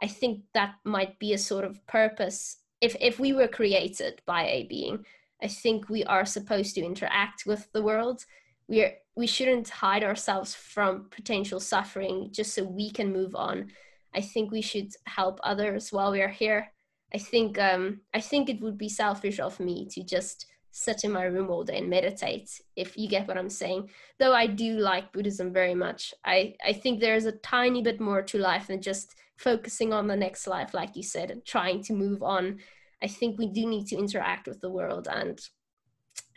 I 0.00 0.06
think 0.06 0.42
that 0.54 0.74
might 0.84 1.18
be 1.18 1.32
a 1.32 1.38
sort 1.38 1.64
of 1.64 1.84
purpose. 1.88 2.58
If, 2.80 2.94
if 3.00 3.18
we 3.18 3.32
were 3.32 3.48
created 3.48 4.22
by 4.26 4.46
a 4.46 4.66
being, 4.68 5.04
I 5.42 5.48
think 5.48 5.88
we 5.88 6.04
are 6.04 6.24
supposed 6.24 6.76
to 6.76 6.84
interact 6.84 7.46
with 7.46 7.68
the 7.72 7.82
world. 7.82 8.24
We, 8.68 8.82
are, 8.82 8.92
we 9.18 9.26
shouldn't 9.26 9.68
hide 9.68 10.04
ourselves 10.04 10.54
from 10.54 11.08
potential 11.10 11.58
suffering 11.58 12.28
just 12.30 12.54
so 12.54 12.62
we 12.62 12.88
can 12.88 13.12
move 13.12 13.34
on. 13.34 13.68
I 14.14 14.20
think 14.20 14.52
we 14.52 14.62
should 14.62 14.92
help 15.06 15.40
others 15.42 15.92
while 15.92 16.12
we 16.12 16.22
are 16.22 16.28
here. 16.28 16.68
I 17.12 17.18
think 17.18 17.58
um, 17.58 18.02
I 18.14 18.20
think 18.20 18.48
it 18.48 18.60
would 18.60 18.78
be 18.78 18.88
selfish 18.88 19.40
of 19.40 19.58
me 19.58 19.88
to 19.90 20.04
just 20.04 20.46
sit 20.70 21.02
in 21.02 21.10
my 21.10 21.24
room 21.24 21.50
all 21.50 21.64
day 21.64 21.78
and 21.78 21.90
meditate 21.90 22.48
if 22.76 22.96
you 22.96 23.08
get 23.08 23.26
what 23.26 23.38
i'm 23.38 23.48
saying 23.48 23.88
though 24.18 24.34
i 24.34 24.46
do 24.46 24.78
like 24.78 25.12
buddhism 25.14 25.50
very 25.50 25.74
much 25.74 26.14
i 26.26 26.54
i 26.64 26.72
think 26.72 27.00
there's 27.00 27.24
a 27.24 27.40
tiny 27.56 27.82
bit 27.82 27.98
more 28.00 28.22
to 28.22 28.38
life 28.38 28.66
than 28.66 28.80
just 28.80 29.16
focusing 29.38 29.94
on 29.94 30.06
the 30.06 30.14
next 30.14 30.46
life 30.46 30.74
like 30.74 30.94
you 30.94 31.02
said 31.02 31.30
and 31.30 31.44
trying 31.44 31.82
to 31.82 31.94
move 31.94 32.22
on 32.22 32.58
i 33.02 33.08
think 33.08 33.38
we 33.38 33.46
do 33.46 33.66
need 33.66 33.86
to 33.86 33.96
interact 33.96 34.46
with 34.46 34.60
the 34.60 34.70
world 34.70 35.08
and 35.10 35.40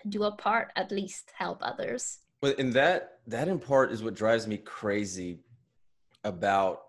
do 0.07 0.23
our 0.23 0.35
part 0.37 0.71
at 0.77 0.91
least 0.91 1.29
help 1.35 1.59
others 1.61 2.19
Well, 2.41 2.53
and 2.57 2.73
that 2.73 3.19
that 3.27 3.47
in 3.47 3.59
part 3.59 3.91
is 3.91 4.03
what 4.03 4.13
drives 4.15 4.47
me 4.47 4.57
crazy 4.57 5.39
about. 6.23 6.83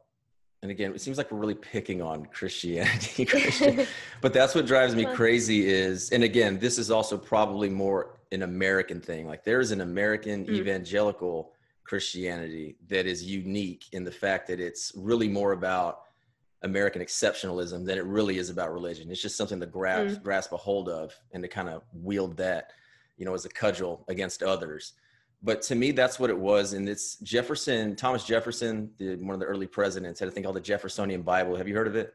And 0.62 0.70
again, 0.70 0.94
it 0.94 1.00
seems 1.00 1.18
like 1.18 1.32
we're 1.32 1.40
really 1.40 1.56
picking 1.56 2.00
on 2.00 2.24
Christianity, 2.26 3.24
Christian, 3.32 3.84
but 4.20 4.32
that's 4.32 4.54
what 4.54 4.64
drives 4.64 4.94
me 4.94 5.04
crazy. 5.04 5.66
Is 5.68 6.10
and 6.10 6.22
again, 6.22 6.58
this 6.58 6.78
is 6.78 6.90
also 6.90 7.18
probably 7.18 7.68
more 7.68 8.20
an 8.30 8.42
American 8.42 9.00
thing. 9.00 9.26
Like 9.26 9.44
there 9.44 9.60
is 9.60 9.72
an 9.72 9.80
American 9.80 10.46
Mm. 10.46 10.54
evangelical 10.54 11.52
Christianity 11.84 12.76
that 12.88 13.06
is 13.06 13.22
unique 13.24 13.86
in 13.92 14.04
the 14.04 14.10
fact 14.12 14.46
that 14.46 14.60
it's 14.60 14.92
really 14.96 15.28
more 15.28 15.52
about 15.52 16.02
American 16.62 17.02
exceptionalism 17.02 17.84
than 17.84 17.98
it 17.98 18.04
really 18.04 18.38
is 18.38 18.48
about 18.48 18.72
religion. 18.72 19.10
It's 19.10 19.20
just 19.20 19.36
something 19.36 19.58
to 19.60 19.66
grasp 19.66 20.22
grasp 20.22 20.52
a 20.52 20.56
hold 20.56 20.88
of 20.88 21.12
and 21.32 21.42
to 21.42 21.48
kind 21.48 21.68
of 21.68 21.82
wield 21.92 22.36
that, 22.36 22.70
you 23.16 23.24
know, 23.26 23.34
as 23.34 23.44
a 23.44 23.48
cudgel 23.48 24.04
against 24.08 24.42
others. 24.44 24.92
But 25.42 25.62
to 25.62 25.74
me, 25.74 25.90
that's 25.90 26.20
what 26.20 26.30
it 26.30 26.38
was. 26.38 26.72
And 26.72 26.88
it's 26.88 27.16
Jefferson, 27.18 27.96
Thomas 27.96 28.24
Jefferson, 28.24 28.90
the, 28.98 29.16
one 29.16 29.34
of 29.34 29.40
the 29.40 29.46
early 29.46 29.66
presidents, 29.66 30.20
had 30.20 30.28
a 30.28 30.32
thing 30.32 30.44
called 30.44 30.56
the 30.56 30.60
Jeffersonian 30.60 31.22
Bible. 31.22 31.56
Have 31.56 31.66
you 31.68 31.74
heard 31.74 31.88
of 31.88 31.96
it? 31.96 32.14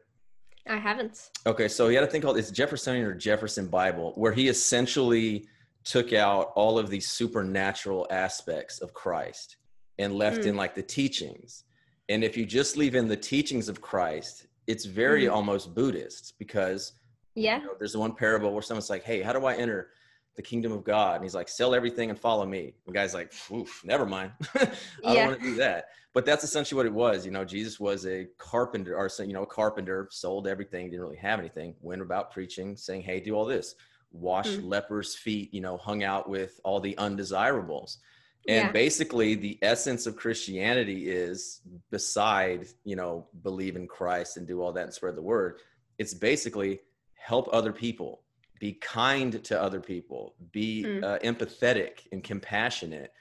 i 0.66 0.76
haven't 0.76 1.30
Okay, 1.46 1.66
so 1.66 1.88
he 1.88 1.94
had 1.94 2.04
a 2.04 2.06
thing 2.06 2.20
called 2.20 2.36
it's 2.36 2.50
Jeffersonian 2.50 3.06
or 3.06 3.14
Jefferson 3.14 3.68
Bible, 3.68 4.12
where 4.16 4.32
he 4.32 4.48
essentially 4.48 5.46
took 5.84 6.12
out 6.12 6.52
all 6.56 6.78
of 6.78 6.90
these 6.90 7.08
supernatural 7.08 8.06
aspects 8.10 8.80
of 8.80 8.92
Christ 8.92 9.56
and 9.98 10.14
left 10.14 10.42
Hmm. 10.42 10.50
in 10.50 10.56
like 10.56 10.74
the 10.74 10.82
teachings. 10.82 11.64
And 12.10 12.22
if 12.22 12.36
you 12.36 12.44
just 12.44 12.76
leave 12.76 12.94
in 12.94 13.08
the 13.08 13.16
teachings 13.16 13.68
of 13.70 13.80
Christ, 13.80 14.46
it's 14.66 14.84
very 14.84 15.24
Mhm. 15.24 15.32
almost 15.32 15.74
Buddhist 15.74 16.34
because 16.38 16.92
yeah 17.34 17.58
you 17.60 17.64
know, 17.66 17.74
there's 17.78 17.96
one 17.96 18.14
parable 18.14 18.52
where 18.52 18.62
someone's 18.62 18.90
like, 18.90 19.04
"Hey, 19.04 19.22
how 19.22 19.32
do 19.32 19.44
I 19.46 19.54
enter 19.54 19.90
the 20.38 20.42
kingdom 20.42 20.72
of 20.72 20.84
God?" 20.84 21.16
And 21.16 21.24
he's 21.24 21.34
like, 21.34 21.48
"Sell 21.50 21.74
everything 21.74 22.08
and 22.08 22.18
follow 22.18 22.46
me." 22.46 22.72
The 22.86 22.92
guy's 22.92 23.12
like, 23.12 23.30
"Oof, 23.52 23.82
never 23.84 24.06
mind. 24.06 24.32
I 24.54 24.68
Yeah. 25.02 25.14
don't 25.14 25.24
want 25.26 25.42
to 25.42 25.46
do 25.50 25.54
that." 25.56 25.88
But 26.14 26.24
that's 26.24 26.44
essentially 26.44 26.76
what 26.78 26.86
it 26.86 26.94
was. 26.94 27.26
You 27.26 27.32
know, 27.32 27.44
Jesus 27.44 27.78
was 27.78 28.06
a 28.06 28.26
carpenter, 28.38 28.96
or 28.96 29.10
you 29.18 29.34
know, 29.34 29.42
a 29.42 29.46
carpenter, 29.46 30.08
sold 30.10 30.48
everything, 30.48 30.88
didn't 30.88 31.02
really 31.02 31.18
have 31.18 31.38
anything, 31.38 31.74
went 31.82 32.00
about 32.00 32.30
preaching, 32.30 32.76
saying, 32.76 33.02
"Hey, 33.02 33.20
do 33.20 33.34
all 33.34 33.44
this." 33.44 33.74
Wash 34.10 34.56
Mm. 34.56 34.64
lepers' 34.64 35.14
feet. 35.14 35.52
You 35.52 35.60
know, 35.60 35.76
hung 35.76 36.02
out 36.02 36.28
with 36.30 36.58
all 36.64 36.80
the 36.80 36.96
undesirables. 36.96 37.98
And 38.46 38.68
Yeah. 38.68 38.72
basically, 38.72 39.34
the 39.34 39.58
essence 39.60 40.06
of 40.06 40.16
Christianity 40.16 41.10
is, 41.10 41.60
beside 41.90 42.68
you 42.84 42.96
know, 42.96 43.28
believe 43.42 43.76
in 43.76 43.86
Christ 43.86 44.36
and 44.38 44.46
do 44.46 44.62
all 44.62 44.72
that 44.72 44.84
and 44.84 44.94
spread 44.94 45.14
the 45.16 45.22
word. 45.22 45.60
It's 45.98 46.14
basically 46.14 46.80
help 47.14 47.48
other 47.52 47.72
people, 47.72 48.22
be 48.58 48.72
kind 48.74 49.42
to 49.44 49.60
other 49.60 49.80
people, 49.80 50.34
be 50.52 50.84
Mm. 50.84 51.04
uh, 51.04 51.18
empathetic 51.20 52.06
and 52.12 52.22
compassionate. 52.24 53.12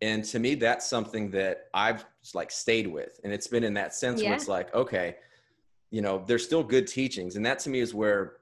And 0.00 0.24
to 0.26 0.38
me, 0.38 0.54
that's 0.54 0.86
something 0.88 1.30
that 1.32 1.68
I've 1.74 2.04
like 2.34 2.50
stayed 2.50 2.86
with, 2.86 3.20
and 3.24 3.32
it's 3.32 3.46
been 3.48 3.64
in 3.64 3.74
that 3.74 3.94
sense 3.94 4.22
where 4.22 4.34
it's 4.34 4.48
like, 4.48 4.72
okay, 4.74 5.16
you 5.90 6.02
know, 6.02 6.22
there's 6.26 6.44
still 6.44 6.62
good 6.62 6.86
teachings, 6.86 7.36
and 7.36 7.44
that 7.46 7.58
to 7.60 7.70
me 7.70 7.80
is 7.80 7.94
where 7.94 8.36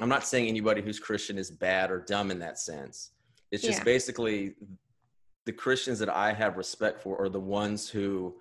I'm 0.00 0.08
not 0.08 0.26
saying 0.26 0.48
anybody 0.48 0.82
who's 0.82 0.98
Christian 0.98 1.38
is 1.38 1.50
bad 1.50 1.90
or 1.90 2.00
dumb 2.00 2.30
in 2.30 2.38
that 2.40 2.58
sense. 2.58 3.12
It's 3.50 3.62
just 3.62 3.78
Yeah. 3.78 3.84
basically 3.84 4.54
the 5.46 5.52
Christians 5.52 5.98
that 6.00 6.08
I 6.10 6.32
have 6.32 6.56
respect 6.56 7.00
for 7.00 7.18
are 7.20 7.28
the 7.30 7.40
ones 7.40 7.88
who 7.88 8.40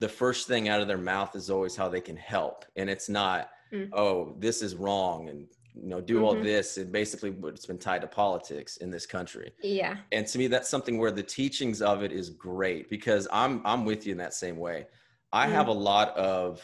the 0.00 0.08
first 0.08 0.48
thing 0.48 0.68
out 0.68 0.80
of 0.80 0.88
their 0.88 0.98
mouth 0.98 1.36
is 1.36 1.50
always 1.50 1.76
how 1.76 1.88
they 1.88 2.00
can 2.00 2.16
help. 2.16 2.64
And 2.76 2.90
it's 2.90 3.08
not, 3.08 3.50
Mm. 3.72 3.90
oh, 3.92 4.34
this 4.38 4.62
is 4.62 4.74
wrong 4.74 5.28
and 5.28 5.46
you 5.82 5.88
know 5.88 6.00
do 6.00 6.24
all 6.24 6.34
this 6.34 6.76
and 6.76 6.92
basically 6.92 7.34
it's 7.46 7.66
been 7.66 7.78
tied 7.78 8.00
to 8.00 8.06
politics 8.06 8.76
in 8.76 8.90
this 8.90 9.06
country 9.06 9.52
Yeah. 9.62 9.96
and 10.12 10.26
to 10.28 10.38
me 10.38 10.46
that's 10.46 10.68
something 10.68 10.98
where 10.98 11.10
the 11.10 11.22
teachings 11.22 11.82
of 11.82 12.02
it 12.02 12.12
is 12.12 12.30
great 12.30 12.88
because 12.88 13.26
i'm 13.32 13.60
i'm 13.64 13.84
with 13.84 14.06
you 14.06 14.12
in 14.12 14.18
that 14.18 14.34
same 14.34 14.56
way 14.56 14.86
i 15.32 15.46
Mm. 15.46 15.50
have 15.50 15.66
a 15.68 15.72
lot 15.72 16.16
of 16.16 16.62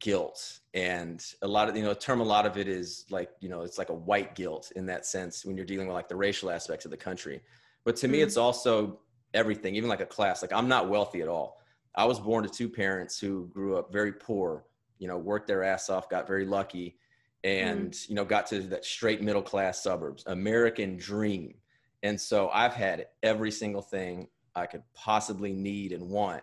guilt 0.00 0.60
and 0.72 1.24
a 1.42 1.48
lot 1.48 1.68
of 1.68 1.76
you 1.76 1.82
know 1.82 1.90
a 1.90 1.94
term 1.94 2.20
a 2.20 2.24
lot 2.24 2.46
of 2.46 2.56
it 2.56 2.66
is 2.68 3.04
like 3.10 3.30
you 3.40 3.48
know 3.48 3.62
it's 3.62 3.76
like 3.78 3.90
a 3.90 3.94
white 3.94 4.34
guilt 4.34 4.72
in 4.76 4.86
that 4.86 5.04
sense 5.04 5.44
when 5.44 5.56
you're 5.56 5.66
dealing 5.66 5.86
with 5.86 5.94
like 5.94 6.08
the 6.08 6.16
racial 6.16 6.50
aspects 6.50 6.84
of 6.84 6.90
the 6.90 6.96
country 6.96 7.40
but 7.84 7.96
to 7.96 8.08
me 8.08 8.18
Mm. 8.18 8.22
it's 8.24 8.36
also 8.36 9.00
everything 9.34 9.76
even 9.76 9.88
like 9.88 10.00
a 10.00 10.06
class 10.06 10.42
like 10.42 10.52
i'm 10.52 10.68
not 10.68 10.88
wealthy 10.88 11.20
at 11.22 11.28
all 11.28 11.60
i 11.94 12.04
was 12.04 12.18
born 12.18 12.42
to 12.42 12.48
two 12.48 12.68
parents 12.68 13.20
who 13.20 13.46
grew 13.48 13.76
up 13.76 13.92
very 13.92 14.12
poor 14.12 14.64
you 14.98 15.06
know 15.06 15.18
worked 15.18 15.46
their 15.46 15.62
ass 15.62 15.90
off 15.90 16.08
got 16.08 16.26
very 16.26 16.46
lucky 16.46 16.96
and 17.44 17.96
you 18.08 18.14
know 18.14 18.24
got 18.24 18.46
to 18.48 18.60
that 18.60 18.84
straight 18.84 19.22
middle 19.22 19.42
class 19.42 19.82
suburbs 19.82 20.24
american 20.26 20.96
dream. 20.96 21.54
And 22.02 22.18
so 22.20 22.48
i've 22.50 22.74
had 22.74 23.06
every 23.22 23.50
single 23.50 23.82
thing 23.82 24.28
i 24.54 24.66
could 24.66 24.82
possibly 24.94 25.52
need 25.52 25.92
and 25.92 26.08
want 26.08 26.42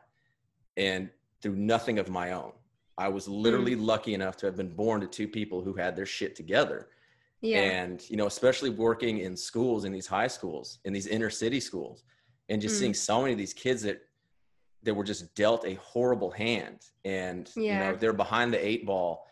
and 0.77 1.09
through 1.41 1.55
nothing 1.55 1.99
of 1.99 2.09
my 2.09 2.31
own. 2.31 2.51
I 2.99 3.09
was 3.09 3.27
literally 3.27 3.75
lucky 3.75 4.15
enough 4.15 4.37
to 4.37 4.47
have 4.47 4.55
been 4.55 4.73
born 4.73 5.01
to 5.01 5.07
two 5.07 5.27
people 5.27 5.61
who 5.61 5.73
had 5.75 5.95
their 5.95 6.05
shit 6.07 6.35
together. 6.35 6.89
Yeah. 7.41 7.59
and 7.59 8.03
you 8.09 8.17
know 8.17 8.25
especially 8.25 8.71
working 8.71 9.19
in 9.19 9.37
schools 9.37 9.85
in 9.85 9.91
these 9.91 10.07
high 10.07 10.25
schools 10.27 10.79
in 10.85 10.91
these 10.93 11.05
inner 11.05 11.29
city 11.29 11.59
schools 11.59 12.03
and 12.49 12.59
just 12.59 12.75
Mm. 12.75 12.79
seeing 12.79 12.93
so 12.95 13.21
many 13.21 13.33
of 13.33 13.37
these 13.37 13.53
kids 13.53 13.83
that 13.83 14.01
that 14.83 14.95
were 14.95 15.03
just 15.03 15.35
dealt 15.35 15.63
a 15.65 15.75
horrible 15.75 16.31
hand. 16.31 16.79
And 17.05 17.51
you 17.55 17.73
know 17.73 17.95
they're 17.95 18.13
behind 18.13 18.51
the 18.53 18.65
eight 18.69 18.85
ball 18.87 19.27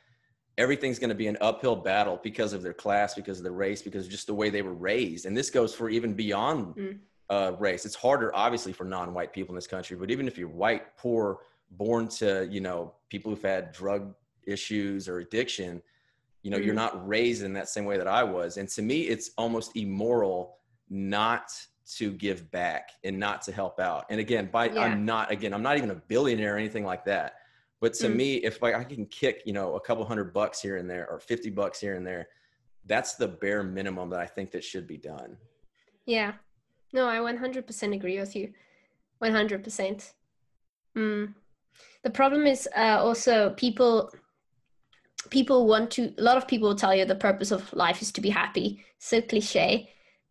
everything's 0.57 0.99
going 0.99 1.09
to 1.09 1.15
be 1.15 1.27
an 1.27 1.37
uphill 1.41 1.75
battle 1.75 2.19
because 2.23 2.53
of 2.53 2.61
their 2.63 2.73
class 2.73 3.13
because 3.13 3.37
of 3.39 3.43
their 3.43 3.51
race 3.51 3.81
because 3.81 4.05
of 4.05 4.11
just 4.11 4.27
the 4.27 4.33
way 4.33 4.49
they 4.49 4.61
were 4.61 4.73
raised 4.73 5.25
and 5.25 5.35
this 5.35 5.49
goes 5.49 5.73
for 5.75 5.89
even 5.89 6.13
beyond 6.13 6.75
Mm. 6.75 6.99
uh, 7.29 7.51
race 7.59 7.85
it's 7.85 7.95
harder 7.95 8.33
obviously 8.35 8.71
for 8.71 8.83
non-white 8.85 9.33
people 9.33 9.53
in 9.53 9.55
this 9.55 9.67
country 9.67 9.97
but 9.97 10.11
even 10.11 10.27
if 10.27 10.37
you're 10.37 10.47
white 10.47 10.95
poor 10.97 11.39
born 11.71 12.07
to 12.07 12.47
you 12.49 12.61
know 12.61 12.93
people 13.09 13.31
who've 13.31 13.41
had 13.43 13.71
drug 13.71 14.13
issues 14.47 15.09
or 15.09 15.19
addiction 15.19 15.81
you 16.43 16.51
know 16.51 16.57
you're 16.57 16.73
Mm. 16.73 16.77
not 16.85 17.07
raised 17.07 17.43
in 17.43 17.53
that 17.53 17.67
same 17.69 17.85
way 17.85 17.97
that 17.97 18.07
i 18.07 18.23
was 18.23 18.57
and 18.57 18.69
to 18.69 18.81
me 18.81 19.01
it's 19.03 19.31
almost 19.37 19.75
immoral 19.75 20.57
not 20.89 21.51
to 21.97 22.11
give 22.11 22.49
back 22.51 22.89
and 23.03 23.17
not 23.19 23.41
to 23.43 23.51
help 23.51 23.79
out 23.79 24.05
and 24.09 24.19
again 24.19 24.49
by 24.51 24.69
Yeah. 24.69 24.81
i'm 24.81 25.05
not 25.05 25.31
again 25.31 25.53
i'm 25.53 25.63
not 25.63 25.77
even 25.77 25.89
a 25.91 25.95
billionaire 25.95 26.55
or 26.55 26.57
anything 26.57 26.85
like 26.85 27.03
that 27.05 27.35
but 27.85 27.93
to 27.93 28.07
Mm. 28.07 28.15
me 28.15 28.29
if 28.49 28.63
like 28.63 28.73
i 28.73 28.83
can 28.83 29.05
kick 29.21 29.43
you 29.45 29.53
know 29.57 29.75
a 29.75 29.79
couple 29.87 30.03
hundred 30.11 30.33
bucks 30.39 30.57
here 30.65 30.77
and 30.77 30.89
there 30.89 31.05
or 31.11 31.19
50 31.19 31.51
bucks 31.51 31.77
here 31.79 31.95
and 31.97 32.05
there 32.09 32.23
that's 32.91 33.13
the 33.21 33.27
bare 33.27 33.61
minimum 33.61 34.09
that 34.09 34.19
i 34.19 34.25
think 34.35 34.49
that 34.51 34.63
should 34.63 34.87
be 34.87 34.97
done 34.97 35.37
Yeah. 36.15 36.31
No, 36.93 37.03
I 37.15 37.17
100% 37.19 37.93
agree 37.99 38.17
with 38.19 38.35
you. 38.37 38.53
100%. 39.19 40.13
Mm. 40.95 41.33
The 42.03 42.09
problem 42.19 42.45
is 42.53 42.69
uh, 42.83 42.99
also 43.05 43.33
people 43.65 43.91
people 45.37 45.59
want 45.67 45.87
to 45.95 46.01
a 46.21 46.23
lot 46.29 46.37
of 46.37 46.47
people 46.47 46.67
will 46.69 46.81
tell 46.83 46.95
you 46.95 47.05
the 47.05 47.23
purpose 47.27 47.51
of 47.51 47.61
life 47.73 47.99
is 48.05 48.11
to 48.13 48.21
be 48.21 48.31
happy. 48.41 48.67
So 48.99 49.21
cliche. 49.31 49.69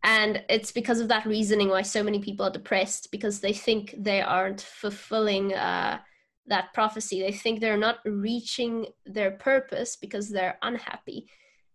And 0.03 0.43
it's 0.55 0.71
because 0.79 0.99
of 1.01 1.07
that 1.09 1.25
reasoning 1.25 1.69
why 1.69 1.83
so 1.83 2.01
many 2.03 2.19
people 2.27 2.45
are 2.47 2.57
depressed 2.59 3.03
because 3.15 3.35
they 3.39 3.53
think 3.53 3.83
they 4.09 4.21
aren't 4.21 4.61
fulfilling 4.61 5.53
uh, 5.53 5.99
that 6.47 6.73
prophecy. 6.73 7.21
They 7.21 7.31
think 7.31 7.59
they're 7.59 7.77
not 7.77 7.99
reaching 8.05 8.87
their 9.05 9.31
purpose 9.31 9.95
because 9.95 10.29
they're 10.29 10.57
unhappy. 10.61 11.27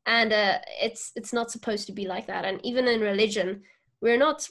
And 0.06 0.32
uh, 0.32 0.58
it's 0.80 1.12
it's 1.16 1.32
not 1.32 1.50
supposed 1.50 1.86
to 1.86 1.92
be 1.92 2.06
like 2.06 2.26
that. 2.26 2.44
And 2.44 2.60
even 2.64 2.88
in 2.88 3.00
religion, 3.00 3.62
we're 4.00 4.16
not 4.16 4.48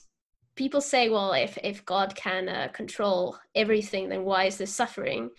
people 0.59 0.81
say 0.81 1.07
well 1.09 1.31
if 1.31 1.57
if 1.63 1.85
god 1.85 2.13
can 2.15 2.49
uh, 2.49 2.67
control 2.73 3.37
everything 3.55 4.09
then 4.09 4.25
why 4.25 4.43
is 4.43 4.57
there 4.57 4.67
suffering 4.67 5.29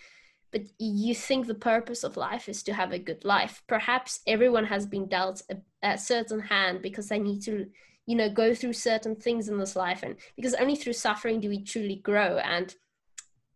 but 0.51 0.63
you 0.79 1.13
think 1.13 1.45
the 1.45 1.53
purpose 1.53 2.03
of 2.03 2.17
life 2.17 2.49
is 2.49 2.63
to 2.63 2.73
have 2.73 2.91
a 2.91 2.97
good 2.97 3.23
life 3.23 3.61
perhaps 3.67 4.21
everyone 4.25 4.65
has 4.65 4.87
been 4.87 5.07
dealt 5.07 5.43
a, 5.51 5.57
a 5.87 5.95
certain 5.95 6.39
hand 6.39 6.81
because 6.81 7.07
they 7.07 7.19
need 7.19 7.39
to 7.39 7.67
you 8.07 8.15
know 8.15 8.29
go 8.29 8.55
through 8.55 8.73
certain 8.73 9.15
things 9.15 9.47
in 9.47 9.59
this 9.59 9.75
life 9.75 10.01
and 10.01 10.15
because 10.35 10.55
only 10.55 10.75
through 10.75 10.93
suffering 10.93 11.39
do 11.39 11.49
we 11.49 11.63
truly 11.63 11.97
grow 11.97 12.37
and 12.37 12.73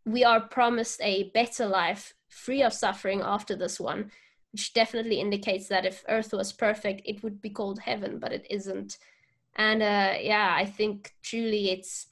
we 0.06 0.24
are 0.24 0.40
promised 0.40 1.02
a 1.02 1.32
better 1.34 1.66
life 1.66 2.14
free 2.30 2.62
of 2.62 2.74
suffering 2.74 3.22
after 3.24 3.56
this 3.56 3.80
one 3.80 4.12
which 4.52 4.74
definitely 4.74 5.20
indicates 5.20 5.68
that 5.68 5.86
if 5.86 6.04
earth 6.08 6.32
was 6.32 6.54
perfect 6.54 7.02
it 7.06 7.24
would 7.24 7.42
be 7.42 7.50
called 7.50 7.80
heaven 7.80 8.20
but 8.20 8.32
it 8.32 8.46
isn't. 8.50 8.98
And 9.56 9.82
uh, 9.82 10.14
yeah 10.20 10.54
i 10.58 10.66
think 10.66 11.14
truly 11.24 11.70
it's 11.70 12.08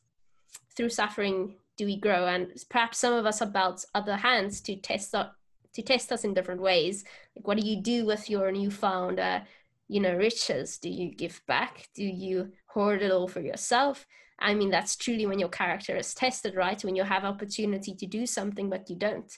through 0.75 0.89
suffering 0.89 1.55
do 1.77 1.85
we 1.85 1.97
grow 1.97 2.27
and 2.27 2.51
perhaps 2.69 2.99
some 2.99 3.13
of 3.13 3.25
us 3.25 3.41
are 3.41 3.47
about 3.47 3.83
other 3.93 4.15
hands 4.15 4.61
to 4.61 4.75
test 4.75 5.13
us 5.15 5.29
to 5.73 5.81
test 5.81 6.11
us 6.11 6.23
in 6.23 6.33
different 6.33 6.61
ways. 6.61 7.03
Like 7.35 7.47
what 7.47 7.59
do 7.59 7.65
you 7.67 7.81
do 7.81 8.05
with 8.05 8.29
your 8.29 8.51
newfound 8.51 9.19
uh, 9.19 9.41
you 9.87 9.99
know 9.99 10.15
riches? 10.15 10.77
Do 10.77 10.89
you 10.89 11.13
give 11.13 11.41
back? 11.47 11.89
Do 11.95 12.03
you 12.03 12.51
hoard 12.67 13.01
it 13.01 13.11
all 13.11 13.27
for 13.27 13.41
yourself 13.41 14.05
i 14.39 14.53
mean 14.53 14.69
that's 14.69 14.95
truly 14.95 15.25
when 15.25 15.39
your 15.39 15.49
character 15.49 15.95
is 15.95 16.13
tested 16.13 16.55
right 16.55 16.83
when 16.83 16.95
you 16.95 17.03
have 17.03 17.23
opportunity 17.23 17.93
to 17.95 18.05
do 18.05 18.25
something 18.25 18.69
but 18.69 18.89
you 18.89 18.95
don't 18.95 19.37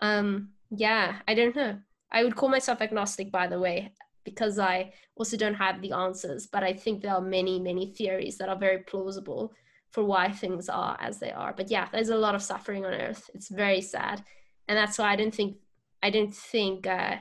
um 0.00 0.50
yeah 0.70 1.16
i 1.28 1.34
don't 1.34 1.56
know 1.56 1.78
i 2.12 2.22
would 2.22 2.36
call 2.36 2.48
myself 2.48 2.80
agnostic 2.80 3.30
by 3.30 3.46
the 3.46 3.58
way 3.58 3.92
because 4.24 4.58
I 4.58 4.92
also 5.16 5.36
don't 5.36 5.54
have 5.54 5.80
the 5.80 5.92
answers, 5.92 6.46
but 6.46 6.64
I 6.64 6.72
think 6.72 7.02
there 7.02 7.14
are 7.14 7.20
many, 7.20 7.60
many 7.60 7.92
theories 7.92 8.38
that 8.38 8.48
are 8.48 8.58
very 8.58 8.78
plausible 8.78 9.52
for 9.90 10.02
why 10.02 10.32
things 10.32 10.68
are 10.68 10.96
as 11.00 11.20
they 11.20 11.30
are. 11.30 11.52
But 11.56 11.70
yeah, 11.70 11.88
there's 11.92 12.08
a 12.08 12.16
lot 12.16 12.34
of 12.34 12.42
suffering 12.42 12.84
on 12.84 12.94
Earth. 12.94 13.30
It's 13.34 13.48
very 13.48 13.80
sad, 13.80 14.24
and 14.66 14.76
that's 14.76 14.98
why 14.98 15.12
I 15.12 15.16
don't 15.16 15.34
think 15.34 15.58
I 16.02 16.10
don't 16.10 16.34
think 16.34 16.86
uh, 16.86 17.16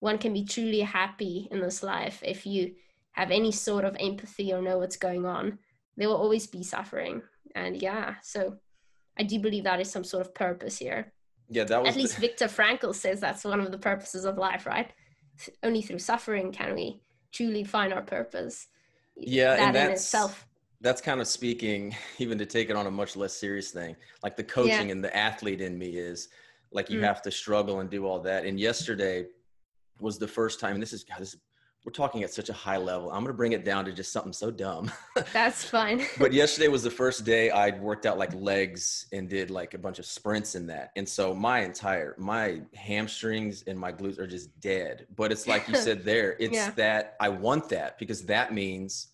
one 0.00 0.18
can 0.18 0.32
be 0.32 0.44
truly 0.44 0.80
happy 0.80 1.48
in 1.50 1.60
this 1.60 1.82
life 1.82 2.22
if 2.24 2.44
you 2.44 2.74
have 3.12 3.30
any 3.30 3.52
sort 3.52 3.84
of 3.84 3.96
empathy 4.00 4.52
or 4.52 4.62
know 4.62 4.78
what's 4.78 4.96
going 4.96 5.26
on. 5.26 5.58
There 5.98 6.08
will 6.08 6.16
always 6.16 6.46
be 6.46 6.62
suffering, 6.62 7.20
and 7.54 7.82
yeah, 7.82 8.14
so 8.22 8.56
I 9.18 9.24
do 9.24 9.38
believe 9.40 9.64
that 9.64 9.80
is 9.80 9.90
some 9.90 10.04
sort 10.04 10.24
of 10.24 10.32
purpose 10.34 10.78
here. 10.78 11.12
yeah 11.50 11.64
that 11.64 11.82
was 11.82 11.90
At 11.90 11.96
least 12.00 12.18
Viktor 12.18 12.46
Frankl 12.46 12.94
says 12.94 13.18
that's 13.20 13.44
one 13.44 13.60
of 13.60 13.70
the 13.72 13.78
purposes 13.90 14.24
of 14.24 14.38
life, 14.38 14.64
right? 14.74 14.90
Only 15.62 15.82
through 15.82 15.98
suffering 15.98 16.52
can 16.52 16.74
we 16.74 17.00
truly 17.32 17.64
find 17.64 17.92
our 17.92 18.02
purpose. 18.02 18.68
Yeah, 19.16 19.56
that 19.56 19.60
and 19.60 19.76
in 19.76 19.82
that's 19.88 20.02
itself. 20.02 20.46
that's 20.80 21.00
kind 21.00 21.20
of 21.20 21.26
speaking 21.26 21.94
even 22.24 22.38
to 22.38 22.46
take 22.46 22.70
it 22.70 22.76
on 22.76 22.86
a 22.86 22.90
much 22.90 23.16
less 23.16 23.34
serious 23.44 23.70
thing 23.78 23.96
like 24.22 24.36
the 24.36 24.44
coaching 24.58 24.88
and 24.92 25.02
the 25.06 25.12
athlete 25.28 25.60
in 25.68 25.76
me 25.82 25.90
is 26.10 26.28
like 26.70 26.88
you 26.90 27.00
Mm. 27.00 27.04
have 27.10 27.20
to 27.22 27.30
struggle 27.42 27.80
and 27.80 27.90
do 27.90 28.06
all 28.08 28.20
that 28.30 28.44
and 28.48 28.54
yesterday 28.60 29.16
was 30.06 30.18
the 30.18 30.28
first 30.38 30.60
time 30.60 30.74
and 30.76 30.82
this 30.84 30.92
is 30.92 31.02
god 31.02 31.18
this 31.24 31.34
is, 31.34 31.40
we're 31.84 31.92
talking 31.92 32.22
at 32.22 32.32
such 32.32 32.48
a 32.48 32.52
high 32.52 32.76
level 32.76 33.08
i'm 33.10 33.18
going 33.22 33.26
to 33.28 33.32
bring 33.32 33.52
it 33.52 33.64
down 33.64 33.84
to 33.84 33.92
just 33.92 34.12
something 34.12 34.32
so 34.32 34.50
dumb 34.50 34.90
That's 35.32 35.64
fine. 35.64 36.04
but 36.18 36.32
yesterday 36.32 36.68
was 36.68 36.82
the 36.82 36.90
first 36.90 37.24
day 37.24 37.50
i'd 37.50 37.80
worked 37.80 38.04
out 38.04 38.18
like 38.18 38.34
legs 38.34 39.06
and 39.12 39.28
did 39.28 39.50
like 39.50 39.74
a 39.74 39.78
bunch 39.78 39.98
of 39.98 40.04
sprints 40.06 40.54
in 40.54 40.66
that 40.66 40.90
and 40.96 41.08
so 41.08 41.34
my 41.34 41.60
entire 41.60 42.14
my 42.18 42.60
hamstrings 42.74 43.62
and 43.66 43.78
my 43.78 43.92
glutes 43.92 44.18
are 44.18 44.26
just 44.26 44.58
dead 44.60 45.06
but 45.16 45.32
it's 45.32 45.46
like 45.46 45.66
you 45.68 45.74
said 45.86 46.04
there 46.04 46.36
it's 46.38 46.54
Yeah. 46.54 46.70
that 46.72 47.16
i 47.20 47.28
want 47.28 47.68
that 47.70 47.98
because 47.98 48.22
that 48.26 48.52
means 48.52 49.08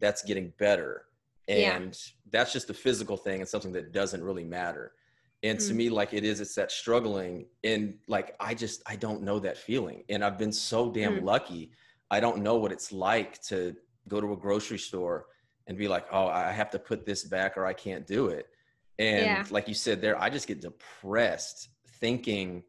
that's 0.00 0.22
getting 0.22 0.52
better 0.58 1.04
Yeah. 1.46 1.76
and 1.76 1.96
that's 2.30 2.52
just 2.52 2.68
a 2.70 2.74
physical 2.74 3.16
thing 3.16 3.40
and 3.40 3.48
something 3.48 3.72
that 3.72 3.92
doesn't 3.92 4.22
really 4.22 4.44
matter 4.44 4.92
and 5.44 5.60
to 5.60 5.72
Mm. 5.72 5.76
me 5.76 5.90
like 5.90 6.14
it 6.14 6.24
is 6.24 6.40
it's 6.40 6.54
that 6.56 6.72
struggling 6.72 7.46
and 7.62 7.94
like 8.08 8.34
i 8.40 8.54
just 8.54 8.82
i 8.86 8.96
don't 8.96 9.22
know 9.22 9.38
that 9.38 9.56
feeling 9.56 10.02
and 10.08 10.24
i've 10.24 10.36
been 10.38 10.52
so 10.52 10.90
damn 10.90 11.20
Mm. 11.20 11.24
lucky 11.24 11.70
i 12.10 12.20
don't 12.20 12.42
know 12.42 12.56
what 12.56 12.72
it's 12.72 12.92
like 12.92 13.40
to 13.42 13.74
go 14.08 14.20
to 14.20 14.32
a 14.32 14.36
grocery 14.36 14.78
store 14.78 15.26
and 15.66 15.76
be 15.76 15.88
like 15.88 16.06
oh 16.12 16.28
i 16.28 16.50
have 16.50 16.70
to 16.70 16.78
put 16.78 17.04
this 17.04 17.24
back 17.24 17.56
or 17.56 17.66
i 17.66 17.72
can't 17.72 18.06
do 18.06 18.28
it 18.28 18.46
and 18.98 19.26
Yeah. 19.26 19.44
like 19.50 19.68
you 19.68 19.74
said 19.74 20.00
there 20.00 20.20
i 20.20 20.28
just 20.30 20.46
get 20.48 20.60
depressed 20.60 21.68
thinking 22.00 22.62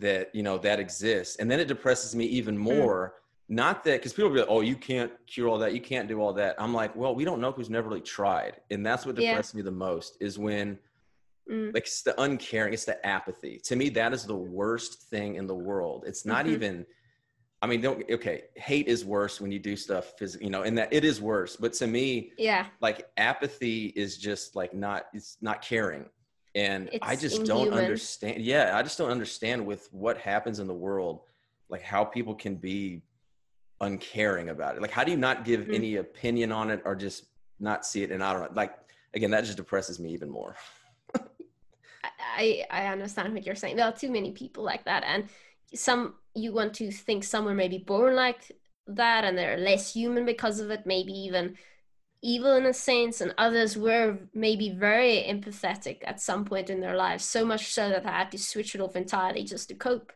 that 0.00 0.34
you 0.34 0.42
know 0.42 0.58
that 0.58 0.78
exists 0.80 1.36
and 1.36 1.50
then 1.50 1.60
it 1.60 1.68
depresses 1.68 2.14
me 2.14 2.26
Mm. 2.26 2.30
even 2.30 2.58
more 2.58 3.14
not 3.48 3.84
that 3.84 3.98
because 4.00 4.12
people 4.12 4.30
be 4.30 4.40
like 4.40 4.48
oh 4.50 4.60
you 4.60 4.76
can't 4.76 5.12
cure 5.26 5.48
all 5.48 5.58
that 5.58 5.72
you 5.72 5.80
can't 5.80 6.08
do 6.08 6.20
all 6.20 6.32
that 6.32 6.54
i'm 6.58 6.74
like 6.74 6.94
well 6.96 7.14
we 7.14 7.24
don't 7.24 7.40
know 7.40 7.52
who's 7.52 7.70
never 7.70 7.88
really 7.88 8.00
tried 8.00 8.60
and 8.70 8.84
that's 8.84 9.06
what 9.06 9.16
Yeah. 9.16 9.28
depresses 9.28 9.54
me 9.54 9.62
the 9.62 9.70
most 9.70 10.16
is 10.20 10.38
when 10.38 10.78
Mm, 11.48 11.72
like 11.72 11.84
it's 11.84 12.02
the 12.02 12.20
uncaring 12.20 12.72
it's 12.74 12.84
the 12.86 13.06
apathy 13.06 13.60
to 13.62 13.76
me 13.76 13.88
that 13.90 14.12
is 14.12 14.24
the 14.24 14.34
worst 14.34 15.02
thing 15.10 15.36
in 15.36 15.46
the 15.46 15.54
world 15.54 16.02
it's 16.04 16.26
not 16.26 16.44
Mhm. 16.44 16.50
even 16.54 16.86
i 17.66 17.70
mean 17.70 17.80
don't 17.80 18.08
okay 18.10 18.44
hate 18.54 18.86
is 18.88 19.04
worse 19.04 19.40
when 19.40 19.50
you 19.50 19.58
do 19.58 19.76
stuff 19.76 20.14
physically 20.18 20.46
you 20.46 20.50
know 20.50 20.62
and 20.62 20.76
that 20.78 20.92
it 20.92 21.04
is 21.04 21.20
worse 21.20 21.56
but 21.56 21.72
to 21.72 21.86
me 21.86 22.30
yeah. 22.38 22.66
like 22.80 23.08
apathy 23.16 23.86
is 23.96 24.16
just 24.16 24.56
like 24.56 24.72
not 24.74 25.06
it's 25.12 25.36
not 25.40 25.62
caring 25.62 26.04
and 26.54 26.88
i 27.02 27.12
It's 27.12 27.22
just 27.22 27.44
don't 27.44 27.72
understand 27.72 28.40
yeah 28.42 28.76
i 28.78 28.82
just 28.82 28.98
don't 28.98 29.10
understand 29.10 29.64
with 29.66 29.88
what 29.92 30.16
happens 30.18 30.58
in 30.60 30.66
the 30.66 30.74
world 30.74 31.20
like 31.68 31.82
how 31.82 32.04
people 32.04 32.34
can 32.34 32.56
be 32.56 33.02
uncaring 33.80 34.48
about 34.48 34.76
it? 34.76 34.82
Like, 34.82 34.90
how 34.90 35.04
do 35.04 35.10
you 35.10 35.16
not 35.16 35.44
give 35.44 35.62
Mm. 35.66 35.74
any 35.74 35.96
opinion 35.96 36.52
on 36.52 36.70
it 36.70 36.82
or 36.84 36.94
just 36.94 37.24
not 37.60 37.84
see 37.84 38.02
it? 38.02 38.10
And 38.10 38.22
I 38.22 38.32
don't 38.32 38.42
know. 38.42 38.48
Like, 38.54 38.74
again, 39.14 39.30
that 39.32 39.44
just 39.44 39.56
depresses 39.56 39.98
me 39.98 40.12
even 40.12 40.30
more. 40.30 40.56
I 42.38 42.64
I 42.70 42.86
understand 42.86 43.34
what 43.34 43.44
you're 43.44 43.54
saying. 43.54 43.76
There 43.76 43.86
are 43.86 43.92
too 43.92 44.10
many 44.10 44.32
people 44.32 44.62
like 44.64 44.84
that, 44.84 45.04
and 45.04 45.28
some 45.74 46.14
you 46.36 46.52
want 46.52 46.74
to 46.74 46.90
think 46.90 47.24
some 47.24 47.44
were 47.44 47.54
maybe 47.54 47.78
born 47.78 48.14
like 48.14 48.52
that, 48.86 49.24
and 49.24 49.36
they're 49.36 49.56
less 49.56 49.92
human 49.92 50.24
because 50.24 50.60
of 50.60 50.70
it. 50.70 50.86
Maybe 50.86 51.12
even 51.12 51.56
evil 52.22 52.54
in 52.56 52.66
a 52.66 52.72
sense, 52.72 53.20
and 53.20 53.34
others 53.38 53.76
were 53.76 54.18
maybe 54.34 54.70
very 54.70 55.24
empathetic 55.28 55.98
at 56.04 56.20
some 56.20 56.44
point 56.44 56.70
in 56.70 56.80
their 56.80 56.96
lives, 56.96 57.24
so 57.24 57.44
much 57.44 57.72
so 57.72 57.88
that 57.88 58.04
they 58.04 58.10
had 58.10 58.30
to 58.32 58.38
switch 58.38 58.74
it 58.74 58.80
off 58.80 58.96
entirely 58.96 59.44
just 59.44 59.68
to 59.68 59.74
cope. 59.74 60.12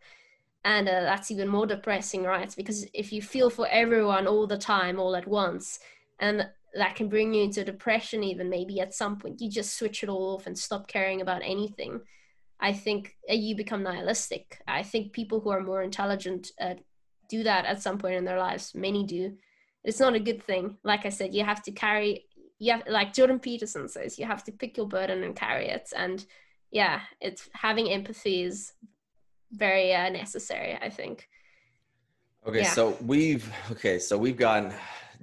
And 0.65 0.89
uh, 0.89 1.01
that's 1.01 1.31
even 1.31 1.49
more 1.49 1.67
depressing, 1.67 2.25
right? 2.25 2.53
Because 2.55 2.87
if 2.93 3.13
you 3.13 3.23
feel 3.23 3.49
for 3.49 3.67
everyone 3.69 4.27
all 4.27 4.47
the 4.47 4.59
time, 4.59 5.01
all 5.01 5.17
at 5.17 5.27
once, 5.27 5.81
and 6.19 6.47
that 6.75 6.95
can 6.95 7.09
bring 7.09 7.35
you 7.35 7.45
into 7.45 7.65
depression 7.65 8.23
even 8.23 8.49
maybe 8.49 8.81
at 8.81 8.95
some 8.95 9.17
point 9.19 9.41
you 9.41 9.51
just 9.51 9.77
switch 9.77 10.03
it 10.03 10.09
all 10.09 10.35
off 10.35 10.47
and 10.47 10.57
stop 10.57 10.87
caring 10.87 11.21
about 11.21 11.43
anything 11.45 12.01
i 12.61 12.73
think 12.73 13.17
uh, 13.31 13.35
you 13.35 13.57
become 13.57 13.83
nihilistic 13.83 14.61
i 14.67 14.83
think 14.83 15.13
people 15.13 15.41
who 15.41 15.51
are 15.51 15.61
more 15.61 15.83
intelligent 15.83 16.51
uh, 16.61 16.75
do 17.29 17.43
that 17.43 17.65
at 17.65 17.83
some 17.83 17.99
point 17.99 18.15
in 18.15 18.25
their 18.25 18.39
lives 18.39 18.73
many 18.75 19.05
do 19.05 19.33
it's 19.85 20.01
not 20.01 20.15
a 20.15 20.21
good 20.21 20.43
thing 20.43 20.77
like 20.85 21.07
i 21.07 21.09
said 21.09 21.35
you 21.35 21.45
have 21.45 21.63
to 21.63 21.73
carry 21.73 22.25
you 22.59 22.73
have 22.73 22.83
like 22.89 23.13
jordan 23.13 23.39
peterson 23.39 23.89
says 23.89 24.19
you 24.19 24.27
have 24.27 24.45
to 24.45 24.53
pick 24.53 24.77
your 24.77 24.87
burden 24.89 25.23
and 25.25 25.37
carry 25.37 25.69
it 25.69 25.89
and 25.97 26.27
yeah 26.71 27.01
it's 27.21 27.49
having 27.55 27.91
empathy 27.91 28.43
is 28.43 28.73
very 29.53 29.93
uh, 29.95 30.09
necessary 30.11 30.79
i 30.81 30.89
think 30.89 31.29
Okay, 32.47 32.61
Yeah. 32.61 32.73
so 32.73 32.97
we've 33.05 33.53
okay, 33.71 33.99
so 33.99 34.17
we've 34.17 34.37
gotten 34.37 34.73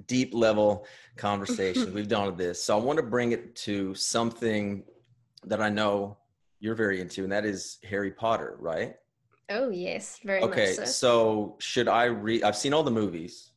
deep 0.06 0.34
level 0.34 0.86
conversations. 1.16 1.92
we've 1.94 2.06
done 2.08 2.36
this. 2.36 2.62
So 2.62 2.78
I 2.78 2.80
want 2.80 2.98
to 2.98 3.02
bring 3.02 3.32
it 3.32 3.56
to 3.56 3.94
something 3.94 4.84
that 5.44 5.60
I 5.60 5.68
know 5.68 6.17
you're 6.60 6.74
very 6.74 7.00
into, 7.00 7.22
and 7.22 7.32
that 7.32 7.44
is 7.44 7.78
Harry 7.88 8.10
Potter, 8.10 8.56
right? 8.58 8.96
oh 9.50 9.70
yes 9.70 10.20
very 10.24 10.42
Okay, 10.42 10.66
much 10.76 10.76
so 10.76 10.84
so 10.84 11.56
should 11.58 11.88
I 11.88 12.04
read? 12.04 12.42
I've 12.42 12.56
seen 12.56 12.74
all 12.74 12.82
the 12.82 12.90
movies. 12.90 13.52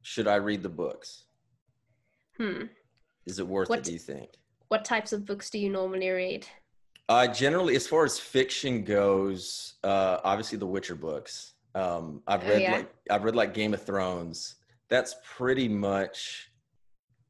Should 0.00 0.26
I 0.28 0.36
read 0.36 0.62
the 0.62 0.68
books? 0.70 1.24
hmm 2.38 2.62
Is 3.26 3.38
it 3.38 3.46
worth 3.46 3.68
What- 3.68 3.80
it? 3.80 3.84
Do 3.84 3.92
you 3.92 3.98
think? 3.98 4.30
what 4.68 4.84
types 4.84 5.12
of 5.12 5.24
books 5.26 5.48
do 5.50 5.58
you 5.58 5.70
normally 5.70 6.08
read 6.10 6.46
Uh, 7.08 7.26
generally, 7.28 7.76
as 7.76 7.86
far 7.86 8.04
as 8.04 8.18
fiction 8.18 8.82
goes, 8.82 9.74
uh, 9.84 10.18
obviously 10.24 10.58
the 10.58 10.66
Witcher 10.66 10.96
books. 10.96 11.52
Um, 11.74 12.20
I've 12.26 12.42
Oh, 12.44 12.48
read 12.48 12.62
yeah? 12.62 12.72
like 12.78 12.94
I've 13.10 13.22
read 13.24 13.36
like 13.36 13.52
Game 13.54 13.74
of 13.74 13.82
Thrones. 13.84 14.56
That's 14.88 15.14
pretty 15.36 15.68
much 15.68 16.50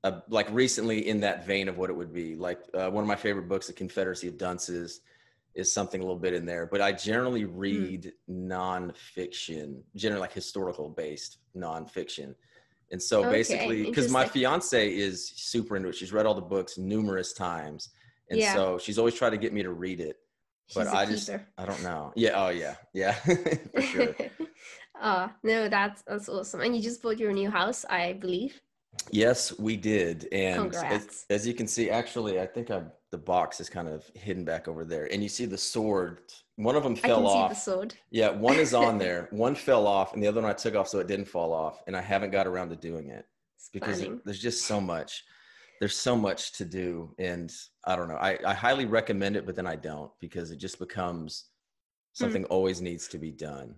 uh, 0.06 0.20
like 0.28 0.48
recently 0.52 1.08
in 1.08 1.20
that 1.20 1.46
vein 1.46 1.68
of 1.68 1.78
what 1.78 1.90
it 1.90 1.96
would 2.00 2.12
be. 2.12 2.36
Like 2.36 2.60
uh, 2.74 2.88
one 2.90 3.02
of 3.02 3.08
my 3.08 3.16
favorite 3.16 3.48
books, 3.48 3.66
The 3.66 3.72
Confederacy 3.72 4.28
of 4.28 4.38
Dunces, 4.38 5.00
is 5.54 5.72
something 5.72 6.00
a 6.00 6.04
little 6.04 6.18
bit 6.18 6.34
in 6.34 6.44
there. 6.46 6.66
But 6.66 6.80
I 6.80 6.92
generally 6.92 7.44
Hmm. 7.44 7.58
read 7.58 8.12
nonfiction, 8.30 9.82
generally 9.96 10.20
like 10.20 10.32
historical 10.32 10.88
based 10.90 11.38
nonfiction. 11.56 12.34
And 12.92 13.02
so 13.02 13.20
Okay, 13.24 13.30
basically, 13.30 13.84
because 13.84 14.10
my 14.12 14.24
fiance 14.26 14.94
is 14.94 15.28
super 15.34 15.76
into 15.76 15.88
it, 15.88 15.96
she's 15.96 16.12
read 16.12 16.24
all 16.26 16.34
the 16.34 16.40
books 16.40 16.78
numerous 16.78 17.32
times. 17.32 17.88
And 18.30 18.40
Yeah. 18.40 18.52
so 18.54 18.78
she's 18.78 18.98
always 18.98 19.14
tried 19.14 19.30
to 19.30 19.38
get 19.38 19.52
me 19.52 19.62
to 19.64 19.72
read 19.72 19.98
it. 20.00 20.16
But 20.74 20.84
She's 20.84 20.92
a 20.92 20.96
I 20.96 21.06
just, 21.06 21.26
keeper. 21.26 21.46
I 21.58 21.64
don't 21.66 21.82
know. 21.82 22.12
Yeah. 22.16 22.44
Oh, 22.44 22.50
yeah. 22.50 22.74
Yeah. 22.92 23.12
For 23.74 23.80
sure. 23.82 24.14
oh 25.02 25.30
no, 25.42 25.68
that's 25.68 26.02
that's 26.02 26.28
awesome. 26.28 26.60
And 26.60 26.76
you 26.76 26.82
just 26.82 27.02
bought 27.02 27.18
your 27.18 27.32
new 27.32 27.50
house, 27.50 27.84
I 27.88 28.12
believe. 28.14 28.60
Yes, 29.10 29.56
we 29.58 29.76
did. 29.76 30.28
And 30.32 30.74
as, 30.74 31.24
as 31.30 31.46
you 31.46 31.54
can 31.54 31.66
see, 31.66 31.90
actually, 31.90 32.40
I 32.40 32.46
think 32.46 32.70
I, 32.70 32.82
the 33.10 33.18
box 33.18 33.60
is 33.60 33.68
kind 33.68 33.88
of 33.88 34.04
hidden 34.14 34.44
back 34.44 34.68
over 34.68 34.84
there. 34.84 35.08
And 35.12 35.22
you 35.22 35.28
see 35.28 35.46
the 35.46 35.58
sword. 35.58 36.20
One 36.56 36.74
of 36.76 36.82
them 36.82 36.92
I 36.94 37.08
fell 37.08 37.20
can 37.22 37.26
see 37.26 37.32
off. 37.38 37.48
the 37.50 37.56
sword. 37.56 37.94
Yeah. 38.10 38.30
One 38.30 38.56
is 38.56 38.74
on 38.74 38.98
there. 38.98 39.28
One 39.32 39.54
fell 39.54 39.86
off, 39.86 40.14
and 40.14 40.22
the 40.22 40.26
other 40.26 40.40
one 40.40 40.50
I 40.50 40.54
took 40.54 40.74
off 40.74 40.88
so 40.88 40.98
it 40.98 41.06
didn't 41.06 41.26
fall 41.28 41.52
off. 41.52 41.82
And 41.86 41.96
I 41.96 42.00
haven't 42.00 42.30
got 42.30 42.46
around 42.46 42.70
to 42.70 42.76
doing 42.76 43.10
it 43.10 43.26
because 43.72 43.98
stunning. 43.98 44.20
there's 44.24 44.40
just 44.40 44.64
so 44.66 44.80
much. 44.80 45.24
There's 45.78 45.96
so 45.96 46.16
much 46.16 46.52
to 46.52 46.64
do. 46.64 47.14
And 47.18 47.52
I 47.84 47.96
don't 47.96 48.08
know. 48.08 48.16
I, 48.16 48.38
I 48.46 48.54
highly 48.54 48.86
recommend 48.86 49.36
it, 49.36 49.44
but 49.46 49.54
then 49.54 49.66
I 49.66 49.76
don't 49.76 50.10
because 50.20 50.50
it 50.50 50.56
just 50.56 50.78
becomes 50.78 51.44
Hmm. 52.18 52.24
something 52.24 52.44
always 52.46 52.80
needs 52.80 53.08
to 53.08 53.18
be 53.18 53.30
done. 53.30 53.74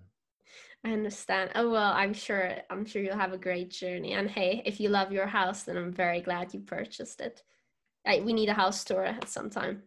I 0.84 0.92
understand. 0.92 1.50
Oh 1.54 1.70
well, 1.70 1.92
I'm 1.92 2.14
sure 2.14 2.56
I'm 2.70 2.84
sure 2.84 3.02
you'll 3.02 3.16
have 3.16 3.32
a 3.32 3.38
great 3.38 3.70
journey. 3.70 4.12
And 4.12 4.30
hey, 4.30 4.62
if 4.64 4.80
you 4.80 4.88
love 4.88 5.12
your 5.12 5.26
house, 5.26 5.64
then 5.64 5.76
I'm 5.76 5.92
very 5.92 6.20
glad 6.20 6.54
you 6.54 6.60
purchased 6.60 7.20
it. 7.20 7.42
I, 8.06 8.20
we 8.20 8.32
need 8.32 8.48
a 8.48 8.54
house 8.54 8.84
tour 8.84 9.04
at 9.04 9.28
some 9.28 9.50
time. 9.50 9.82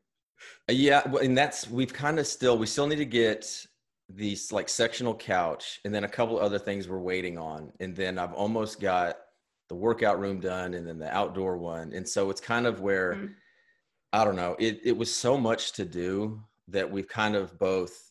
Yeah, 0.69 1.07
well, 1.07 1.23
and 1.23 1.37
that's 1.37 1.69
we've 1.69 1.93
kind 1.93 2.19
of 2.19 2.27
still 2.27 2.57
we 2.57 2.65
still 2.67 2.87
need 2.87 2.97
to 2.97 3.05
get 3.05 3.65
these 4.09 4.51
like 4.51 4.67
sectional 4.67 5.15
couch 5.15 5.79
and 5.85 5.95
then 5.95 6.03
a 6.03 6.09
couple 6.09 6.37
other 6.39 6.59
things 6.59 6.87
we're 6.87 6.99
waiting 6.99 7.37
on. 7.37 7.71
And 7.79 7.95
then 7.95 8.19
I've 8.19 8.33
almost 8.33 8.79
got 8.81 9.17
the 9.69 9.75
workout 9.75 10.19
room 10.19 10.41
done 10.41 10.73
and 10.73 10.85
then 10.85 10.99
the 10.99 11.09
outdoor 11.15 11.57
one. 11.57 11.93
And 11.93 12.07
so 12.07 12.29
it's 12.29 12.41
kind 12.41 12.67
of 12.67 12.81
where 12.81 13.15
Mm. 13.15 13.33
I 14.13 14.25
don't 14.25 14.35
know, 14.35 14.55
it 14.59 14.81
it 14.83 14.97
was 14.97 15.13
so 15.13 15.37
much 15.37 15.71
to 15.73 15.85
do 15.85 16.43
that 16.67 16.89
we've 16.91 17.07
kind 17.07 17.35
of 17.35 17.57
both 17.57 18.10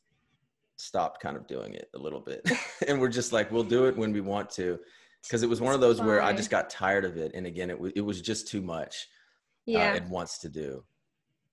stopped 0.81 1.21
kind 1.21 1.37
of 1.37 1.47
doing 1.47 1.75
it 1.75 1.89
a 1.95 1.99
little 1.99 2.21
bit. 2.21 2.49
and 2.89 3.01
we're 3.01 3.09
just 3.09 3.33
like 3.33 3.51
we'll 3.53 3.63
do 3.65 3.87
it 3.87 3.97
when 3.97 4.13
we 4.13 4.21
want 4.21 4.51
to 4.51 4.79
because 5.23 5.43
it 5.43 5.49
was 5.49 5.61
one 5.61 5.75
of 5.75 5.81
those 5.81 6.01
where 6.01 6.23
I 6.23 6.33
just 6.33 6.51
got 6.51 6.71
tired 6.71 7.05
of 7.05 7.17
it 7.17 7.33
and 7.35 7.47
again 7.47 7.69
it 7.71 7.79
was 7.79 7.93
it 7.95 8.01
was 8.01 8.21
just 8.21 8.49
too 8.49 8.63
much 8.63 9.09
Yeah, 9.67 9.93
uh, 9.93 9.97
at 9.97 10.09
once 10.09 10.39
to 10.39 10.49
do. 10.49 10.83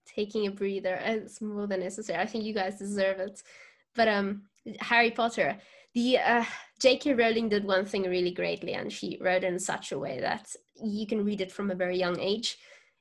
taking 0.05 0.47
a 0.47 0.51
breather 0.51 0.95
is 1.05 1.41
more 1.41 1.67
than 1.67 1.81
necessary. 1.81 2.19
I 2.19 2.25
think 2.25 2.43
you 2.45 2.53
guys 2.53 2.79
deserve 2.79 3.19
it. 3.19 3.43
But 3.95 4.07
um, 4.07 4.43
Harry 4.79 5.11
Potter, 5.11 5.57
the 5.93 6.17
uh, 6.19 6.45
J.K. 6.79 7.13
Rowling 7.15 7.49
did 7.49 7.65
one 7.65 7.85
thing 7.85 8.03
really 8.03 8.31
greatly, 8.31 8.73
and 8.73 8.91
she 8.91 9.17
wrote 9.19 9.43
in 9.43 9.59
such 9.59 9.91
a 9.91 9.99
way 9.99 10.19
that 10.21 10.55
you 10.81 11.07
can 11.07 11.25
read 11.25 11.41
it 11.41 11.51
from 11.51 11.71
a 11.71 11.75
very 11.75 11.97
young 11.97 12.19
age. 12.19 12.57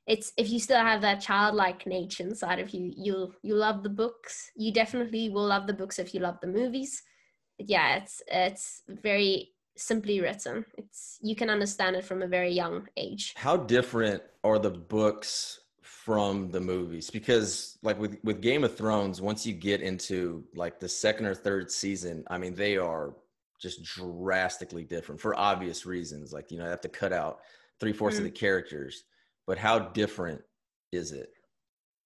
It's 0.07 0.31
if 0.37 0.49
you 0.49 0.59
still 0.59 0.79
have 0.79 1.01
that 1.01 1.19
childlike 1.21 1.85
nature 1.85 2.23
inside 2.23 2.59
of 2.59 2.69
you, 2.71 2.93
you'll 2.95 3.33
you 3.43 3.55
love 3.55 3.83
the 3.83 3.89
books. 3.89 4.51
You 4.55 4.71
definitely 4.71 5.29
will 5.29 5.45
love 5.47 5.67
the 5.67 5.73
books 5.73 5.99
if 5.99 6.13
you 6.13 6.21
love 6.21 6.37
the 6.41 6.47
movies. 6.47 7.03
But 7.57 7.69
yeah, 7.69 7.97
it's 7.97 8.21
it's 8.27 8.83
very 8.87 9.49
simply 9.75 10.21
written. 10.21 10.65
It's 10.77 11.19
you 11.21 11.35
can 11.35 11.49
understand 11.49 11.95
it 11.97 12.05
from 12.05 12.21
a 12.21 12.27
very 12.27 12.53
young 12.53 12.87
age. 12.97 13.33
how 13.35 13.57
different 13.57 14.23
are 14.43 14.59
the 14.59 14.71
books 14.71 15.59
from 15.81 16.51
the 16.51 16.59
movies 16.59 17.09
because 17.09 17.77
like 17.83 17.99
with 17.99 18.17
with 18.23 18.41
game 18.41 18.63
of 18.63 18.75
thrones 18.77 19.21
once 19.21 19.45
you 19.45 19.53
get 19.53 19.81
into 19.81 20.43
like 20.55 20.79
the 20.79 20.87
second 20.87 21.25
or 21.25 21.35
third 21.35 21.69
season 21.69 22.23
i 22.29 22.37
mean 22.37 22.53
they 22.55 22.77
are 22.77 23.13
just 23.61 23.83
drastically 23.83 24.83
different 24.83 25.19
for 25.19 25.37
obvious 25.37 25.85
reasons 25.85 26.31
like 26.31 26.49
you 26.49 26.57
know 26.57 26.63
they 26.63 26.69
have 26.69 26.81
to 26.81 26.87
cut 26.89 27.11
out 27.11 27.39
three-fourths 27.79 28.17
of 28.17 28.23
Mm. 28.23 28.27
the 28.27 28.31
characters 28.31 29.03
but 29.47 29.57
how 29.57 29.79
different 29.79 30.41
is 30.91 31.11
it 31.11 31.29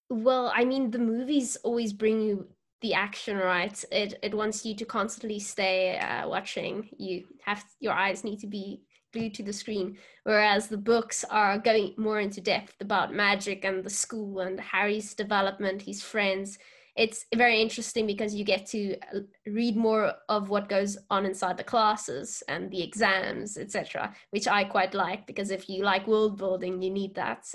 Well, 0.10 0.52
I 0.54 0.66
mean, 0.66 0.92
the 0.92 1.00
movies 1.00 1.56
always 1.64 1.94
bring 1.94 2.22
you 2.22 2.48
the 2.82 2.94
action, 2.94 3.38
right? 3.38 3.84
It 3.92 4.20
it 4.22 4.34
wants 4.34 4.66
you 4.66 4.76
to 4.76 4.86
constantly 4.86 5.39
stay 5.39 5.98
uh, 5.98 6.28
watching. 6.28 6.89
You 6.98 7.26
have 7.46 7.64
your 7.80 7.94
eyes 7.94 8.24
need 8.24 8.39
to 8.39 8.48
be 8.48 8.82
glued 9.14 9.34
to 9.36 9.44
the 9.44 9.54
screen, 9.54 9.98
whereas 10.24 10.68
the 10.68 10.78
books 10.78 11.24
are 11.26 11.58
going 11.60 11.94
more 11.98 12.20
into 12.20 12.42
depth 12.42 12.76
about 12.82 13.14
magic 13.14 13.64
and 13.66 13.84
the 13.84 13.89
school 13.89 14.39
and 14.39 14.60
Harry's 14.60 15.14
development, 15.14 15.84
his 15.84 16.02
friends. 16.02 16.58
It's 16.96 17.26
very 17.36 17.62
interesting 17.62 18.06
because 18.06 18.36
you 18.36 18.44
get 18.44 18.66
to 18.68 18.98
uh, 19.16 19.20
read 19.48 19.78
more 19.78 20.14
of 20.30 20.50
what 20.50 20.68
goes 20.68 20.98
on 21.10 21.26
inside 21.26 21.58
the 21.58 21.64
classes 21.64 22.44
and 22.48 22.70
the 22.70 22.82
exams, 22.84 23.58
etc., 23.58 24.14
which 24.32 24.48
I 24.48 24.64
quite 24.64 24.94
like 24.94 25.26
because 25.26 25.52
if 25.52 25.70
you 25.70 25.84
like 25.84 26.08
world 26.08 26.38
building, 26.38 26.82
you 26.82 26.89
need 26.89 27.16
that. 27.16 27.46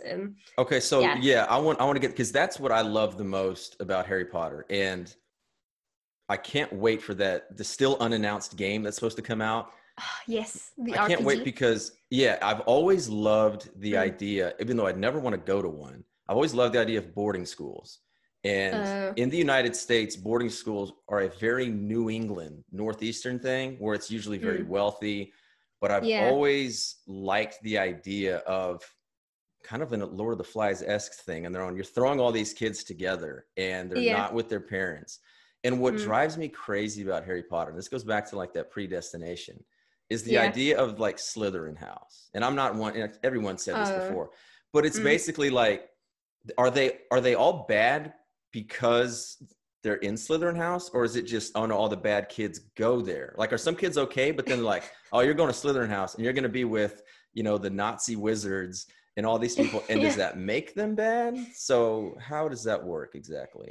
Okay 0.59 0.81
so 0.81 1.01
Yeah. 1.01 1.19
yeah, 1.21 1.47
i 1.49 1.59
want 1.59 1.81
i 1.81 1.85
want 1.85 1.97
to 1.97 2.01
get 2.01 2.11
because 2.11 2.33
that's 2.33 2.59
what 2.59 2.73
i 2.73 2.81
love 2.81 3.19
the 3.19 3.25
most 3.25 3.77
about 3.81 4.07
harry 4.07 4.25
potter 4.25 4.65
and 4.71 5.15
i 6.29 6.37
can't 6.37 6.73
wait 6.73 7.03
for 7.03 7.15
that 7.15 7.57
the 7.57 7.65
still 7.65 7.97
unannounced 8.01 8.57
game 8.57 8.83
that's 8.83 8.97
supposed 8.97 9.17
to 9.17 9.23
come 9.23 9.41
out 9.41 9.73
yes, 10.27 10.73
the 10.77 10.93
I 10.99 11.09
can't 11.09 11.23
wait 11.23 11.45
because 11.45 11.93
yeah, 12.11 12.39
I've 12.43 12.61
always 12.61 13.09
loved 13.09 13.71
the 13.81 13.95
Mm. 13.95 13.99
idea, 13.99 14.55
even 14.61 14.77
though 14.77 14.87
I'd 14.87 14.99
never 14.99 15.19
want 15.19 15.35
to 15.35 15.41
go 15.41 15.63
to 15.63 15.69
one. 15.69 16.05
I've 16.29 16.37
always 16.37 16.55
loved 16.55 16.75
the 16.75 16.81
idea 16.81 16.99
of 16.99 17.15
boarding 17.15 17.47
schools. 17.47 18.01
And 18.47 18.75
Oh. 18.87 19.13
in 19.17 19.29
the 19.29 19.37
United 19.37 19.75
States, 19.75 20.15
boarding 20.15 20.51
schools 20.51 20.93
are 21.09 21.23
a 21.23 21.29
very 21.29 21.69
New 21.69 22.11
England, 22.11 22.63
Northeastern 22.71 23.39
thing 23.41 23.77
where 23.79 23.95
it's 23.95 24.11
usually 24.11 24.39
very 24.39 24.63
Mm. 24.63 24.69
wealthy. 24.69 25.33
But 25.81 25.91
I've 25.91 26.05
Yeah. 26.05 26.23
always 26.23 26.97
liked 27.07 27.61
the 27.63 27.77
idea 27.79 28.39
of 28.39 28.83
kind 29.65 29.83
of 29.83 29.93
a 29.93 29.97
Lord 30.07 30.33
of 30.33 30.39
the 30.39 30.45
Flies 30.45 30.81
esque 30.83 31.15
thing. 31.25 31.45
And 31.45 31.53
they're 31.53 31.65
on, 31.65 31.75
you're 31.75 31.85
throwing 31.85 32.21
all 32.21 32.31
these 32.31 32.53
kids 32.55 32.85
together 32.85 33.47
and 33.57 33.91
they're 33.91 34.01
Yeah. 34.01 34.13
not 34.13 34.33
with 34.33 34.49
their 34.49 34.61
parents. 34.61 35.19
And 35.65 35.81
what 35.81 35.95
Mm. 35.95 36.03
drives 36.05 36.37
me 36.39 36.49
crazy 36.49 37.03
about 37.03 37.25
Harry 37.25 37.43
Potter, 37.43 37.71
and 37.71 37.79
this 37.79 37.89
goes 37.89 38.05
back 38.05 38.25
to 38.31 38.37
like 38.37 38.53
that 38.53 38.71
predestination, 38.71 39.65
is 40.09 40.23
the 40.23 40.35
Yeah. 40.35 40.43
idea 40.43 40.79
of 40.79 41.01
like 41.01 41.17
Slytherin 41.17 41.77
house. 41.77 42.31
And 42.35 42.45
I'm 42.45 42.55
not 42.55 42.77
one 42.77 42.93
everyone 43.25 43.59
said 43.59 43.75
this 43.81 43.91
Oh. 43.91 43.95
before, 44.01 44.31
but 44.73 44.87
it's 44.87 45.01
Mm. 45.01 45.05
basically 45.05 45.51
like 45.51 45.91
are 46.57 46.71
they 46.71 47.01
are 47.11 47.21
they 47.21 47.35
all 47.35 47.65
bad 47.67 48.15
because 48.57 49.37
they're 49.83 49.97
in 49.97 50.15
Slytherin 50.15 50.57
house 50.57 50.89
or 50.89 51.05
is 51.05 51.15
it 51.15 51.27
just 51.27 51.53
oh 51.57 51.67
no 51.67 51.77
all 51.77 51.91
the 51.91 51.97
bad 51.97 52.31
kids 52.31 52.61
go 52.75 53.03
there? 53.03 53.35
Like 53.37 53.53
are 53.53 53.59
some 53.59 53.77
kids 53.77 53.99
okay 53.99 54.31
but 54.31 54.47
then 54.47 54.65
like 54.65 54.85
oh 55.13 55.21
you're 55.21 55.35
going 55.35 55.53
to 55.53 55.55
Slytherin 55.55 55.91
house 55.91 56.15
and 56.15 56.25
you're 56.25 56.33
going 56.33 56.43
to 56.43 56.49
be 56.49 56.65
with, 56.65 57.03
you 57.35 57.43
know, 57.43 57.59
the 57.59 57.69
Nazi 57.69 58.17
wizards 58.17 58.87
and 59.19 59.27
all 59.27 59.39
these 59.39 59.57
people 59.57 59.85
and 59.91 60.01
does 60.01 60.17
that 60.23 60.39
make 60.39 60.75
them 60.75 60.95
bad? 60.95 61.37
So 61.55 62.17
how 62.19 62.49
does 62.49 62.65
that 62.65 62.83
work 62.83 63.15
exactly? 63.15 63.69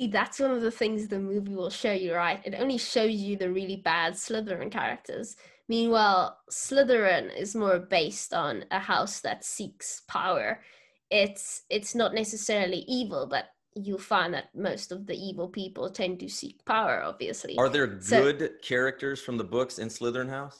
See, 0.00 0.06
that's 0.06 0.40
one 0.40 0.52
of 0.52 0.62
the 0.62 0.70
things 0.70 1.08
the 1.08 1.18
movie 1.18 1.54
will 1.54 1.68
show 1.68 1.92
you, 1.92 2.14
right? 2.14 2.40
It 2.46 2.54
only 2.58 2.78
shows 2.78 3.12
you 3.12 3.36
the 3.36 3.50
really 3.50 3.76
bad 3.76 4.14
Slytherin 4.14 4.72
characters. 4.72 5.36
Meanwhile, 5.68 6.38
Slytherin 6.50 7.36
is 7.36 7.54
more 7.54 7.78
based 7.78 8.32
on 8.32 8.64
a 8.70 8.78
house 8.78 9.20
that 9.20 9.44
seeks 9.44 10.00
power. 10.08 10.62
It's 11.10 11.64
it's 11.68 11.94
not 11.94 12.14
necessarily 12.14 12.86
evil, 12.88 13.26
but 13.30 13.51
you'll 13.74 13.98
find 13.98 14.34
that 14.34 14.54
most 14.54 14.92
of 14.92 15.06
the 15.06 15.14
evil 15.14 15.48
people 15.48 15.90
tend 15.90 16.20
to 16.20 16.28
seek 16.28 16.64
power, 16.64 17.02
obviously. 17.02 17.56
Are 17.58 17.68
there 17.68 18.00
So- 18.00 18.32
good 18.32 18.62
characters 18.62 19.20
from 19.20 19.38
the 19.38 19.44
books 19.44 19.78
in 19.78 19.88
Slytherin 19.88 20.28
house? 20.28 20.58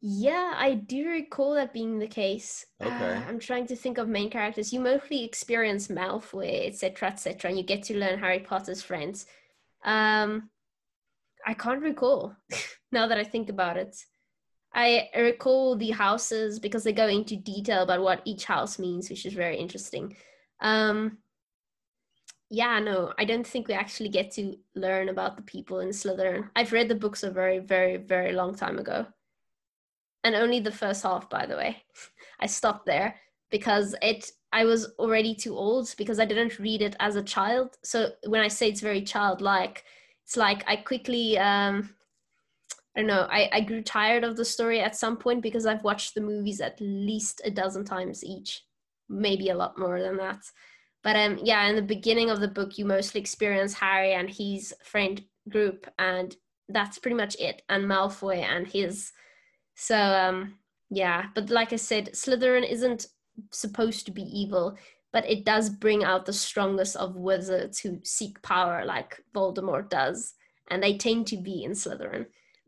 Yeah, 0.00 0.52
I 0.56 0.74
do 0.74 1.08
recall 1.08 1.54
that 1.54 1.72
being 1.72 1.98
the 1.98 2.06
case. 2.06 2.64
Okay. 2.80 2.92
Uh, 2.92 3.20
I'm 3.28 3.40
trying 3.40 3.66
to 3.66 3.74
think 3.74 3.98
of 3.98 4.06
main 4.08 4.30
characters. 4.30 4.72
You 4.72 4.78
mostly 4.78 5.24
experience 5.24 5.88
Malfoy, 5.88 6.68
etc., 6.68 7.08
etc., 7.08 7.48
and 7.50 7.58
you 7.58 7.64
get 7.64 7.82
to 7.84 7.98
learn 7.98 8.20
Harry 8.20 8.38
Potter's 8.38 8.80
friends. 8.82 9.26
Um, 9.84 10.50
I 11.44 11.54
can't 11.54 11.82
recall 11.82 12.36
now 12.92 13.08
that 13.08 13.18
I 13.18 13.24
think 13.24 13.48
about 13.48 13.76
it. 13.76 13.96
I 14.72 15.08
recall 15.16 15.76
the 15.76 15.90
houses 15.90 16.60
because 16.60 16.84
they 16.84 16.92
go 16.92 17.08
into 17.08 17.36
detail 17.36 17.82
about 17.82 18.02
what 18.02 18.22
each 18.24 18.44
house 18.44 18.78
means, 18.78 19.10
which 19.10 19.26
is 19.26 19.32
very 19.32 19.56
interesting. 19.56 20.16
Um, 20.60 21.18
yeah, 22.50 22.78
no, 22.78 23.12
I 23.18 23.24
don't 23.24 23.46
think 23.46 23.68
we 23.68 23.74
actually 23.74 24.08
get 24.08 24.30
to 24.32 24.56
learn 24.74 25.10
about 25.10 25.36
the 25.36 25.42
people 25.42 25.80
in 25.80 25.90
Slytherin. 25.90 26.48
I've 26.56 26.72
read 26.72 26.88
the 26.88 26.94
books 26.94 27.22
a 27.22 27.30
very, 27.30 27.58
very, 27.58 27.98
very 27.98 28.32
long 28.32 28.54
time 28.54 28.78
ago. 28.78 29.06
And 30.24 30.34
only 30.34 30.60
the 30.60 30.72
first 30.72 31.02
half 31.02 31.28
by 31.28 31.46
the 31.46 31.56
way. 31.56 31.82
I 32.40 32.46
stopped 32.46 32.86
there 32.86 33.16
because 33.50 33.94
it 34.02 34.30
i 34.52 34.64
was 34.64 34.92
already 34.98 35.34
too 35.34 35.56
old 35.56 35.94
because 35.98 36.18
i 36.18 36.24
didn't 36.24 36.58
read 36.58 36.80
it 36.82 36.96
as 37.00 37.16
a 37.16 37.22
child. 37.22 37.76
So 37.82 38.10
when 38.26 38.40
i 38.40 38.48
say 38.48 38.68
it's 38.68 38.80
very 38.80 39.02
childlike 39.02 39.84
it's 40.24 40.36
like 40.36 40.62
i 40.66 40.76
quickly 40.76 41.38
um 41.38 41.94
i 42.94 43.00
don't 43.00 43.06
know 43.06 43.26
I, 43.30 43.48
I 43.52 43.60
grew 43.62 43.82
tired 43.82 44.24
of 44.24 44.36
the 44.36 44.44
story 44.44 44.80
at 44.80 44.96
some 44.96 45.16
point 45.16 45.42
because 45.42 45.66
i've 45.66 45.84
watched 45.84 46.14
the 46.14 46.20
movies 46.20 46.60
at 46.60 46.80
least 46.80 47.40
a 47.44 47.50
dozen 47.50 47.84
times 47.84 48.24
each. 48.24 48.64
Maybe 49.08 49.48
a 49.48 49.56
lot 49.56 49.78
more 49.78 50.00
than 50.02 50.18
that 50.18 50.42
but 51.02 51.16
um 51.16 51.38
yeah 51.42 51.66
in 51.66 51.76
the 51.76 51.82
beginning 51.82 52.30
of 52.30 52.40
the 52.40 52.48
book 52.48 52.78
you 52.78 52.84
mostly 52.84 53.20
experience 53.20 53.74
harry 53.74 54.12
and 54.12 54.30
his 54.30 54.74
friend 54.82 55.22
group 55.48 55.86
and 55.98 56.36
that's 56.68 56.98
pretty 56.98 57.16
much 57.16 57.36
it 57.36 57.62
and 57.68 57.84
malfoy 57.84 58.38
and 58.42 58.66
his 58.66 59.12
so 59.74 59.96
um 59.96 60.54
yeah, 60.90 61.26
but 61.34 61.50
like 61.50 61.72
I 61.72 61.76
said, 61.76 62.10
Slytherin 62.12 62.68
isn't 62.68 63.06
supposed 63.52 64.06
to 64.06 64.12
be 64.12 64.22
evil, 64.22 64.76
but 65.12 65.28
it 65.28 65.44
does 65.44 65.70
bring 65.70 66.04
out 66.04 66.26
the 66.26 66.32
strongest 66.32 66.96
of 66.96 67.16
wizards 67.16 67.78
who 67.78 68.00
seek 68.04 68.40
power 68.42 68.84
like 68.84 69.22
Voldemort 69.34 69.90
does, 69.90 70.34
and 70.70 70.82
they 70.82 70.96
tend 70.96 71.26
to 71.28 71.36
be 71.36 71.64
in 71.64 71.72
Slytherin. 71.72 72.26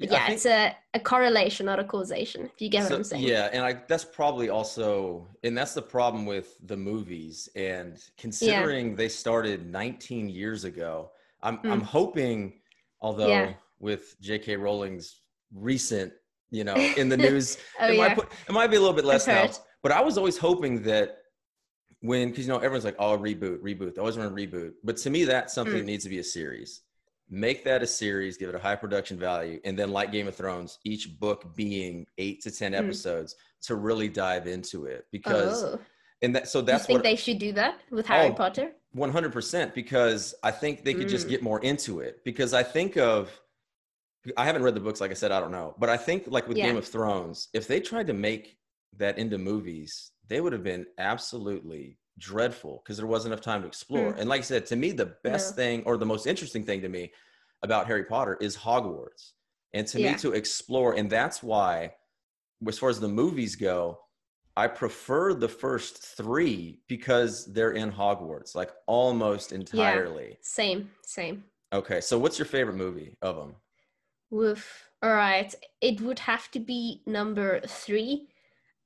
Yeah, 0.08 0.26
think- 0.26 0.36
it's 0.36 0.46
a, 0.46 0.74
a 0.94 1.00
correlation, 1.00 1.66
not 1.66 1.78
a 1.78 1.84
causation. 1.84 2.46
If 2.46 2.60
you 2.62 2.68
get 2.70 2.84
what 2.84 2.92
I'm 2.92 3.04
saying. 3.04 3.22
Yeah, 3.22 3.50
and 3.52 3.62
I 3.64 3.74
that's 3.86 4.04
probably 4.04 4.48
also 4.48 5.28
and 5.44 5.56
that's 5.56 5.74
the 5.74 5.82
problem 5.82 6.24
with 6.26 6.56
the 6.66 6.76
movies 6.76 7.48
and 7.54 7.98
considering 8.16 8.96
they 8.96 9.08
started 9.08 9.70
19 9.70 10.28
years 10.28 10.64
ago. 10.64 11.10
I'm 11.42 11.58
I'm 11.64 11.80
Mm. 11.82 11.84
hoping 11.84 12.60
although 13.00 13.28
Yeah. 13.28 13.52
with 13.78 14.16
JK 14.22 14.58
Rowling's 14.58 15.20
recent, 15.54 16.12
you 16.50 16.64
know, 16.64 16.74
in 16.96 17.08
the 17.08 17.16
news 17.28 17.58
Oh 17.80 17.86
it 17.88 17.96
yeah. 17.96 17.98
might 18.08 18.14
put, 18.16 18.28
it 18.48 18.52
might 18.52 18.68
be 18.68 18.76
a 18.76 18.80
little 18.80 18.94
bit 18.96 19.04
less 19.04 19.26
now. 19.26 19.48
But 19.82 19.92
I 19.92 20.00
was 20.00 20.16
always 20.18 20.36
hoping 20.38 20.82
that 20.82 21.18
when 22.00 22.30
because 22.30 22.46
you 22.46 22.52
know 22.52 22.58
everyone's 22.58 22.84
like, 22.84 22.96
oh 22.98 23.18
reboot, 23.18 23.58
reboot. 23.60 23.94
They 23.94 24.00
always 24.00 24.16
want 24.16 24.34
to 24.34 24.42
reboot. 24.46 24.72
But 24.82 24.96
to 24.98 25.10
me, 25.10 25.24
that's 25.24 25.52
something 25.54 25.74
Mm. 25.74 25.78
that 25.80 25.84
needs 25.86 26.04
to 26.04 26.10
be 26.10 26.18
a 26.20 26.24
series. 26.24 26.82
Make 27.32 27.62
that 27.64 27.80
a 27.82 27.86
series, 27.86 28.36
give 28.36 28.48
it 28.48 28.56
a 28.56 28.58
high 28.58 28.74
production 28.74 29.16
value, 29.16 29.60
and 29.64 29.78
then 29.78 29.92
like 29.92 30.10
Game 30.10 30.26
of 30.26 30.34
Thrones, 30.34 30.78
each 30.84 31.18
book 31.20 31.54
being 31.54 32.06
eight 32.18 32.42
to 32.42 32.50
ten 32.50 32.72
Mm. 32.72 32.78
episodes 32.78 33.36
to 33.62 33.76
really 33.76 34.08
dive 34.08 34.48
into 34.48 34.86
it. 34.86 35.06
Because 35.12 35.62
oh. 35.62 35.78
and 36.22 36.34
that 36.34 36.48
so 36.48 36.58
you 36.58 36.64
that's 36.66 36.86
think 36.86 36.96
what 36.96 37.02
they 37.04 37.14
should 37.14 37.38
do 37.38 37.52
that 37.52 37.80
with 37.90 38.06
Harry 38.06 38.30
Oh, 38.30 38.32
Potter? 38.34 38.72
one 38.92 39.10
hundred 39.12 39.32
percent 39.32 39.74
because 39.76 40.34
I 40.42 40.50
think 40.50 40.84
they 40.84 40.92
could 40.92 41.08
just 41.08 41.26
Mm. 41.28 41.30
get 41.30 41.42
more 41.42 41.60
into 41.60 42.00
it. 42.00 42.24
Because 42.24 42.52
I 42.52 42.64
think 42.64 42.96
of, 42.96 43.30
I 44.36 44.44
haven't 44.44 44.64
read 44.64 44.74
the 44.74 44.80
books, 44.80 45.00
like 45.00 45.12
I 45.12 45.14
said, 45.14 45.30
I 45.30 45.38
don't 45.38 45.52
know, 45.52 45.76
but 45.78 45.88
I 45.88 45.96
think 45.96 46.24
like 46.26 46.48
with 46.48 46.56
Yeah. 46.56 46.66
Game 46.66 46.76
of 46.76 46.86
Thrones, 46.86 47.46
if 47.54 47.68
they 47.68 47.78
tried 47.78 48.08
to 48.08 48.12
make 48.12 48.58
that 48.96 49.18
into 49.18 49.38
movies, 49.38 50.10
they 50.26 50.40
would 50.40 50.52
have 50.52 50.64
been 50.64 50.84
absolutely 50.98 51.96
dreadful 52.20 52.82
because 52.84 52.96
there 52.96 53.06
wasn't 53.06 53.32
enough 53.32 53.42
time 53.42 53.62
to 53.62 53.66
explore. 53.66 54.12
Mm. 54.12 54.20
And 54.20 54.28
like 54.28 54.40
I 54.40 54.44
said, 54.44 54.66
to 54.66 54.76
me, 54.76 54.92
the 54.92 55.16
best 55.24 55.52
No. 55.52 55.56
thing 55.56 55.82
or 55.84 55.96
the 55.96 56.06
most 56.06 56.26
interesting 56.26 56.64
thing 56.64 56.82
to 56.82 56.88
me 56.88 57.12
about 57.62 57.86
Harry 57.86 58.04
Potter 58.04 58.36
is 58.40 58.56
Hogwarts, 58.56 59.32
and 59.72 59.86
to 59.88 60.00
Yeah. 60.00 60.12
me 60.12 60.18
to 60.18 60.32
explore, 60.32 60.94
and 60.94 61.10
that's 61.10 61.42
why, 61.42 61.94
as 62.66 62.78
far 62.78 62.90
as 62.90 63.00
the 63.00 63.08
movies 63.08 63.56
go, 63.56 63.98
I 64.56 64.66
prefer 64.68 65.32
the 65.34 65.48
first 65.48 65.98
three 66.16 66.80
because 66.86 67.52
they're 67.52 67.72
in 67.72 67.90
Hogwarts, 67.90 68.54
like 68.54 68.72
almost 68.86 69.52
entirely. 69.52 70.38
Same, 70.42 70.90
same. 71.04 71.44
Okay, 71.72 72.00
so 72.00 72.18
what's 72.18 72.38
your 72.38 72.46
favorite 72.46 72.76
movie 72.76 73.16
of 73.22 73.36
them? 73.36 73.54
Woof. 74.30 74.90
All 75.02 75.14
right. 75.14 75.54
It 75.80 76.00
would 76.00 76.18
have 76.20 76.50
to 76.50 76.60
be 76.60 77.02
number 77.06 77.60
three. 77.60 78.28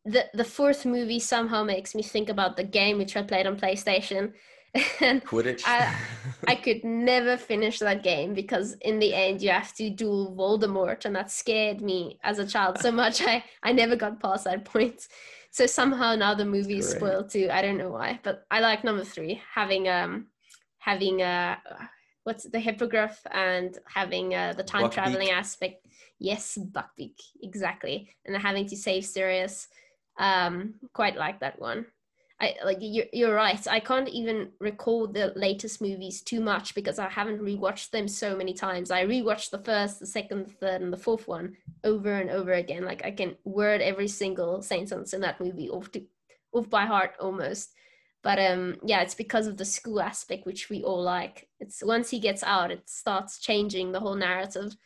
The 0.04 0.26
the 0.34 0.44
fourth 0.44 0.84
movie 0.84 1.20
somehow 1.20 1.64
makes 1.64 1.94
me 1.94 2.02
think 2.02 2.28
about 2.28 2.56
the 2.56 2.64
game 2.64 2.98
which 2.98 3.16
I 3.16 3.22
played 3.22 3.46
on 3.46 3.58
PlayStation. 3.58 4.32
and 5.00 5.24
Quidditch. 5.24 5.62
I- 5.64 5.94
I 6.46 6.56
could 6.56 6.84
never 6.84 7.38
finish 7.38 7.78
that 7.78 8.02
game 8.02 8.34
because 8.34 8.74
in 8.82 8.98
the 8.98 9.14
end 9.14 9.40
you 9.40 9.48
have 9.48 9.72
to 9.76 9.88
duel 9.88 10.34
Voldemort 10.36 11.06
and 11.06 11.16
that 11.16 11.30
scared 11.30 11.80
me 11.80 12.18
as 12.22 12.38
a 12.38 12.46
child 12.46 12.78
so 12.80 12.92
much 12.92 13.22
I, 13.22 13.42
I 13.62 13.72
never 13.72 13.96
got 13.96 14.20
past 14.20 14.44
that 14.44 14.66
point. 14.66 15.08
So 15.50 15.64
somehow 15.64 16.16
now 16.16 16.34
the 16.34 16.44
movie 16.44 16.80
is 16.80 16.90
spoiled 16.90 17.30
too. 17.30 17.48
I 17.50 17.62
don't 17.62 17.78
know 17.78 17.90
why. 17.90 18.20
But 18.22 18.44
I 18.50 18.60
like 18.60 18.84
number 18.84 19.04
three, 19.04 19.40
having 19.54 19.88
um 19.88 20.26
having 20.78 21.22
uh 21.22 21.56
what's 22.24 22.44
the 22.44 22.58
hippogriff 22.58 23.20
and 23.30 23.78
having 23.86 24.34
uh, 24.34 24.54
the 24.56 24.64
time 24.64 24.90
traveling 24.90 25.30
aspect. 25.30 25.86
Yes, 26.18 26.58
Buckbeak, 26.58 27.20
exactly. 27.42 28.10
And 28.24 28.36
having 28.36 28.66
to 28.68 28.76
save 28.76 29.04
Sirius. 29.04 29.68
Um, 30.18 30.74
quite 30.92 31.16
like 31.16 31.40
that 31.40 31.58
one. 31.58 31.86
I 32.40 32.56
like 32.64 32.78
you're, 32.80 33.06
you're 33.12 33.34
right. 33.34 33.64
I 33.68 33.80
can't 33.80 34.08
even 34.08 34.50
recall 34.58 35.06
the 35.06 35.32
latest 35.36 35.80
movies 35.80 36.20
too 36.20 36.40
much 36.40 36.74
because 36.74 36.98
I 36.98 37.08
haven't 37.08 37.40
rewatched 37.40 37.90
them 37.90 38.08
so 38.08 38.36
many 38.36 38.54
times. 38.54 38.90
I 38.90 39.04
rewatched 39.04 39.50
the 39.50 39.58
first, 39.58 40.00
the 40.00 40.06
second, 40.06 40.46
the 40.46 40.52
third, 40.52 40.82
and 40.82 40.92
the 40.92 40.96
fourth 40.96 41.28
one 41.28 41.56
over 41.84 42.12
and 42.12 42.30
over 42.30 42.52
again. 42.52 42.84
Like 42.84 43.04
I 43.04 43.12
can 43.12 43.36
word 43.44 43.80
every 43.80 44.08
single 44.08 44.62
sentence 44.62 45.12
in 45.12 45.20
that 45.20 45.40
movie 45.40 45.70
off 45.70 45.92
to 45.92 46.02
off 46.52 46.68
by 46.68 46.86
heart 46.86 47.14
almost. 47.20 47.72
But 48.22 48.38
um, 48.40 48.76
yeah, 48.84 49.02
it's 49.02 49.14
because 49.14 49.46
of 49.46 49.56
the 49.56 49.64
school 49.64 50.00
aspect 50.00 50.44
which 50.44 50.68
we 50.68 50.82
all 50.82 51.02
like. 51.02 51.48
It's 51.60 51.84
once 51.84 52.10
he 52.10 52.18
gets 52.18 52.42
out, 52.42 52.72
it 52.72 52.88
starts 52.90 53.38
changing 53.38 53.92
the 53.92 54.00
whole 54.00 54.16
narrative. 54.16 54.76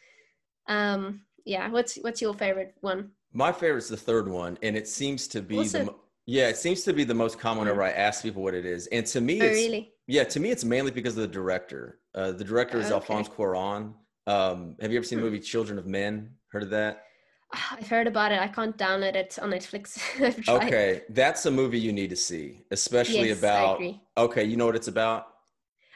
Um, 0.66 1.22
yeah. 1.47 1.70
What's 1.70 1.97
what's 1.97 2.20
your 2.20 2.35
favorite 2.35 2.74
one? 2.81 3.12
My 3.33 3.53
favorite 3.53 3.79
is 3.79 3.89
the 3.89 3.97
third 3.97 4.29
one, 4.29 4.59
and 4.62 4.76
it 4.76 4.89
seems 4.89 5.29
to 5.29 5.43
be 5.43 5.57
What's 5.57 5.72
the 5.72 5.81
it? 5.81 5.89
yeah, 6.26 6.49
it 6.49 6.57
seems 6.57 6.83
to 6.85 6.93
be 6.93 7.05
the 7.05 7.14
most 7.14 7.39
common 7.39 7.59
Mm. 7.59 7.61
whenever 7.66 7.83
I 7.83 7.91
ask 7.91 8.22
people 8.22 8.43
what 8.43 8.55
it 8.55 8.66
is. 8.66 8.87
And 8.89 9.07
to 9.07 9.20
me, 9.20 9.41
Oh, 9.41 9.45
it's 9.45 9.57
really? 9.68 9.93
yeah, 10.07 10.24
to 10.24 10.41
me, 10.41 10.51
it's 10.51 10.64
mainly 10.64 10.91
because 10.91 11.16
of 11.16 11.22
the 11.22 11.29
director. 11.29 12.01
Uh, 12.14 12.33
the 12.33 12.45
director 12.45 12.79
is 12.79 12.91
Okay. 12.91 12.95
Alphonse 12.95 13.29
Cuarón. 13.29 13.95
Um, 14.26 14.76
have 14.81 14.91
you 14.93 14.99
ever 14.99 15.05
seen 15.07 15.18
the 15.18 15.22
Hmm. 15.22 15.31
movie 15.31 15.41
Children 15.41 15.79
of 15.79 15.87
Men? 15.87 16.37
Heard 16.53 16.62
of 16.64 16.70
that? 16.70 17.05
I've 17.53 17.89
heard 17.89 18.07
about 18.07 18.33
it. 18.33 18.41
I 18.41 18.49
can't 18.49 18.76
download 18.76 19.14
it 19.14 19.39
on 19.41 19.51
Netflix. 19.51 19.99
Okay, 20.49 21.03
that's 21.11 21.45
a 21.47 21.51
movie 21.51 21.79
you 21.81 21.93
need 21.93 22.11
to 22.11 22.16
see, 22.16 22.62
especially 22.70 23.29
Yes, 23.29 23.39
about. 23.39 23.81
Okay, 24.16 24.45
you 24.45 24.57
know 24.57 24.66
what 24.66 24.76
it's 24.76 24.89
about? 24.89 25.26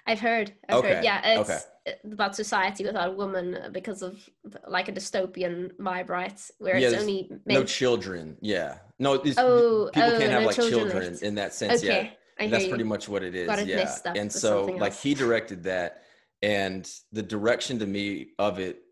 I've 0.07 0.20
heard. 0.20 0.53
I've 0.68 0.78
Okay, 0.78 0.95
heard. 0.97 1.05
Yeah, 1.05 1.20
it's 1.26 1.51
okay. 1.51 1.59
About 2.05 2.37
society 2.37 2.85
without 2.85 3.16
women 3.16 3.70
because 3.72 4.03
of 4.03 4.28
like 4.68 4.89
a 4.89 4.93
dystopian 4.93 5.72
vibe, 5.76 6.09
right? 6.09 6.51
Where 6.59 6.78
Yeah, 6.78 6.91
it's 6.91 7.01
only 7.01 7.30
No 7.47 7.64
children. 7.64 8.37
Yeah, 8.41 8.78
no. 8.99 9.16
These, 9.16 9.39
Oh, 9.39 9.91
people 9.93 10.11
oh, 10.11 10.18
can't 10.18 10.30
have 10.30 10.43
no 10.43 10.47
like 10.47 10.57
children 10.57 10.91
children, 10.91 11.18
in 11.22 11.35
that 11.37 11.55
sense. 11.55 11.83
okay, 11.83 12.16
Yeah, 12.39 12.45
I 12.45 12.49
that's 12.49 12.64
you. 12.64 12.70
pretty 12.70 12.85
much 12.85 13.09
what 13.09 13.22
it 13.22 13.35
is. 13.35 13.47
Got 13.47 13.66
yeah, 13.66 13.95
and 14.14 14.30
so 14.30 14.66
like 14.66 14.95
he 14.95 15.14
directed 15.14 15.64
that, 15.64 16.05
and 16.41 16.89
the 17.11 17.22
direction 17.22 17.78
to 17.80 17.87
me 17.87 18.28
of 18.39 18.59
it 18.59 18.83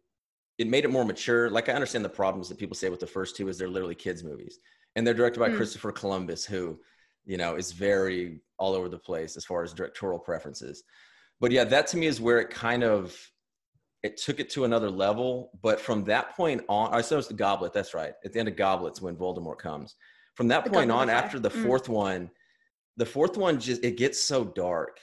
it 0.58 0.66
made 0.66 0.84
it 0.84 0.90
more 0.90 1.04
mature. 1.04 1.48
Like 1.48 1.68
I 1.68 1.72
understand 1.72 2.04
the 2.04 2.10
problems 2.10 2.48
that 2.48 2.58
people 2.58 2.76
say 2.76 2.88
with 2.88 3.00
the 3.00 3.06
first 3.06 3.36
two 3.36 3.48
is 3.48 3.56
they're 3.56 3.68
literally 3.68 3.94
kids 3.94 4.24
movies, 4.24 4.58
and 4.96 5.06
they're 5.06 5.14
directed 5.14 5.40
by 5.40 5.48
mm. 5.48 5.56
Christopher 5.56 5.92
Columbus, 5.92 6.44
who 6.44 6.78
you 7.24 7.36
know 7.36 7.54
is 7.54 7.72
very 7.72 8.40
all 8.58 8.74
over 8.74 8.88
the 8.88 8.98
place 8.98 9.36
as 9.36 9.44
far 9.44 9.62
as 9.62 9.72
directorial 9.72 10.18
preferences. 10.18 10.82
But 11.40 11.52
yeah, 11.52 11.64
that 11.64 11.86
to 11.88 11.96
me 11.96 12.06
is 12.06 12.20
where 12.20 12.38
it 12.38 12.50
kind 12.50 12.84
of 12.84 13.16
it 14.02 14.16
took 14.16 14.40
it 14.40 14.50
to 14.50 14.64
another 14.64 14.90
level. 14.90 15.50
But 15.62 15.80
from 15.80 16.04
that 16.04 16.36
point 16.36 16.62
on, 16.68 16.92
I 16.92 17.00
suppose 17.00 17.28
the 17.28 17.34
Goblet. 17.34 17.72
That's 17.72 17.94
right. 17.94 18.14
At 18.24 18.32
the 18.32 18.40
end 18.40 18.48
of 18.48 18.56
Goblets, 18.56 19.00
when 19.00 19.16
Voldemort 19.16 19.58
comes. 19.58 19.96
From 20.34 20.48
that 20.48 20.64
the 20.64 20.70
point 20.70 20.90
on, 20.90 21.10
after 21.10 21.38
the 21.38 21.50
mm. 21.50 21.64
fourth 21.64 21.88
one, 21.88 22.30
the 22.96 23.06
fourth 23.06 23.36
one 23.36 23.58
just 23.58 23.82
it 23.84 23.96
gets 23.96 24.22
so 24.22 24.44
dark 24.44 25.00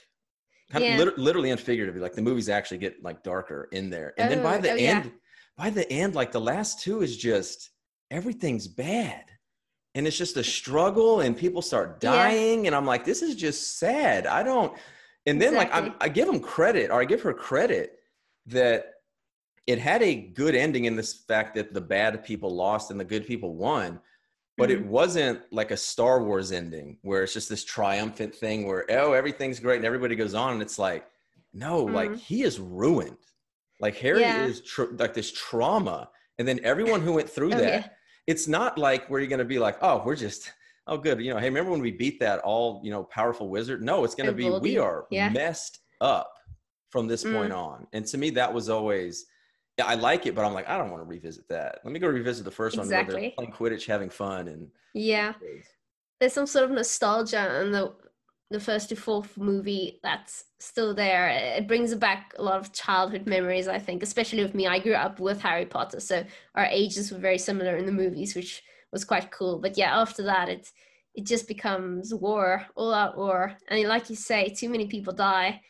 kind 0.70 0.84
yeah. 0.84 0.94
of 0.94 1.06
lit- 1.06 1.18
literally 1.18 1.50
and 1.50 1.60
figuratively 1.60 2.00
like 2.00 2.12
the 2.12 2.22
movies 2.22 2.48
actually 2.48 2.78
get 2.78 3.02
like 3.02 3.22
darker 3.22 3.68
in 3.72 3.90
there 3.90 4.14
and 4.18 4.30
oh, 4.30 4.34
then 4.34 4.42
by 4.42 4.58
oh, 4.58 4.60
the 4.60 4.70
oh, 4.70 4.76
end 4.76 5.04
yeah. 5.04 5.10
by 5.56 5.70
the 5.70 5.90
end 5.90 6.14
like 6.14 6.30
the 6.30 6.40
last 6.40 6.80
two 6.80 7.02
is 7.02 7.16
just 7.16 7.70
everything's 8.10 8.68
bad 8.68 9.24
and 9.94 10.06
it's 10.06 10.16
just 10.16 10.36
a 10.36 10.44
struggle 10.44 11.20
and 11.20 11.36
people 11.36 11.62
start 11.62 12.00
dying 12.00 12.60
yeah. 12.60 12.68
and 12.68 12.76
i'm 12.76 12.86
like 12.86 13.04
this 13.04 13.22
is 13.22 13.34
just 13.34 13.78
sad 13.78 14.26
i 14.26 14.42
don't 14.42 14.76
and 15.28 15.40
then 15.40 15.54
exactly. 15.54 15.80
like 15.82 15.94
I, 16.00 16.06
I 16.06 16.08
give 16.08 16.26
them 16.26 16.40
credit 16.40 16.90
or 16.90 17.00
i 17.00 17.04
give 17.04 17.22
her 17.22 17.32
credit 17.32 17.98
that 18.46 18.94
it 19.66 19.78
had 19.78 20.02
a 20.02 20.14
good 20.14 20.54
ending 20.54 20.86
in 20.86 20.96
this 20.96 21.12
fact 21.12 21.54
that 21.56 21.74
the 21.74 21.80
bad 21.80 22.24
people 22.24 22.54
lost 22.54 22.90
and 22.90 22.98
the 22.98 23.04
good 23.04 23.26
people 23.26 23.54
won 23.54 24.00
but 24.56 24.70
mm-hmm. 24.70 24.82
it 24.82 24.86
wasn't 24.88 25.40
like 25.52 25.70
a 25.70 25.76
Star 25.76 26.20
Wars 26.20 26.50
ending 26.50 26.98
where 27.02 27.22
it's 27.22 27.32
just 27.32 27.48
this 27.48 27.64
triumphant 27.64 28.34
thing 28.34 28.66
where 28.66 28.84
oh 28.90 29.12
everything's 29.12 29.60
great 29.60 29.76
and 29.76 29.84
everybody 29.84 30.16
goes 30.16 30.34
on 30.34 30.54
and 30.54 30.62
it's 30.62 30.78
like 30.78 31.06
no 31.54 31.86
mm-hmm. 31.86 31.94
like 31.94 32.16
he 32.16 32.42
is 32.42 32.58
ruined 32.58 33.16
like 33.80 33.96
Harry 33.96 34.22
yeah. 34.22 34.44
is 34.44 34.60
tr- 34.60 34.94
like 34.96 35.14
this 35.14 35.30
trauma 35.30 36.10
and 36.38 36.46
then 36.48 36.60
everyone 36.64 37.00
who 37.00 37.12
went 37.12 37.30
through 37.30 37.52
oh, 37.52 37.58
that 37.58 37.82
yeah. 37.82 37.88
it's 38.26 38.48
not 38.48 38.78
like 38.78 39.08
where 39.08 39.20
you're 39.20 39.28
going 39.28 39.38
to 39.38 39.44
be 39.44 39.58
like 39.58 39.78
oh 39.80 40.02
we're 40.04 40.16
just 40.16 40.52
oh 40.88 40.98
good 40.98 41.20
you 41.20 41.32
know 41.32 41.38
hey 41.38 41.48
remember 41.48 41.70
when 41.70 41.80
we 41.80 41.92
beat 41.92 42.18
that 42.18 42.40
all 42.40 42.80
you 42.84 42.90
know 42.90 43.04
powerful 43.04 43.48
wizard 43.48 43.82
no 43.82 44.04
it's 44.04 44.14
going 44.14 44.26
to 44.26 44.32
be 44.32 44.50
we 44.50 44.78
are 44.78 45.06
yeah. 45.10 45.28
messed 45.28 45.80
up 46.00 46.32
from 46.90 47.06
this 47.06 47.24
mm. 47.24 47.34
point 47.34 47.52
on 47.52 47.86
and 47.92 48.06
to 48.06 48.18
me 48.18 48.30
that 48.30 48.52
was 48.52 48.68
always 48.68 49.26
yeah, 49.78 49.86
I 49.86 49.94
like 49.94 50.26
it, 50.26 50.34
but 50.34 50.44
I'm 50.44 50.52
like, 50.52 50.68
I 50.68 50.76
don't 50.76 50.90
want 50.90 51.02
to 51.02 51.08
revisit 51.08 51.48
that. 51.48 51.78
Let 51.84 51.92
me 51.92 52.00
go 52.00 52.08
revisit 52.08 52.44
the 52.44 52.50
first 52.50 52.76
exactly. 52.76 53.14
one 53.14 53.22
where 53.22 53.22
they're 53.22 53.30
playing 53.36 53.52
Quidditch, 53.52 53.86
having 53.86 54.10
fun, 54.10 54.48
and 54.48 54.68
yeah, 54.92 55.34
there's 56.18 56.32
some 56.32 56.46
sort 56.46 56.64
of 56.64 56.72
nostalgia 56.72 57.62
in 57.62 57.70
the 57.70 57.94
the 58.50 58.58
first 58.58 58.88
to 58.88 58.96
fourth 58.96 59.36
movie 59.36 60.00
that's 60.02 60.46
still 60.58 60.94
there. 60.94 61.28
It 61.28 61.68
brings 61.68 61.94
back 61.94 62.32
a 62.38 62.42
lot 62.42 62.58
of 62.58 62.72
childhood 62.72 63.26
memories, 63.26 63.68
I 63.68 63.78
think, 63.78 64.02
especially 64.02 64.42
with 64.42 64.54
me. 64.54 64.66
I 64.66 64.78
grew 64.78 64.94
up 64.94 65.20
with 65.20 65.40
Harry 65.42 65.66
Potter, 65.66 66.00
so 66.00 66.24
our 66.56 66.64
ages 66.64 67.12
were 67.12 67.18
very 67.18 67.38
similar 67.38 67.76
in 67.76 67.86
the 67.86 67.92
movies, 67.92 68.34
which 68.34 68.64
was 68.92 69.04
quite 69.04 69.30
cool. 69.30 69.58
But 69.58 69.76
yeah, 69.76 69.98
after 69.98 70.22
that, 70.24 70.48
it 70.48 70.70
it 71.14 71.26
just 71.26 71.48
becomes 71.48 72.14
war, 72.14 72.66
all 72.76 72.94
out 72.94 73.16
war, 73.16 73.56
and 73.68 73.88
like 73.88 74.08
you 74.08 74.16
say, 74.16 74.48
too 74.48 74.68
many 74.68 74.86
people 74.86 75.12
die. 75.12 75.60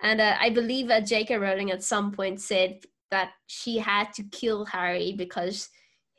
And 0.00 0.20
uh, 0.20 0.36
I 0.40 0.50
believe 0.50 0.88
that 0.88 1.06
J.K. 1.06 1.36
Rowling 1.38 1.70
at 1.70 1.82
some 1.82 2.12
point 2.12 2.40
said 2.40 2.80
that 3.10 3.32
she 3.46 3.78
had 3.78 4.12
to 4.14 4.22
kill 4.24 4.64
Harry 4.64 5.14
because 5.16 5.68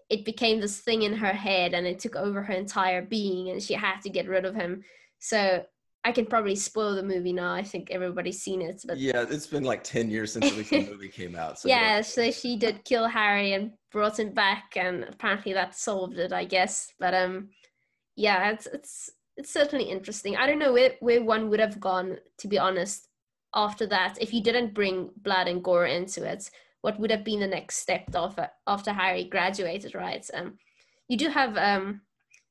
it 0.10 0.26
became 0.26 0.60
this 0.60 0.80
thing 0.80 1.04
in 1.04 1.14
her 1.14 1.34
head 1.34 1.74
and 1.74 1.86
it 1.86 2.00
took 2.00 2.16
over 2.16 2.42
her 2.42 2.54
entire 2.54 3.02
being 3.02 3.50
and 3.50 3.62
she 3.62 3.74
had 3.74 4.02
to 4.02 4.10
get 4.10 4.28
rid 4.28 4.44
of 4.44 4.56
him. 4.56 4.84
So 5.20 5.64
I 6.04 6.12
can 6.12 6.26
probably 6.26 6.56
spoil 6.56 6.96
the 6.96 7.04
movie 7.04 7.34
now. 7.34 7.54
I 7.54 7.64
think 7.64 7.92
everybody's 7.92 8.42
seen 8.42 8.62
it. 8.62 8.82
But 8.86 8.98
yeah, 8.98 9.26
it's 9.30 9.48
been 9.48 9.64
like 9.64 9.84
ten 9.84 10.10
years 10.10 10.34
since 10.34 10.50
the 10.50 10.90
movie 10.90 11.10
came 11.10 11.36
out. 11.36 11.60
So 11.60 11.70
yeah, 11.70 12.02
so 12.02 12.32
she 12.32 12.58
did 12.58 12.84
kill 12.86 13.08
Harry 13.08 13.54
and 13.54 13.72
brought 13.92 14.20
him 14.20 14.32
back, 14.32 14.76
and 14.76 15.04
apparently 15.04 15.54
that 15.54 15.76
solved 15.76 16.18
it, 16.18 16.34
I 16.34 16.46
guess. 16.46 16.94
But 17.00 17.14
um, 17.14 17.50
yeah, 18.16 18.50
it's 18.52 18.68
it's 18.68 19.10
it's 19.38 19.52
certainly 19.52 19.86
interesting. 19.86 20.38
I 20.38 20.48
don't 20.48 20.60
know 20.60 20.74
where 20.74 20.94
where 21.00 21.24
one 21.24 21.50
would 21.50 21.60
have 21.60 21.80
gone, 21.80 22.18
to 22.38 22.48
be 22.48 22.58
honest, 22.58 23.08
after 23.54 23.88
that 23.88 24.18
if 24.22 24.34
you 24.34 24.44
didn't 24.44 24.74
bring 24.74 25.10
blood 25.24 25.48
and 25.48 25.64
gore 25.64 25.86
into 25.86 26.24
it 26.24 26.50
what 26.82 27.00
would 27.00 27.12
have 27.12 27.24
been 27.24 27.40
the 27.40 27.48
next 27.48 27.78
step 27.78 28.04
after 28.16 28.50
after 28.68 28.94
Harry 28.94 29.26
graduated, 29.26 29.96
right? 29.96 30.28
Um, 30.34 30.58
you 31.08 31.18
do 31.18 31.30
have 31.30 31.58
um, 31.58 32.02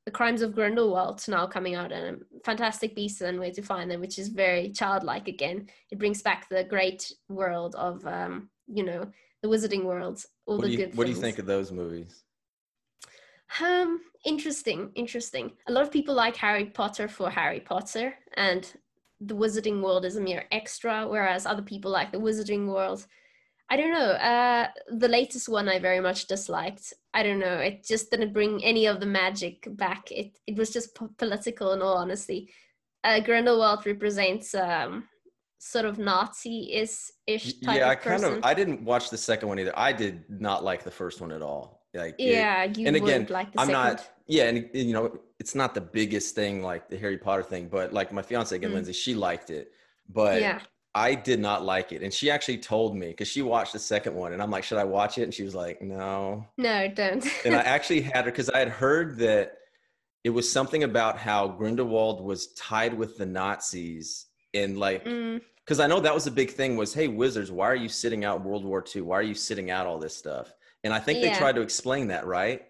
the 0.05 0.11
Crimes 0.11 0.43
of 0.43 0.55
Grindelwald 0.55 1.24
now 1.28 1.47
coming 1.47 1.74
out, 1.74 1.93
and 1.93 2.22
Fantastic 2.45 2.95
Beasts 2.95 3.20
and 3.20 3.39
Where 3.39 3.53
to 3.53 3.62
Find 3.62 3.91
Them, 3.91 4.01
which 4.01 4.18
is 4.18 4.28
very 4.28 4.70
childlike 4.70 5.28
again. 5.28 5.68
It 5.91 5.99
brings 5.99 6.22
back 6.22 6.49
the 6.49 6.64
great 6.64 7.12
world 7.28 7.74
of 7.76 8.07
um, 8.07 8.51
you 8.66 8.82
know 8.82 9.11
the 9.43 9.49
Wizarding 9.49 9.84
world, 9.84 10.24
all 10.49 10.59
what 10.59 10.67
the 10.67 10.71
you, 10.71 10.77
good. 10.79 10.97
What 10.97 11.07
things. 11.07 11.17
do 11.17 11.21
you 11.21 11.27
think 11.27 11.39
of 11.39 11.47
those 11.47 11.71
movies? 11.71 12.25
Um, 13.63 14.01
interesting, 14.25 14.91
interesting. 14.95 15.53
A 15.69 15.73
lot 15.73 15.85
of 15.85 15.93
people 15.93 16.15
like 16.15 16.37
Harry 16.37 16.67
Potter 16.67 17.09
for 17.09 17.31
Harry 17.31 17.61
Potter, 17.61 18.15
and 18.37 18.71
the 19.21 19.35
Wizarding 19.35 19.83
World 19.83 20.05
is 20.05 20.17
a 20.17 20.21
mere 20.21 20.45
extra, 20.51 21.07
whereas 21.07 21.47
other 21.47 21.63
people 21.63 21.91
like 21.91 22.13
the 22.13 22.19
Wizarding 22.19 22.67
World 22.67 23.07
I 23.71 23.77
don't 23.77 23.93
know. 23.93 24.13
Uh, 24.13 24.69
the 24.97 25.09
latest 25.09 25.49
one 25.49 25.69
I 25.69 25.79
very 25.79 26.01
much 26.01 26.27
disliked. 26.27 26.95
I 27.13 27.23
don't 27.23 27.39
know. 27.39 27.59
It 27.59 27.85
just 27.85 28.11
didn't 28.11 28.33
bring 28.33 28.65
any 28.65 28.87
of 28.87 28.99
the 28.99 29.07
magic 29.07 29.67
back. 29.77 30.11
It 30.11 30.39
it 30.47 30.57
was 30.57 30.71
just 30.71 30.95
po- 30.95 31.11
political, 31.19 31.73
in 31.73 31.83
all 31.83 31.99
honesty. 31.99 32.51
Uh, 33.05 33.21
Grindelwald 33.21 33.85
represents 33.85 34.55
um, 34.55 35.05
sort 35.59 35.85
of 35.85 35.99
Nazi 35.99 36.73
is 36.73 37.13
ish 37.27 37.61
type 37.61 37.79
yeah. 37.79 37.89
I 37.89 37.95
kind 37.95 38.25
of. 38.25 38.41
I 38.43 38.55
didn't 38.55 38.83
watch 38.83 39.11
the 39.11 39.19
second 39.19 39.49
one 39.49 39.59
either. 39.59 39.77
I 39.77 39.93
did 39.93 40.25
not 40.29 40.65
like 40.65 40.85
the 40.85 40.91
first 40.91 41.21
one 41.21 41.33
at 41.33 41.43
all. 41.43 41.83
Like 41.95 42.17
yeah, 42.19 42.65
it, 42.65 42.79
you 42.79 42.87
and 42.87 42.97
again, 42.97 43.27
like 43.31 43.53
the 43.53 43.61
I'm 43.61 43.67
second. 43.67 43.83
not. 43.83 44.11
Yeah, 44.27 44.45
and, 44.45 44.59
and, 44.59 44.89
you 44.89 44.93
know, 44.93 45.19
it's 45.39 45.55
not 45.55 45.75
the 45.75 45.81
biggest 45.81 46.35
thing 46.35 46.63
like 46.63 46.89
the 46.89 46.99
Harry 46.99 47.19
Potter 47.19 47.43
thing, 47.43 47.69
but 47.69 47.93
like 47.93 48.13
my 48.13 48.23
fiance 48.23 48.55
again, 48.55 48.71
mm. 48.71 48.75
Lindsay, 48.75 48.93
she 48.93 49.15
liked 49.15 49.51
it. 49.51 49.73
But 50.09 50.41
yeah. 50.41 50.61
I 50.95 51.15
did 51.15 51.41
not 51.41 51.65
like 51.65 51.93
it. 51.93 52.03
And 52.03 52.13
she 52.13 52.31
actually 52.31 52.59
told 52.59 52.97
me 52.97 53.09
because 53.09 53.29
she 53.29 53.43
watched 53.43 53.73
the 53.73 53.79
second 53.79 54.15
one 54.15 54.33
and 54.33 54.43
I'm 54.43 54.51
like, 54.51 54.65
should 54.65 54.79
I 54.79 54.85
watch 54.85 55.17
it? 55.19 55.23
And 55.23 55.33
she 55.33 55.45
was 55.45 55.55
like, 55.55 55.81
no. 55.81 56.47
No, 56.57 56.89
don't. 56.89 57.27
and 57.45 57.55
I 57.55 57.61
actually 57.77 58.01
had 58.01 58.25
her 58.25 58.31
because 58.31 58.51
I 58.51 58.59
had 58.59 58.69
heard 58.69 59.19
that 59.19 59.59
it 60.25 60.31
was 60.31 60.51
something 60.51 60.83
about 60.83 61.19
how 61.19 61.49
Grindelwald 61.49 62.23
was 62.23 62.49
tied 62.55 62.95
with 62.95 63.17
the 63.17 63.27
Nazis 63.27 64.27
and 64.55 64.79
like, 64.79 65.05
because 65.05 65.79
mm. 65.79 65.85
I 65.85 65.87
know 65.87 66.01
that 66.01 66.15
was 66.15 66.27
a 66.27 66.31
big 66.31 66.51
thing 66.51 66.77
was, 66.77 66.95
hey, 66.95 67.09
wizards, 67.09 67.51
why 67.51 67.67
are 67.67 67.77
you 67.77 67.89
sitting 67.89 68.25
out 68.25 68.45
World 68.45 68.65
War 68.65 68.85
II? 68.95 69.03
Why 69.03 69.19
are 69.19 69.23
you 69.23 69.35
sitting 69.35 69.71
out 69.71 69.87
all 69.87 69.99
this 69.99 70.17
stuff? 70.17 70.53
And 70.85 70.93
I 70.93 70.99
think 70.99 71.21
yeah. 71.21 71.33
they 71.33 71.39
tried 71.39 71.57
to 71.57 71.61
explain 71.61 72.09
that, 72.09 72.27
right? 72.27 72.63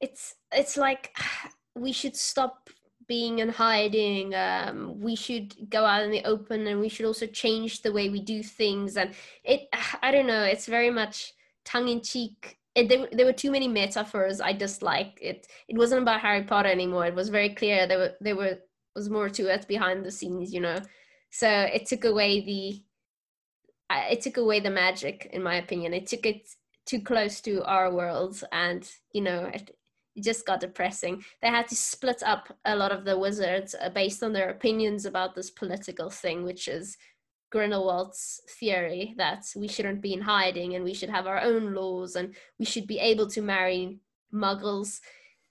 It's 0.00 0.34
it's 0.52 0.76
like 0.76 1.16
we 1.74 1.92
should 1.92 2.16
stop 2.16 2.70
being 3.06 3.40
in 3.40 3.48
hiding 3.48 4.34
um, 4.34 5.00
we 5.00 5.14
should 5.14 5.54
go 5.68 5.84
out 5.84 6.02
in 6.02 6.10
the 6.10 6.24
open 6.24 6.66
and 6.66 6.80
we 6.80 6.88
should 6.88 7.06
also 7.06 7.26
change 7.26 7.82
the 7.82 7.92
way 7.92 8.08
we 8.08 8.20
do 8.20 8.42
things 8.42 8.96
and 8.96 9.14
it 9.44 9.68
i 10.02 10.10
don't 10.10 10.26
know 10.26 10.42
it's 10.42 10.66
very 10.66 10.90
much 10.90 11.32
tongue-in-cheek 11.64 12.58
it, 12.74 12.88
there, 12.88 13.06
there 13.12 13.26
were 13.26 13.32
too 13.32 13.50
many 13.50 13.68
metaphors 13.68 14.40
i 14.40 14.52
disliked 14.52 15.18
it 15.20 15.46
it 15.68 15.76
wasn't 15.76 16.00
about 16.00 16.20
harry 16.20 16.42
potter 16.42 16.68
anymore 16.68 17.06
it 17.06 17.14
was 17.14 17.28
very 17.28 17.50
clear 17.50 17.86
there 17.86 17.98
were 17.98 18.12
there 18.20 18.36
were 18.36 18.58
was 18.94 19.10
more 19.10 19.28
to 19.28 19.52
it 19.52 19.66
behind 19.68 20.04
the 20.04 20.10
scenes 20.10 20.52
you 20.52 20.60
know 20.60 20.78
so 21.30 21.48
it 21.48 21.86
took 21.86 22.04
away 22.04 22.40
the 22.40 22.82
it 24.10 24.20
took 24.20 24.36
away 24.36 24.60
the 24.60 24.70
magic 24.70 25.28
in 25.32 25.42
my 25.42 25.56
opinion 25.56 25.92
it 25.94 26.06
took 26.06 26.26
it 26.26 26.48
too 26.86 27.00
close 27.00 27.40
to 27.40 27.62
our 27.64 27.92
world 27.92 28.42
and 28.52 28.90
you 29.12 29.20
know 29.20 29.44
it, 29.52 29.76
it 30.14 30.22
just 30.22 30.46
got 30.46 30.60
depressing. 30.60 31.24
They 31.42 31.48
had 31.48 31.68
to 31.68 31.74
split 31.76 32.22
up 32.24 32.56
a 32.64 32.76
lot 32.76 32.92
of 32.92 33.04
the 33.04 33.18
wizards 33.18 33.74
uh, 33.80 33.88
based 33.90 34.22
on 34.22 34.32
their 34.32 34.50
opinions 34.50 35.06
about 35.06 35.34
this 35.34 35.50
political 35.50 36.08
thing, 36.08 36.44
which 36.44 36.68
is 36.68 36.96
Grindelwald's 37.52 38.40
theory 38.58 39.14
that 39.16 39.44
we 39.56 39.68
shouldn't 39.68 40.00
be 40.00 40.12
in 40.12 40.20
hiding 40.20 40.74
and 40.74 40.84
we 40.84 40.94
should 40.94 41.10
have 41.10 41.26
our 41.26 41.40
own 41.40 41.74
laws 41.74 42.16
and 42.16 42.34
we 42.58 42.64
should 42.64 42.86
be 42.86 42.98
able 42.98 43.26
to 43.28 43.42
marry 43.42 43.98
muggles. 44.32 45.00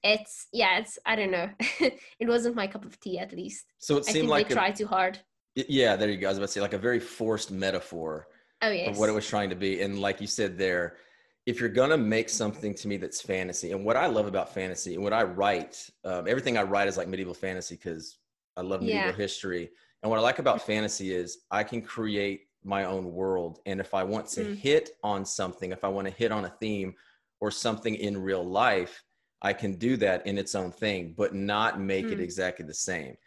It's 0.03 0.47
yeah, 0.51 0.79
it's 0.79 0.99
I 1.05 1.15
don't 1.15 1.31
know. 1.31 1.49
it 1.59 2.27
wasn't 2.27 2.55
my 2.55 2.67
cup 2.67 2.85
of 2.85 2.99
tea 2.99 3.19
at 3.19 3.31
least. 3.31 3.65
So 3.79 3.97
it 3.97 4.05
seemed 4.05 4.27
like 4.27 4.49
they 4.49 4.53
a, 4.53 4.57
tried 4.57 4.75
too 4.75 4.87
hard. 4.87 5.19
Yeah, 5.55 5.95
there 5.95 6.09
you 6.09 6.17
go. 6.17 6.27
I 6.27 6.31
was 6.31 6.37
about 6.37 6.47
to 6.47 6.51
say 6.53 6.61
like 6.61 6.73
a 6.73 6.77
very 6.77 6.99
forced 6.99 7.51
metaphor 7.51 8.27
oh, 8.61 8.69
yes. 8.69 8.89
of 8.89 8.97
what 8.97 9.09
it 9.09 9.13
was 9.13 9.27
trying 9.27 9.49
to 9.49 9.55
be. 9.55 9.81
And 9.81 9.99
like 9.99 10.19
you 10.19 10.27
said 10.27 10.57
there, 10.57 10.97
if 11.45 11.59
you're 11.59 11.69
gonna 11.69 11.97
make 11.97 12.29
something 12.29 12.73
to 12.75 12.87
me 12.87 12.97
that's 12.97 13.21
fantasy, 13.21 13.71
and 13.71 13.85
what 13.85 13.95
I 13.95 14.07
love 14.07 14.27
about 14.27 14.53
fantasy 14.53 14.95
and 14.95 15.03
what 15.03 15.13
I 15.13 15.23
write, 15.23 15.89
um, 16.05 16.27
everything 16.27 16.57
I 16.57 16.63
write 16.63 16.87
is 16.87 16.97
like 16.97 17.07
medieval 17.07 17.33
fantasy 17.33 17.75
because 17.75 18.17
I 18.57 18.61
love 18.61 18.81
medieval 18.81 19.07
yeah. 19.09 19.15
history. 19.15 19.69
And 20.01 20.09
what 20.09 20.19
I 20.19 20.21
like 20.21 20.39
about 20.39 20.61
fantasy 20.61 21.13
is 21.13 21.39
I 21.49 21.63
can 21.63 21.81
create 21.81 22.47
my 22.63 22.85
own 22.85 23.11
world, 23.13 23.59
and 23.65 23.79
if 23.79 23.93
I 23.93 24.03
want 24.03 24.27
to 24.29 24.45
mm. 24.45 24.55
hit 24.55 24.91
on 25.03 25.25
something, 25.25 25.71
if 25.71 25.83
I 25.83 25.89
want 25.89 26.07
to 26.07 26.13
hit 26.13 26.31
on 26.31 26.45
a 26.45 26.49
theme 26.49 26.93
or 27.41 27.51
something 27.51 27.95
in 27.95 28.21
real 28.21 28.43
life, 28.43 29.03
I 29.43 29.53
can 29.53 29.73
do 29.73 29.97
that 29.97 30.25
in 30.25 30.37
its 30.37 30.55
own 30.55 30.71
thing, 30.71 31.13
but 31.17 31.35
not 31.35 31.79
make 31.79 32.05
mm. 32.05 32.13
it 32.13 32.19
exactly 32.19 32.65
the 32.65 32.73
same. 32.73 33.17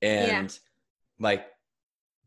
And 0.00 0.50
yeah. 0.50 0.58
like 1.18 1.46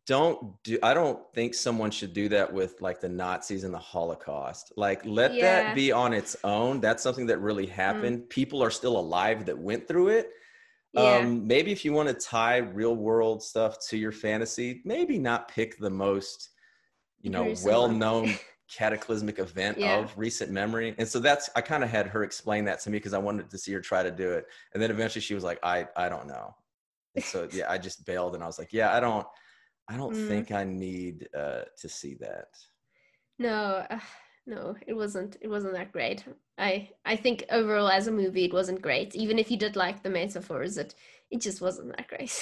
don't 0.08 0.56
do 0.64 0.80
i 0.82 0.93
don't 0.93 1.20
think 1.36 1.54
someone 1.54 1.91
should 1.91 2.14
do 2.14 2.30
that 2.30 2.52
with 2.52 2.82
like 2.82 3.02
the 3.02 3.10
nazis 3.10 3.66
and 3.66 3.74
the 3.74 3.78
holocaust 3.78 4.72
like 4.78 5.06
let 5.06 5.34
Yeah. 5.34 5.41
that 5.41 5.76
be 5.76 5.91
on 5.91 6.14
its 6.14 6.36
own 6.43 6.80
that's 6.80 7.04
something 7.04 7.28
that 7.28 7.39
really 7.39 7.68
happened 7.68 8.30
people 8.30 8.64
are 8.64 8.72
still 8.72 8.98
alive 8.98 9.45
that 9.45 9.58
went 9.58 9.88
through 9.88 10.08
it 10.10 10.32
Yeah. 10.93 11.18
um 11.18 11.45
maybe 11.45 11.74
if 11.74 11.84
you 11.84 11.91
want 11.91 12.08
to 12.08 12.16
tie 12.16 12.58
real 12.58 12.95
world 12.95 13.43
stuff 13.43 13.78
to 13.89 13.98
your 13.98 14.14
fantasy 14.14 14.82
maybe 14.86 15.20
not 15.20 15.50
pick 15.50 15.78
the 15.78 15.89
most 15.89 16.50
you 17.20 17.30
know 17.30 17.54
well 17.66 17.89
one. 17.89 18.34
cataclysmic 18.70 19.39
event 19.39 19.78
Yeah. 19.78 19.97
of 19.97 20.13
recent 20.18 20.51
memory 20.51 20.93
and 20.97 21.07
so 21.07 21.20
that's 21.20 21.49
i 21.55 21.61
kind 21.61 21.84
of 21.84 21.89
had 21.89 22.07
her 22.07 22.24
explain 22.24 22.65
that 22.65 22.80
to 22.82 22.89
me 22.89 22.97
because 22.97 23.13
i 23.13 23.18
wanted 23.18 23.49
to 23.49 23.57
see 23.57 23.72
her 23.74 23.80
try 23.82 24.03
to 24.03 24.11
do 24.11 24.32
it 24.32 24.45
and 24.74 24.82
then 24.84 24.91
eventually 24.91 25.22
she 25.22 25.34
was 25.36 25.43
like 25.43 25.59
i 25.63 25.88
i 25.95 26.09
don't 26.09 26.28
know 26.28 26.53
and 27.15 27.24
so 27.24 27.47
yeah 27.53 27.72
i 27.72 27.78
just 27.78 28.05
bailed 28.05 28.36
and 28.36 28.43
i 28.43 28.47
was 28.47 28.59
like 28.59 28.74
yeah 28.74 28.93
i 28.95 28.99
don't 28.99 29.26
i 29.89 29.95
don't 29.95 30.13
Mm. 30.13 30.28
think 30.28 30.51
i 30.51 30.63
need 30.63 31.28
uh 31.36 31.61
to 31.82 31.88
see 31.89 32.15
that 32.15 32.47
No, 33.39 33.86
uh, 33.89 33.99
no, 34.45 34.76
it 34.88 34.93
wasn't. 34.93 35.38
It 35.41 35.47
wasn't 35.49 35.74
that 35.74 35.91
great. 35.91 36.24
I 36.57 36.89
I 37.05 37.15
think 37.15 37.43
overall 37.51 37.89
as 37.89 38.07
a 38.07 38.11
movie, 38.11 38.45
it 38.45 38.53
wasn't 38.53 38.82
great. 38.82 39.15
Even 39.15 39.38
if 39.39 39.51
you 39.51 39.57
did 39.57 39.76
like 39.76 40.01
the 40.01 40.09
metaphors, 40.09 40.78
it 40.78 40.95
it 41.30 41.41
just 41.41 41.61
wasn't 41.61 41.95
that 41.95 42.07
great. 42.07 42.34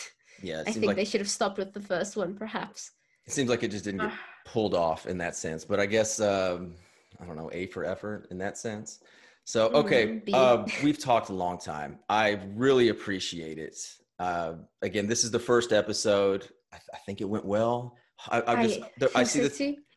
yeah 0.42 0.62
I 0.68 0.72
think 0.72 0.86
like 0.86 0.96
they 0.96 1.06
should 1.06 1.22
have 1.22 1.30
stopped 1.30 1.58
with 1.58 1.74
the 1.74 1.82
first 1.82 2.16
one, 2.16 2.36
perhaps. 2.36 2.92
it 3.28 3.34
seems 3.34 3.50
like 3.50 3.64
it 3.64 3.72
just 3.72 3.84
didn't 3.86 4.02
get 4.02 4.12
Ah. 4.12 4.20
Pulled 4.46 4.74
off 4.74 5.06
in 5.08 5.18
that 5.18 5.36
sense 5.36 5.66
but 5.66 5.80
i 5.80 5.86
guess 5.86 6.20
um 6.22 6.74
i 7.22 7.26
don't 7.26 7.36
know 7.36 7.50
a 7.52 7.66
for 7.68 7.84
effort 7.84 8.28
in 8.32 8.38
that 8.38 8.58
sense 8.58 9.00
so 9.44 9.68
okay 9.70 10.22
Mm, 10.28 10.34
uh, 10.34 10.66
we've 10.84 10.98
talked 11.00 11.30
a 11.30 11.34
long 11.34 11.58
time 11.58 12.00
i 12.10 12.40
really 12.56 12.90
appreciate 12.90 13.58
it 13.58 13.76
uh, 14.20 14.54
again 14.82 15.08
this 15.08 15.24
is 15.24 15.32
the 15.32 15.40
first 15.40 15.74
episode 15.74 16.48
i, 16.74 16.78
I 16.94 16.98
think 17.06 17.22
it 17.22 17.26
went 17.36 17.46
well 17.46 17.98
i, 18.30 18.42
I 18.54 18.64
just 18.64 18.80
there- 19.00 19.10
I 19.16 19.24
see 19.24 19.40
the. 19.42 19.50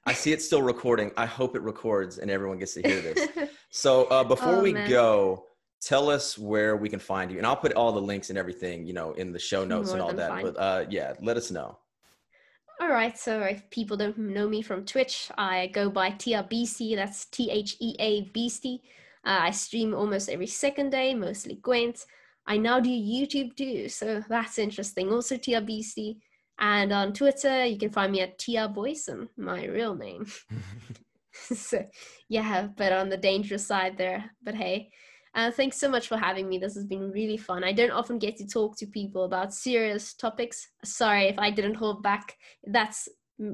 I 0.06 0.14
see 0.14 0.32
it 0.32 0.40
still 0.40 0.62
recording. 0.62 1.10
I 1.18 1.26
hope 1.26 1.54
it 1.54 1.60
records 1.60 2.16
and 2.16 2.30
everyone 2.30 2.58
gets 2.58 2.72
to 2.74 2.82
hear 2.82 3.00
this. 3.02 3.28
So 3.70 4.04
uh, 4.06 4.24
before 4.24 4.54
Oh, 4.56 4.62
we 4.62 4.72
man. 4.72 4.88
go, 4.88 5.44
tell 5.82 6.08
us 6.08 6.38
where 6.38 6.78
we 6.78 6.88
can 6.88 6.98
find 6.98 7.30
you, 7.30 7.36
and 7.36 7.46
I'll 7.46 7.56
put 7.56 7.74
all 7.74 7.92
the 7.92 8.00
links 8.00 8.30
and 8.30 8.38
everything, 8.38 8.86
you 8.86 8.94
know, 8.94 9.12
in 9.12 9.32
the 9.32 9.38
show 9.38 9.66
notes 9.66 9.92
and 9.92 10.00
all 10.00 10.14
that. 10.14 10.30
fine. 10.30 10.44
But 10.46 10.56
uh, 10.58 10.86
yeah, 10.88 11.12
let 11.20 11.36
us 11.36 11.50
know. 11.50 11.76
All 12.80 12.88
right, 12.88 13.18
so 13.18 13.40
if 13.40 13.68
people 13.70 13.96
don't 13.96 14.16
know 14.18 14.48
me 14.48 14.62
from 14.62 14.84
Twitch, 14.84 15.30
I 15.36 15.66
go 15.68 15.90
by 15.90 16.10
TRBC. 16.10 16.94
That's 16.94 17.24
T 17.26 17.50
H 17.50 17.76
E 17.80 17.96
A 17.98 18.22
Beastie. 18.30 18.82
Uh, 19.26 19.38
I 19.42 19.50
stream 19.50 19.94
almost 19.94 20.28
every 20.28 20.46
second 20.46 20.90
day, 20.90 21.14
mostly 21.14 21.56
Gwent. 21.56 22.04
I 22.46 22.56
now 22.56 22.80
do 22.80 22.88
YouTube 22.88 23.56
too, 23.56 23.88
so 23.88 24.22
that's 24.28 24.58
interesting. 24.58 25.12
Also 25.12 25.36
TRBC. 25.36 26.18
And 26.60 26.92
on 26.92 27.12
Twitter, 27.12 27.64
you 27.64 27.78
can 27.78 27.90
find 27.90 28.12
me 28.12 28.20
at 28.20 28.38
Tia 28.38 28.68
Boyson, 28.68 29.28
my 29.36 29.64
real 29.66 29.94
name. 29.94 30.26
so 31.54 31.84
yeah, 32.28 32.68
but 32.76 32.92
on 32.92 33.08
the 33.08 33.16
dangerous 33.16 33.66
side 33.66 33.96
there. 33.96 34.30
But 34.42 34.54
hey, 34.54 34.90
uh, 35.34 35.50
thanks 35.50 35.78
so 35.78 35.88
much 35.88 36.08
for 36.08 36.16
having 36.16 36.48
me. 36.48 36.58
This 36.58 36.74
has 36.74 36.84
been 36.84 37.10
really 37.10 37.36
fun. 37.36 37.64
I 37.64 37.72
don't 37.72 37.90
often 37.90 38.18
get 38.18 38.36
to 38.38 38.46
talk 38.46 38.76
to 38.78 38.86
people 38.86 39.24
about 39.24 39.54
serious 39.54 40.14
topics. 40.14 40.68
Sorry 40.84 41.24
if 41.28 41.38
I 41.38 41.50
didn't 41.50 41.74
hold 41.74 42.02
back. 42.02 42.36
That's 42.66 43.08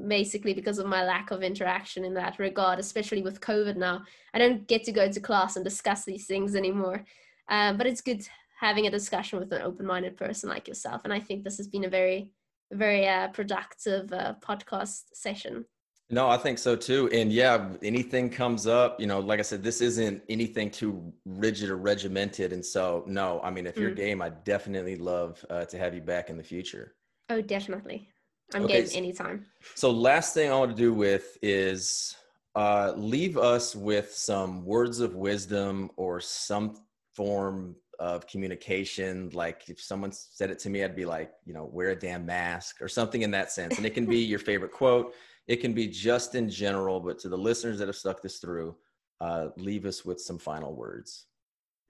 basically 0.07 0.53
because 0.53 0.79
of 0.79 0.87
my 0.87 1.03
lack 1.03 1.31
of 1.31 1.43
interaction 1.43 2.05
in 2.05 2.13
that 2.15 2.39
regard, 2.39 2.79
especially 2.79 3.21
with 3.21 3.41
COVID 3.41 3.75
now. 3.75 4.03
I 4.33 4.39
don't 4.39 4.67
get 4.67 4.83
to 4.85 4.91
go 4.91 5.11
to 5.11 5.19
class 5.19 5.55
and 5.55 5.65
discuss 5.65 6.05
these 6.05 6.25
things 6.25 6.55
anymore. 6.55 7.05
Um, 7.49 7.77
but 7.77 7.87
it's 7.87 8.01
good 8.01 8.27
having 8.59 8.87
a 8.87 8.91
discussion 8.91 9.39
with 9.39 9.51
an 9.51 9.61
open 9.61 9.85
minded 9.85 10.17
person 10.17 10.49
like 10.49 10.67
yourself. 10.67 11.01
And 11.03 11.13
I 11.13 11.19
think 11.19 11.43
this 11.43 11.57
has 11.57 11.67
been 11.67 11.85
a 11.85 11.89
very, 11.89 12.29
very 12.71 13.07
uh, 13.07 13.27
productive 13.27 14.11
uh, 14.11 14.35
podcast 14.41 15.03
session. 15.13 15.65
No, 16.11 16.29
I 16.29 16.37
think 16.37 16.59
so 16.59 16.75
too. 16.75 17.09
And 17.11 17.31
yeah, 17.31 17.69
anything 17.81 18.29
comes 18.29 18.67
up, 18.67 18.99
you 18.99 19.07
know, 19.07 19.19
like 19.19 19.39
I 19.39 19.43
said, 19.43 19.63
this 19.63 19.81
isn't 19.81 20.21
anything 20.29 20.69
too 20.69 21.11
rigid 21.25 21.69
or 21.71 21.77
regimented. 21.77 22.53
And 22.53 22.63
so, 22.63 23.03
no, 23.07 23.41
I 23.43 23.49
mean, 23.49 23.65
if 23.65 23.77
you're 23.77 23.89
Mm. 23.89 23.95
game, 23.95 24.21
I 24.21 24.29
definitely 24.29 24.97
love 24.97 25.43
uh, 25.49 25.65
to 25.65 25.77
have 25.79 25.95
you 25.95 26.01
back 26.01 26.29
in 26.29 26.37
the 26.37 26.43
future. 26.43 26.93
Oh, 27.29 27.41
definitely. 27.41 28.07
I'm 28.53 28.65
Okay, 28.65 28.83
game 28.83 28.91
anytime. 28.93 29.47
So, 29.73 29.89
last 29.89 30.35
thing 30.35 30.51
I 30.51 30.59
want 30.59 30.69
to 30.69 30.77
do 30.77 30.93
with 30.93 31.39
is 31.41 32.15
uh, 32.53 32.93
leave 32.95 33.35
us 33.37 33.75
with 33.75 34.13
some 34.13 34.63
words 34.63 34.99
of 34.99 35.15
wisdom 35.15 35.89
or 35.95 36.19
some 36.19 36.77
form 37.15 37.75
of 37.99 38.27
communication. 38.27 39.29
Like 39.33 39.69
if 39.69 39.81
someone 39.81 40.11
said 40.11 40.51
it 40.51 40.59
to 40.59 40.69
me, 40.69 40.83
I'd 40.83 40.95
be 40.95 41.05
like, 41.05 41.31
you 41.45 41.53
know, 41.53 41.65
wear 41.65 41.89
a 41.89 41.95
damn 41.95 42.25
mask 42.25 42.81
or 42.81 42.87
something 42.87 43.23
in 43.23 43.31
that 43.31 43.51
sense. 43.51 43.77
And 43.77 43.85
it 43.85 43.93
can 43.95 44.05
be 44.05 44.19
your 44.19 44.39
favorite 44.39 44.71
quote. 44.71 45.15
It 45.47 45.57
can 45.57 45.73
be 45.73 45.87
just 45.87 46.35
in 46.35 46.49
general, 46.49 46.99
but 46.99 47.19
to 47.19 47.29
the 47.29 47.37
listeners 47.37 47.79
that 47.79 47.87
have 47.87 47.95
stuck 47.95 48.21
this 48.21 48.39
through, 48.39 48.75
uh, 49.21 49.49
leave 49.57 49.85
us 49.85 50.03
with 50.03 50.19
some 50.19 50.37
final 50.37 50.73
words. 50.73 51.25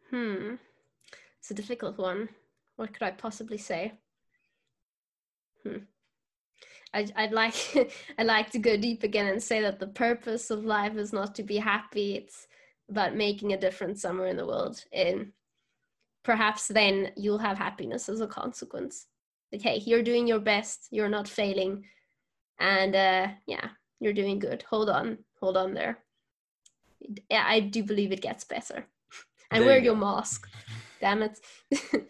Hmm. 0.09 0.55
It's 1.39 1.51
a 1.51 1.53
difficult 1.53 1.97
one. 1.97 2.29
What 2.75 2.93
could 2.93 3.03
I 3.03 3.11
possibly 3.11 3.57
say? 3.57 3.93
Hmm. 5.63 5.77
I'd, 6.93 7.11
I'd 7.15 7.31
like 7.31 7.55
I'd 8.17 8.27
like 8.27 8.49
to 8.51 8.59
go 8.59 8.77
deep 8.77 9.03
again 9.03 9.27
and 9.27 9.41
say 9.41 9.61
that 9.61 9.79
the 9.79 9.87
purpose 9.87 10.49
of 10.49 10.65
life 10.65 10.95
is 10.95 11.13
not 11.13 11.35
to 11.35 11.43
be 11.43 11.57
happy. 11.57 12.15
It's 12.15 12.47
about 12.89 13.15
making 13.15 13.53
a 13.53 13.59
difference 13.59 14.01
somewhere 14.01 14.27
in 14.27 14.37
the 14.37 14.45
world. 14.45 14.83
And 14.93 15.31
perhaps 16.23 16.67
then 16.67 17.11
you'll 17.15 17.37
have 17.39 17.57
happiness 17.57 18.09
as 18.09 18.21
a 18.21 18.27
consequence. 18.27 19.07
Like, 19.51 19.61
hey, 19.61 19.81
you're 19.85 20.03
doing 20.03 20.27
your 20.27 20.39
best. 20.39 20.87
You're 20.91 21.09
not 21.09 21.27
failing. 21.27 21.85
And 22.59 22.95
uh, 22.95 23.27
yeah, 23.45 23.69
you're 23.99 24.13
doing 24.13 24.39
good. 24.39 24.63
Hold 24.69 24.89
on. 24.89 25.19
Hold 25.39 25.57
on 25.57 25.73
there. 25.73 25.99
Yeah, 27.29 27.43
I 27.45 27.59
do 27.59 27.83
believe 27.83 28.11
it 28.11 28.21
gets 28.21 28.43
better. 28.43 28.87
And 29.51 29.61
There 29.61 29.67
wear 29.67 29.77
you 29.77 29.85
your 29.85 29.95
mask. 29.95 30.49
Damn 30.99 31.21
it. 31.21 31.39